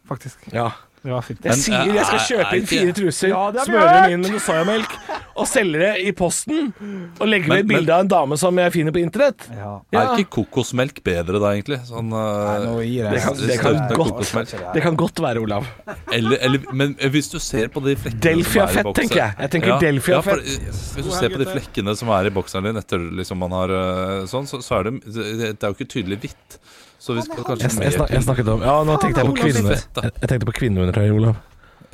faktisk. 0.09 0.49
Ja. 0.55 0.71
Det 1.03 1.13
var 1.13 1.23
fint. 1.23 1.45
Jeg 1.47 1.55
sier 1.63 1.93
jeg 1.95 2.05
skal 2.07 2.19
er- 2.19 2.27
kjøpe 2.29 2.57
inn 2.59 2.67
fire 2.67 2.93
truser, 2.97 3.29
Ja, 3.31 3.43
det 3.55 3.65
smøre 3.69 3.91
dem 4.03 4.13
inn 4.17 4.33
med 4.33 4.41
soyamelk 4.43 4.95
og 5.39 5.47
selge 5.47 5.79
det 5.79 5.91
i 6.09 6.13
posten. 6.13 6.73
Og 7.21 7.27
legge 7.29 7.49
ved 7.49 7.61
et 7.63 7.69
bilde 7.71 7.95
av 7.95 8.01
en 8.05 8.09
dame 8.11 8.37
som 8.41 8.59
jeg 8.59 8.73
finner 8.75 8.93
på 8.97 8.99
internett. 9.03 9.47
Ja. 9.55 9.81
Ja. 9.95 10.01
Er 10.01 10.19
ikke 10.25 10.31
kokosmelk 10.43 10.99
bedre 11.07 11.39
da, 11.39 11.53
egentlig? 11.55 11.79
Sånn, 11.87 12.11
Nei, 12.11 12.57
uh, 12.67 12.81
gir 12.83 13.05
jeg 13.07 13.13
Det 13.15 13.23
kan, 13.23 13.37
det 13.47 13.59
kan 13.61 13.95
godt. 13.95 14.75
Det 14.75 14.83
kan 14.83 14.97
godt 14.97 15.23
være, 15.23 15.41
Olav. 15.47 15.67
eller, 16.13 16.37
eller, 16.41 16.67
men 16.73 16.95
hvis 17.15 17.31
du 17.31 17.39
ser 17.39 17.69
på 17.69 17.81
de 17.85 17.95
flekkene 17.97 18.21
Delfia 18.21 18.67
som 18.67 18.69
er 18.69 18.73
i 18.73 18.75
fett, 18.75 18.85
boksen- 18.91 19.01
tenker 19.05 19.23
jeg. 19.23 19.35
Jeg 19.39 19.51
tenker 19.55 19.79
Delfia 19.87 20.15
ja, 20.17 20.21
for, 20.27 20.43
fett. 20.43 20.59
eh, 20.59 20.83
Hvis 20.99 21.05
du 21.07 21.11
ser 21.15 21.29
på 21.31 21.39
de 21.39 21.47
flekkene 21.53 21.97
som 21.97 22.09
er 22.19 22.27
i 22.27 22.35
bokseren 22.35 22.65
din 22.65 22.77
etter 22.83 22.99
liksom 23.23 23.39
man 23.39 23.55
har 23.55 23.71
eh, 23.71 24.27
sånn, 24.27 24.47
så, 24.51 24.59
så 24.65 24.81
er 24.81 24.91
det 24.91 25.01
Det 25.15 25.63
er 25.63 25.71
jo 25.71 25.77
ikke 25.79 25.89
tydelig 25.95 26.19
hvitt. 26.27 26.59
Så 26.99 27.15
vi 27.15 27.23
skal 27.23 27.45
kanskje 27.47 27.69
Jeg, 27.69 27.79
jeg, 27.85 27.93
snak, 27.95 28.11
jeg 28.11 28.23
snakket 28.27 28.49
om 28.51 28.63
Ja, 28.67 28.73
nå 28.85 28.97
tenkte 29.03 29.23
jeg 29.23 29.31
på 29.31 29.37
kvinne... 29.39 29.77
Jeg, 29.77 30.11
jeg 30.23 30.29
tenkte 30.33 30.49
på 30.49 30.55
kvinneundertøy, 30.59 31.11
Olav. 31.15 31.37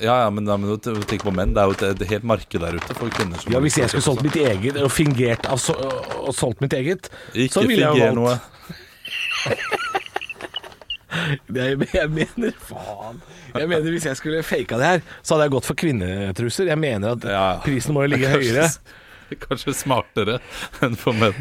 Ja, 0.03 0.15
ja, 0.25 0.31
men, 0.35 0.49
ja, 0.49 0.57
men 0.59 0.79
tenk 1.07 1.23
på 1.23 1.31
menn. 1.31 1.53
Det 1.55 1.61
er 1.63 1.69
jo 1.71 1.75
et, 1.77 1.85
et 2.03 2.09
helt 2.11 2.25
marked 2.27 2.61
der 2.65 2.79
ute 2.81 2.97
for 2.99 3.13
kvinner 3.15 3.39
som 3.39 3.53
Ja, 3.55 3.61
Hvis 3.63 3.77
jeg 3.79 3.93
skulle 3.93 4.07
solgt 4.09 4.25
mitt 4.27 4.39
eget 4.41 4.81
og 4.81 4.91
fingert 4.91 5.47
av 5.47 5.61
så, 5.63 5.77
og 6.25 6.33
solgt 6.35 6.65
mitt 6.65 6.75
eget 6.75 7.11
Ikke 7.35 7.53
så 7.61 7.63
ville 7.69 7.85
jeg 7.85 8.01
jo 8.01 8.09
valgt- 8.09 8.19
noe. 8.19 8.35
Jeg, 11.55 11.77
jeg 11.95 12.09
mener 12.11 12.55
Faen. 12.59 13.21
Jeg 13.55 13.69
mener 13.71 13.93
Hvis 13.95 14.07
jeg 14.09 14.17
skulle 14.19 14.41
faka 14.43 14.79
det 14.81 14.89
her, 14.89 15.03
så 15.23 15.37
hadde 15.37 15.45
jeg 15.47 15.53
gått 15.55 15.69
for 15.69 15.79
kvinnetruser. 15.79 16.67
Jeg 16.73 16.81
mener 16.83 17.15
at 17.15 17.27
Ja. 17.31 17.45
prisen 17.63 17.95
må 17.95 18.03
jo 18.03 18.11
ligge 18.17 18.33
høyere. 18.35 18.67
Kanskje 19.45 19.73
smartere 19.79 20.41
enn 20.85 20.97
for 20.99 21.15
menn. 21.17 21.37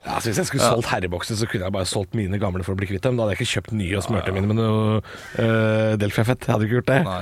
Ja, 0.00 0.14
altså 0.16 0.30
Hvis 0.30 0.38
jeg 0.40 0.48
skulle 0.48 0.64
solgt 0.64 0.88
herrebokser, 0.88 1.36
så 1.36 1.48
kunne 1.48 1.66
jeg 1.66 1.74
bare 1.76 1.88
solgt 1.88 2.14
mine 2.16 2.38
gamle 2.40 2.64
for 2.64 2.72
å 2.72 2.80
bli 2.80 2.88
kvitt 2.88 3.04
dem. 3.04 3.18
Da 3.18 3.26
hadde 3.26 3.34
jeg 3.36 3.42
ikke 3.42 3.52
kjøpt 3.58 3.74
nye 3.76 3.98
og 3.98 4.06
smurt 4.06 4.30
mine 4.32 4.48
med 4.48 4.56
noe 4.56 5.02
uh, 5.02 5.98
Delfia-fett. 6.00 6.46
Jeg 6.48 6.54
hadde 6.54 6.68
ikke 6.68 6.80
gjort 6.80 6.90
det. 6.94 7.02
Nei. 7.04 7.20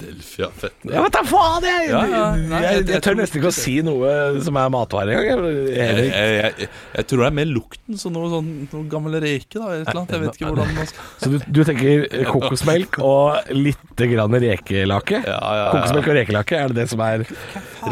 Delfia 0.00 0.48
fett. 0.58 0.74
Ja, 0.90 1.02
vet 1.04 1.12
da 1.14 1.22
faen! 1.28 1.62
Jeg, 1.68 1.88
Ja, 1.90 2.00
ja, 2.10 2.22
nei, 2.36 2.60
jeg, 2.62 2.62
jeg- 2.62 2.78
jeg, 2.80 2.86
jeg 2.94 3.02
tør 3.06 3.16
nesten 3.20 3.38
ikke 3.40 3.50
å 3.52 3.54
si 3.56 3.74
noe 3.86 4.14
som 4.42 4.56
er 4.58 4.72
matvare 4.74 5.14
engang. 5.14 5.44
jeg. 5.44 5.76
Jeg, 5.76 6.06
jeg, 6.10 6.34
jeg, 6.58 6.68
jeg 6.98 7.06
tror 7.10 7.22
det 7.22 7.28
er 7.30 7.36
mer 7.38 7.48
lukten, 7.52 7.98
så 8.00 8.10
noe 8.12 8.30
sånn 8.32 8.48
noe 8.72 8.88
gammel 8.90 9.18
reke, 9.22 9.54
da. 9.60 9.68
Eller 9.70 9.84
et 9.84 9.92
eller 9.92 10.00
annet. 10.02 10.14
Jeg 10.16 10.24
vet 10.24 10.38
ikke 10.40 10.50
hvordan 10.50 10.74
man 10.74 10.90
skal 10.90 11.04
Så 11.22 11.30
du, 11.30 11.38
du 11.46 11.62
tenker 11.70 12.24
kokosmelk 12.32 12.98
og 13.04 13.52
litt 13.54 14.04
grann 14.14 14.38
rekelake? 14.44 15.22
Ja, 15.24 15.38
ja, 15.38 15.54
ja. 15.62 15.70
Kokosmelk 15.76 16.10
og 16.10 16.18
rekelake, 16.20 16.58
er 16.64 16.74
det 16.74 16.80
det 16.82 16.88
som 16.90 17.00
er 17.06 17.24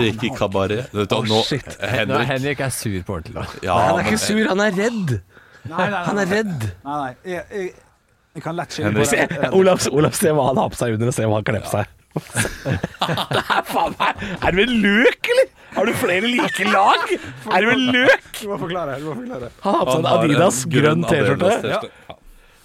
Rekekabaret. 0.03 0.93
Å, 0.97 1.23
nå, 1.29 1.41
shit. 1.47 1.67
Nå, 1.79 1.89
Henrik 1.93 2.29
Henrik 2.33 2.61
er 2.67 2.73
sur 2.75 2.99
på 3.07 3.19
ordentlig. 3.19 3.37
nå. 3.39 3.47
ja, 3.67 3.77
Nei, 3.79 3.87
Han 3.89 4.01
er 4.03 4.11
ikke 4.11 4.23
sur, 4.27 4.43
han 4.49 4.63
er 4.67 4.77
redd. 4.79 5.15
Nei, 5.71 5.89
nei, 5.93 6.03
Han 6.09 6.19
er 6.23 6.31
redd. 6.33 6.69
Nei, 6.83 7.15
nei. 7.31 7.67
Jeg 8.33 8.43
kan 8.47 8.57
lett 8.57 8.73
skille 8.73 8.93
på 8.97 9.51
Olav, 9.59 9.83
Olav, 9.93 10.15
se 10.17 10.31
hva 10.33 10.47
han 10.51 10.61
har 10.63 10.71
på 10.73 10.79
seg 10.81 10.95
under, 10.97 11.11
og 11.11 11.17
se 11.17 11.27
hva 11.29 11.41
han 11.41 11.45
kler 11.49 11.65
på 11.67 11.73
seg. 11.73 11.99
det 13.33 13.41
er 13.41 13.63
faen 13.65 13.95
meg 13.97 14.23
Er 14.45 14.53
du 14.53 14.59
vel 14.61 14.73
løk, 14.85 15.29
eller? 15.33 15.47
Har 15.73 15.89
du 15.89 15.93
flere 15.97 16.29
like 16.29 16.67
lag? 16.69 17.13
Er 17.17 17.65
du 17.65 17.69
vel 17.71 17.85
løk? 17.95 18.27
Du 18.43 18.49
må 18.51 18.59
forklare. 18.61 18.99
Du 19.01 19.07
må 19.09 19.15
forklare. 19.17 19.49
Han 19.65 19.79
har 19.79 19.87
på 19.89 19.95
seg 19.95 20.03
en 20.03 20.09
en 20.09 20.11
Adidas 20.19 20.59
grønn 20.75 21.07
T-skjorte, 21.09 21.53
Ja. 21.73 22.17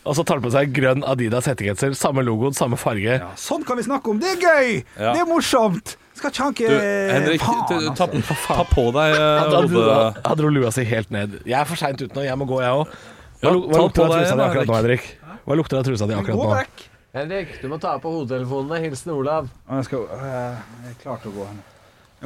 og 0.07 0.15
så 0.17 0.25
tar 0.27 0.39
han 0.39 0.43
på 0.47 0.51
seg 0.55 0.73
grønn 0.75 1.05
Adidas 1.07 1.47
hettegenser. 1.51 1.95
Samme 1.99 2.23
logoen, 2.27 2.55
samme 2.55 2.79
farge. 2.79 3.19
Sånn 3.39 3.63
kan 3.67 3.79
vi 3.79 3.87
snakke 3.87 4.11
om. 4.11 4.19
Det 4.23 4.33
er 4.35 4.43
gøy! 4.43 4.73
Ja. 4.99 5.13
Det 5.15 5.23
er 5.23 5.29
morsomt! 5.31 5.95
Skal 6.17 6.31
ikke 6.33 6.43
han 6.43 6.53
Du, 6.57 6.63
ikke 6.63 7.13
Henrik, 7.13 7.43
Faen, 7.45 7.59
altså. 7.77 8.07
ta, 8.09 8.37
ta 8.57 8.63
på 8.71 8.87
deg 8.95 9.13
eh, 9.13 9.51
hodet... 9.53 10.23
han 10.25 10.39
dro 10.39 10.49
lua 10.49 10.71
si 10.73 10.83
helt 10.89 11.11
ned. 11.13 11.35
Jeg 11.45 11.59
er 11.59 11.67
for 11.69 11.77
seint 11.79 12.01
ute 12.01 12.09
nå, 12.17 12.23
jeg 12.25 12.39
må 12.41 12.47
gå, 12.49 12.57
jeg 12.65 12.73
òg. 12.73 12.95
Ja, 13.37 13.51
Hva, 13.51 13.53
lu- 13.53 13.67
hva 13.69 13.77
ta 13.77 13.83
lukter 13.83 14.01
på 14.01 14.05
av 14.07 14.09
deg 14.09 14.23
trusa 14.23 14.35
di 14.39 14.45
akkurat 14.47 14.71
nå, 14.71 14.77
Henrik? 14.81 15.05
Hva 15.47 15.55
lukter 15.55 15.77
det 15.77 15.83
av 15.83 15.87
trusa 15.87 16.07
di 16.09 16.15
akkurat 16.17 16.39
nå? 16.41 16.47
vekk. 16.57 16.85
Henrik, 17.17 17.53
du 17.63 17.69
må 17.71 17.77
ta 17.81 17.93
på 18.03 18.11
hodetelefonene. 18.13 18.81
Hilsen 18.83 19.13
Olav. 19.15 19.47
Jeg, 19.71 19.85
skal, 19.87 20.03
eh, 20.17 20.57
jeg 20.83 20.91
er 20.91 20.97
klar 21.01 21.21
til 21.23 21.31
å 21.31 21.37
gå. 21.39 21.45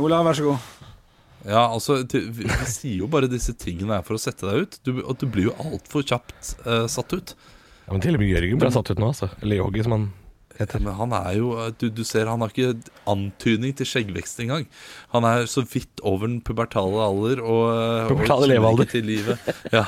Olav, 0.02 0.26
vær 0.26 0.38
så 0.40 0.48
god. 0.50 0.70
Ja, 1.46 1.62
altså, 1.74 2.00
du, 2.06 2.18
vi 2.34 2.46
vi 2.46 2.66
sier 2.70 2.98
jo 3.04 3.08
bare 3.10 3.30
disse 3.32 3.54
tingene 3.58 3.98
her 4.00 4.04
for 4.06 4.18
å 4.18 4.22
sette 4.22 4.46
deg 4.50 4.66
ut. 4.66 4.80
Du, 4.86 4.92
og 5.06 5.16
du 5.22 5.28
blir 5.32 5.48
jo 5.52 5.54
altfor 5.64 6.04
kjapt 6.06 6.56
uh, 6.66 6.88
satt 6.92 7.14
ut. 7.18 7.36
Ja, 7.88 7.94
men 7.96 8.02
Til 8.04 8.18
og 8.18 8.22
med 8.22 8.30
Jørgen 8.34 8.60
ble 8.62 8.70
satt 8.74 8.92
ut 8.94 9.00
nå, 9.02 9.10
altså. 9.14 9.30
Eller 9.42 9.62
Yogi, 9.62 9.82
som 9.86 9.96
han 9.96 10.06
heter. 10.60 10.84
Men 10.86 10.98
han 11.00 11.16
er 11.18 11.38
jo 11.40 11.54
du, 11.82 11.88
du 11.98 12.04
ser, 12.06 12.30
han 12.30 12.44
har 12.46 12.54
ikke 12.54 12.76
antydning 13.10 13.74
til 13.80 13.90
skjeggvekst 13.90 14.42
engang. 14.46 14.68
Han 15.16 15.26
er 15.30 15.48
så 15.50 15.64
vidt 15.66 16.02
over 16.06 16.30
den 16.30 16.42
pubertale 16.46 17.02
alder 17.08 17.42
og, 17.42 17.66
pubertale 18.12 18.46
og 18.46 18.50
kjenner 18.50 18.56
levealder. 18.56 18.90
ikke 18.90 18.98
til 19.00 19.10
livet. 19.10 19.54
Ja, 19.74 19.86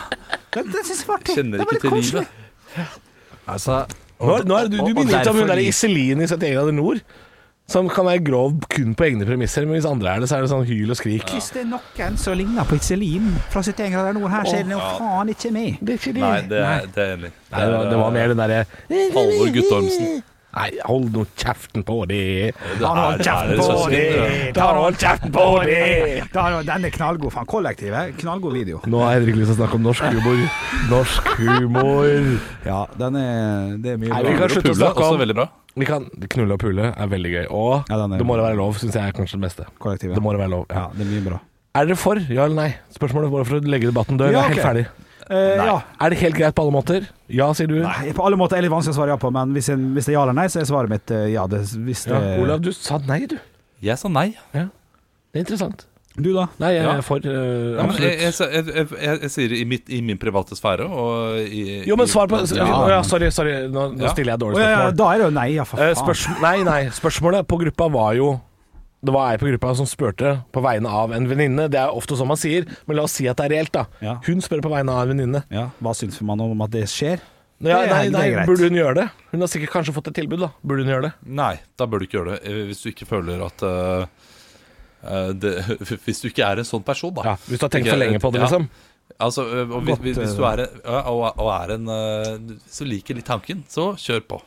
Det, 0.54 0.65
det 0.74 0.86
synes 0.88 1.02
jeg 1.04 1.10
var 1.12 1.22
artig. 1.22 1.38
kjenner 1.38 1.62
Det 1.62 1.67
var 1.69 1.78
ikke 1.78 1.82
litt 1.82 1.89
til 1.89 1.98
koselig. 1.98 2.30
livet. 2.78 3.10
Altså, 3.47 3.84
Nå, 4.23 4.38
er- 4.39 4.45
nå 4.47 4.56
er 4.56 4.67
du, 4.71 4.77
du 4.77 4.93
begynner 4.93 5.19
å 5.19 5.23
ta 5.27 5.34
hun 5.36 5.47
der 5.49 5.60
Iselin 5.60 6.21
i 6.21 6.27
71 6.27 6.53
grader 6.56 6.71
nord. 6.75 7.01
Som 7.67 7.88
kan 7.88 8.03
være 8.06 8.19
grov 8.27 8.58
kun 8.69 8.91
på 8.93 9.06
egne 9.08 9.23
premisser, 9.25 9.63
men 9.65 9.77
hvis 9.77 9.86
andre 9.88 10.10
er 10.12 10.19
det, 10.19 10.27
så 10.27 10.36
er 10.36 10.41
det 10.43 10.49
sånn 10.51 10.65
hyl 10.67 10.89
og 10.91 10.97
skrik. 10.99 11.23
Hvis 11.32 11.45
det 11.56 11.62
er 11.62 11.69
noen 11.71 12.17
som 12.19 12.36
ligner 12.36 12.67
på 12.67 12.75
Iselin 12.75 13.29
fra 13.53 13.62
71 13.63 13.91
grader 13.93 14.17
nord 14.17 14.32
her, 14.34 14.43
så 14.43 14.58
er 14.60 14.63
det 14.67 14.75
jo 14.75 14.82
faen 14.99 15.32
ikke 15.32 15.51
meg. 15.56 15.77
Det 15.79 15.93
er 15.95 16.01
ikke 16.01 16.13
det. 16.17 16.21
Nei, 16.25 16.41
det 16.51 16.60
er, 16.60 16.86
det 16.97 17.06
er 17.08 17.15
det, 17.23 17.32
var, 17.56 17.86
det 17.88 17.97
var 18.01 18.12
mer 18.12 18.27
den 18.34 18.41
derre 18.43 18.60
Halvor 19.15 19.53
Guttormsen. 19.56 20.23
Nei, 20.53 20.69
hold 20.85 21.07
nå 21.15 21.23
kjeften 21.41 21.81
på 21.87 21.95
det. 22.05 22.53
Ta 22.77 22.91
nå 22.93 23.05
kjeften 23.25 23.57
på 23.57 23.77
det. 23.89 24.51
Ta 24.53 24.67
nå 24.77 24.83
kjeften 25.01 25.31
på 25.33 25.45
det! 25.65 26.65
Den 26.67 26.85
er 26.85 26.93
knallgod. 26.93 27.33
Faen, 27.33 27.47
kollektivet. 27.49 28.13
Knallgod 28.21 28.53
video. 28.53 28.81
Nå 28.85 29.01
har 29.01 29.15
Henrik 29.17 29.39
lyst 29.39 29.49
til 29.49 29.55
å 29.55 29.59
snakke 29.63 29.79
om 29.79 29.87
norsk 29.87 30.05
humor. 30.13 30.43
Norsk 30.91 31.31
humor. 31.39 32.37
Ja, 32.67 32.83
den 33.01 33.17
er 33.17 33.77
Det 33.81 33.95
er 33.95 33.97
mye 34.03 34.13
Nei, 34.13 34.21
bra. 34.21 34.29
vi 34.29 34.37
kan 34.43 34.53
slutte 34.53 34.75
å 34.75 34.79
snakke 34.83 35.07
om 35.09 35.17
veldig 35.23 35.37
bra. 35.41 35.47
Vi 35.73 35.85
kan 35.89 36.05
Knulle 36.35 36.53
og 36.53 36.61
pule 36.61 36.91
er 36.93 37.07
veldig 37.09 37.31
gøy. 37.33 37.45
Og 37.49 37.89
Ja, 37.89 37.97
er- 38.05 38.17
det 38.19 38.25
må 38.29 38.35
det 38.37 38.45
være 38.45 38.55
lov, 38.61 38.77
syns 38.77 38.93
jeg 38.93 39.07
er 39.09 39.11
kanskje 39.17 39.39
det 39.41 39.45
beste. 39.49 39.65
Kollektivet. 39.79 40.13
Det 40.13 40.21
må 40.21 40.31
det 40.37 40.39
være 40.45 40.49
lov. 40.53 40.65
Ja, 40.69 40.75
Ja. 40.85 40.87
det 40.93 41.07
er 41.07 41.09
mye 41.15 41.25
bra. 41.31 41.39
Er 41.75 41.85
dere 41.89 41.95
for, 41.97 42.15
ja 42.29 42.43
eller 42.45 42.53
nei? 42.55 42.75
Spørsmålet 42.93 43.31
bare 43.33 43.45
for 43.49 43.57
å 43.59 43.65
legge 43.65 43.89
debatten 43.89 44.19
død. 44.19 44.31
Ja, 44.31 44.43
Jeg 44.43 44.51
er 44.51 44.53
helt 44.53 44.67
ferdig. 44.67 44.87
Eh, 45.34 45.65
ja. 45.65 45.78
Er 46.06 46.13
det 46.13 46.19
helt 46.22 46.38
greit 46.38 46.56
på 46.58 46.65
alle 46.65 46.76
måter? 46.76 47.08
Ja, 47.34 47.48
sier 47.58 47.67
du. 47.72 47.80
Nei, 47.82 48.12
på 48.13 48.26
alle 48.28 48.38
måter 48.39 48.58
er 48.58 48.62
det 48.62 48.67
litt 48.69 48.76
vanskelig 48.76 48.93
å 48.93 49.00
svare 49.00 49.15
ja 49.15 49.22
på, 49.22 49.32
men 49.34 49.54
hvis, 49.58 49.69
en, 49.74 49.88
hvis 49.96 50.06
det 50.06 50.13
er 50.13 50.19
ja 50.19 50.26
eller 50.28 50.38
nei, 50.38 50.46
så 50.54 50.62
er 50.62 50.69
svaret 50.69 50.91
mitt 50.93 51.12
eh, 51.15 51.32
ja. 51.34 51.48
Det, 51.50 51.63
hvis 51.88 52.06
det, 52.10 52.13
Ja, 52.13 52.36
Olav, 52.43 52.62
du 52.62 52.69
sa 52.76 53.00
nei, 53.08 53.24
du. 53.32 53.39
Jeg 53.84 53.98
sa 54.00 54.12
nei. 54.13 54.30
Det 54.54 55.39
er 55.41 55.43
interessant. 55.48 55.88
Du, 56.13 56.28
da? 56.36 56.43
Nei, 56.62 56.76
jeg 56.76 56.84
Ja. 56.86 56.91
er 56.93 57.02
for 57.02 57.17
uh, 57.26 57.32
Ja, 57.34 57.84
men 57.89 57.96
jeg, 57.98 58.19
absolutt. 58.28 58.54
jeg, 58.54 58.65
jeg, 58.76 58.88
jeg, 59.02 59.22
jeg 59.24 59.32
sier 59.34 59.50
det 59.50 59.58
i, 59.58 59.63
mitt, 59.65 59.88
i 59.89 60.02
min 60.06 60.19
private 60.22 60.54
sfære 60.54 60.86
og 60.86 61.39
i, 61.41 61.63
Jo, 61.89 61.96
men 61.98 62.06
svar 62.12 62.30
på 62.30 62.38
ja, 62.54 62.67
ja, 62.91 63.00
Sorry, 63.02 63.32
sorry. 63.34 63.56
Nå, 63.65 63.88
nå 63.96 64.04
Ja. 64.06 64.12
stiller 64.13 64.36
jeg 64.36 64.43
dårlig 64.43 64.62
ja, 64.62 64.67
ja, 64.69 64.76
spørsmål. 64.91 64.98
da 65.02 65.08
er 65.10 65.17
det 65.17 65.26
jo 65.26 65.34
nei, 65.39 65.48
ja, 65.56 65.65
for 65.65 65.82
faen. 65.82 65.96
spørsmål, 66.04 66.38
nei, 66.46 66.58
nei. 66.69 66.82
Spørsmålet 66.93 67.48
på 67.50 67.58
gruppa 67.63 67.88
var 67.98 68.13
jo 68.19 68.28
Det 69.03 69.11
var 69.13 69.33
ei 69.33 69.37
på 69.41 69.49
gruppa 69.51 69.73
som 69.75 69.85
spurte 69.89 70.29
på 70.55 70.61
vegne 70.63 70.87
av 70.87 71.11
en 71.11 71.25
venninne. 71.27 71.65
Det 71.69 71.75
er 71.81 71.91
ofte 71.91 72.15
sånn 72.15 72.29
man 72.29 72.37
sier, 72.39 72.63
men 72.87 72.95
la 72.95 73.03
oss 73.03 73.11
si 73.19 73.27
at 73.27 73.35
det 73.37 73.49
er 73.49 73.53
reelt, 73.57 73.71
da. 73.75 73.85
Ja. 74.01 74.13
Hun 74.25 74.39
spør 74.41 74.61
på 74.63 74.71
vegne 74.71 74.93
av 74.95 75.03
en 75.09 75.11
venninne. 75.17 75.41
Ja, 75.51 75.65
hva 75.83 75.91
syns 75.97 76.21
man 76.23 76.39
om 76.39 76.61
at 76.63 76.71
det 76.71 76.85
skjer? 76.87 77.19
Ja, 77.63 77.81
Det 77.83 77.89
er- 77.91 78.09
nei, 78.11 78.29
nei, 78.35 78.45
burde 78.47 78.63
hun 78.69 78.75
gjøre 78.79 78.95
det? 78.95 79.09
Hun 79.31 79.39
har 79.41 79.47
sikkert 79.47 79.71
kanskje 79.71 79.93
fått 79.93 80.07
et 80.07 80.15
tilbud, 80.15 80.39
da. 80.39 80.49
Burde 80.65 80.83
hun 80.83 80.91
gjøre 80.93 81.01
det? 81.09 81.13
Nei, 81.25 81.59
da 81.77 81.85
burde 81.85 81.99
du 81.99 82.07
ikke 82.07 82.17
gjøre 82.23 82.31
det. 82.31 82.47
Eh, 82.47 82.65
Hvis 82.67 82.81
du 82.83 82.89
ikke 82.91 83.07
føler 83.07 83.43
at 83.45 83.63
eh, 83.63 84.05
eh, 85.03 85.33
det, 85.33 85.53
Hvis 86.05 86.21
du 86.23 86.29
ikke 86.29 86.43
er 86.47 86.57
en 86.63 86.65
sånn 86.67 86.83
person, 86.83 87.13
da. 87.13 87.21
Ja, 87.23 87.35
Hvis 87.47 87.59
du 87.59 87.65
har 87.65 87.69
tenkt 87.69 87.87
Ikke- 87.87 87.95
for 87.97 88.03
lenge 88.03 88.19
på 88.19 88.31
det, 88.33 88.41
ja. 88.41 88.47
liksom. 88.47 88.69
Altså, 89.19 89.43
og 89.43 89.83
hvis, 89.83 89.97
Godt, 89.97 90.01
hvis, 90.01 90.17
hvis 90.17 90.35
du 90.35 90.43
er 90.43 90.63
en, 90.63 90.81
og, 91.05 91.39
og 91.39 91.49
er 91.53 91.73
en 91.75 91.87
uh, 91.87 92.55
Hvis 92.65 92.79
du 92.79 92.85
liker 92.85 93.15
litt 93.15 93.25
tanken, 93.27 93.63
så 93.69 93.93
kjør 93.99 94.21
på. 94.27 94.41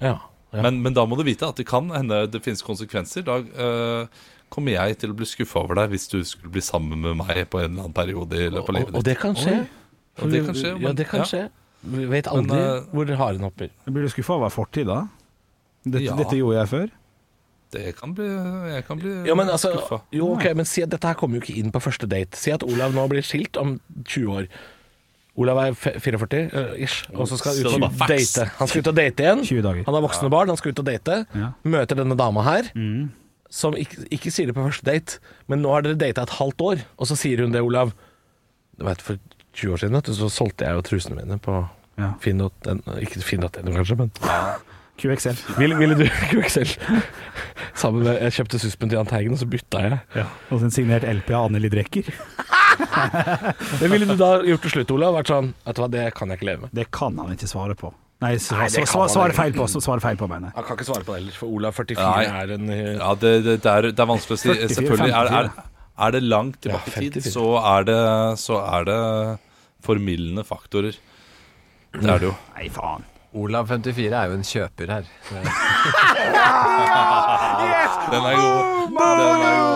Ja. 0.00 0.18
Men, 0.54 0.78
men 0.84 0.94
da 0.94 1.04
må 1.08 1.18
du 1.18 1.24
vite 1.26 1.48
at 1.48 1.58
det 1.58 1.66
kan 1.66 1.90
hende 1.94 2.24
det 2.30 2.40
finnes 2.44 2.62
konsekvenser. 2.62 3.24
Da 3.26 3.40
eh, 3.42 4.22
kommer 4.54 4.76
jeg 4.76 4.98
til 5.02 5.14
å 5.14 5.18
bli 5.18 5.26
skuffa 5.28 5.64
over 5.64 5.80
deg 5.80 5.94
hvis 5.94 6.06
du 6.12 6.20
skulle 6.26 6.52
bli 6.54 6.62
sammen 6.64 7.00
med 7.02 7.18
meg 7.22 7.46
på 7.50 7.62
en 7.62 7.72
eller 7.72 7.88
annen 7.88 7.96
periode 7.96 8.38
i 8.38 8.50
løpet 8.52 8.70
av 8.70 8.78
livet 8.78 8.92
livet 8.92 9.00
og 9.00 9.06
det 9.08 9.16
kan 9.20 9.38
skje. 9.38 9.58
Og 10.22 10.30
det 10.30 10.42
kan 10.46 10.58
skje, 10.58 10.74
ja, 10.78 10.92
det 10.94 11.06
kan 11.10 11.24
ja. 11.24 11.30
skje. 11.30 11.44
Vi 11.94 12.04
vet 12.08 12.28
aldri 12.30 12.56
Men, 12.56 12.84
uh, 12.84 12.92
hvor 12.94 13.10
haren 13.18 13.42
hopper. 13.44 13.72
Blir 13.88 14.06
du 14.06 14.12
skuffa 14.12 14.36
over 14.38 14.52
fortida? 14.54 15.00
Dette, 15.84 16.04
Ja. 16.06 16.14
dette 16.16 16.38
gjorde 16.38 16.60
jeg 16.60 16.70
før. 16.70 16.92
Det 17.74 17.96
kan 17.98 18.14
bli 18.14 18.28
Jeg 18.70 18.84
kan 18.86 18.98
bli 18.98 19.10
Ja, 19.26 19.34
men 19.34 19.48
altså, 19.48 19.72
skuffa. 19.74 20.00
jo, 20.12 20.30
ok, 20.32 20.54
men 20.54 20.64
si 20.64 20.82
at 20.82 20.90
dette 20.90 21.10
her 21.10 21.14
kommer 21.18 21.36
jo 21.36 21.42
ikke 21.42 21.58
inn 21.58 21.72
på 21.74 21.82
første 21.82 22.06
date. 22.06 22.38
Si 22.38 22.50
at 22.54 22.62
Olav 22.62 22.94
nå 22.94 23.08
blir 23.10 23.26
skilt 23.26 23.56
om 23.56 23.80
20 24.06 24.30
år. 24.30 24.46
Olav 25.36 25.58
er 25.58 25.74
44, 25.74 26.42
uh, 26.54 26.74
ish, 26.78 27.04
og 27.10 27.26
så 27.26 27.34
skal 27.40 27.56
han 27.56 27.66
ut 27.66 27.88
og 27.90 28.06
date. 28.08 28.44
Han 28.60 28.68
skal 28.70 28.84
ut 28.84 28.90
og 28.92 28.96
date 29.00 29.24
igjen. 29.24 29.40
Han 29.88 29.94
har 29.96 30.04
voksne 30.04 30.30
barn, 30.30 30.52
han 30.52 30.56
skal 30.60 30.70
ut 30.76 30.82
og 30.84 30.86
date. 30.86 31.16
Ja. 31.34 31.48
Møter 31.66 31.98
denne 31.98 32.14
dama 32.18 32.44
her, 32.46 32.68
Mm. 32.74 33.08
som 33.50 33.74
ikke, 33.78 34.04
ikke 34.14 34.30
sier 34.34 34.46
det 34.46 34.54
på 34.54 34.62
første 34.66 34.86
date, 34.86 35.18
men 35.48 35.62
nå 35.62 35.72
har 35.74 35.82
dere 35.82 35.98
data 35.98 36.22
et 36.22 36.36
halvt 36.38 36.60
år, 36.62 36.84
og 36.98 37.06
så 37.10 37.16
sier 37.18 37.42
hun 37.42 37.50
det, 37.54 37.62
Olav. 37.62 37.92
Du 38.78 38.84
veit, 38.86 39.02
For 39.02 39.18
20 39.54 39.72
år 39.74 39.78
siden 39.82 39.94
vet 39.98 40.06
du, 40.06 40.14
så 40.14 40.30
solgte 40.30 40.64
jeg 40.66 40.74
jo 40.74 40.82
trusene 40.82 41.16
mine 41.18 41.38
på 41.38 41.64
Ja. 41.98 42.12
Finn.no. 42.18 42.50
Ikke 42.98 43.20
Finn.no, 43.22 43.50
kanskje, 43.74 43.96
men 43.98 44.10
QXL. 44.98 45.36
Ville, 45.58 45.76
ville 45.78 45.94
du 45.98 46.04
QXL 46.30 46.70
sammen 47.74 48.02
med 48.06 48.20
Jeg 48.22 48.32
kjøpte 48.38 48.58
suspen 48.62 48.88
til 48.90 48.96
Jahn 48.98 49.06
Teigen, 49.10 49.32
og 49.34 49.38
så 49.38 49.46
bytta 49.50 49.78
jeg. 49.82 49.98
Og 50.50 50.58
så 50.60 50.64
en 50.68 50.74
signert 50.74 51.06
LP 51.06 51.30
av 51.34 51.48
Anneli 51.48 51.70
Drecker. 51.70 52.10
Men 53.80 53.92
ville 53.92 54.06
du 54.08 54.16
da 54.20 54.30
gjort 54.46 54.64
til 54.66 54.72
slutt, 54.78 54.90
Olav? 54.96 55.14
Vært 55.18 55.30
sånn 55.32 55.52
Vet 55.66 55.76
du 55.76 55.82
hva, 55.84 55.88
det 55.92 56.04
kan 56.18 56.32
jeg 56.32 56.40
ikke 56.40 56.48
leve 56.50 56.60
med. 56.66 56.74
Det 56.76 56.86
kan 56.94 57.20
han 57.20 57.34
ikke 57.34 57.48
svare 57.50 57.76
på. 57.78 57.92
Nei, 58.24 58.32
det 58.38 58.42
han 58.56 58.70
svare 58.70 59.30
ikke. 59.32 59.36
feil 59.36 59.52
på, 59.56 59.66
svar 59.74 60.00
feil 60.00 60.16
på, 60.20 60.26
mener 60.30 60.48
jeg. 60.48 60.56
Han 60.56 60.64
kan 60.68 60.78
ikke 60.78 60.88
svare 60.88 61.04
på 61.04 61.12
det 61.12 61.18
heller, 61.20 61.36
for 61.38 61.46
Olav 61.58 61.72
44 61.76 62.04
Nei. 62.04 62.24
er 62.42 62.52
en 62.56 62.66
eh, 62.72 62.82
Ja, 62.94 63.10
det, 63.20 63.32
det, 63.44 63.56
det, 63.64 63.72
er, 63.72 63.88
det 63.90 64.04
er 64.04 64.10
vanskelig 64.10 64.38
å 64.38 64.40
si. 64.40 64.48
44, 64.52 64.76
Selvfølgelig 64.78 65.16
er, 65.20 65.32
er, 65.40 65.50
er 66.06 66.14
det 66.14 66.22
langt 66.24 66.60
tilbake 66.64 66.94
Ja, 66.94 66.98
tid, 67.04 67.14
så 67.34 67.46
er 67.74 67.80
det, 67.90 67.98
så 68.40 68.54
er 68.64 68.80
det 68.88 69.00
formildende 69.84 70.44
faktorer. 70.48 70.94
Det 71.94 72.08
er 72.08 72.18
det 72.22 72.30
jo. 72.30 72.34
Nei, 72.56 72.66
faen. 72.72 73.04
Olav 73.34 73.66
54 73.66 74.14
er 74.14 74.30
jo 74.30 74.34
en 74.38 74.46
kjøper 74.46 74.86
her. 74.94 75.04
Den 78.14 78.22
er 78.30 78.36
god. 78.38 78.60
Den 78.94 79.02
er 79.02 79.56
god. 79.58 79.73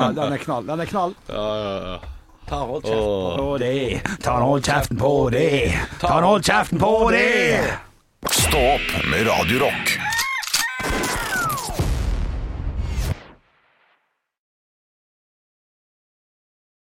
Ja, 0.00 0.12
den 0.16 0.32
er 0.32 0.44
knall. 0.44 0.66
Den 0.66 0.80
er 0.80 0.86
knall. 0.86 1.14
Ta 2.48 2.62
hold 2.64 2.82
kjeften 2.86 3.36
På 3.36 3.58
det. 3.60 4.00
Ta 4.24 4.38
nå 4.40 4.52
kjeften 4.64 4.98
på 4.98 5.12
det. 5.34 5.50
Ta 6.00 6.20
nå 6.24 6.30
kjeften 6.40 6.80
på 6.80 6.92
det. 7.12 7.74
Stå 8.32 8.62
opp 8.74 8.94
med 9.10 9.26
Radio 9.28 9.66
Rock. 9.66 10.07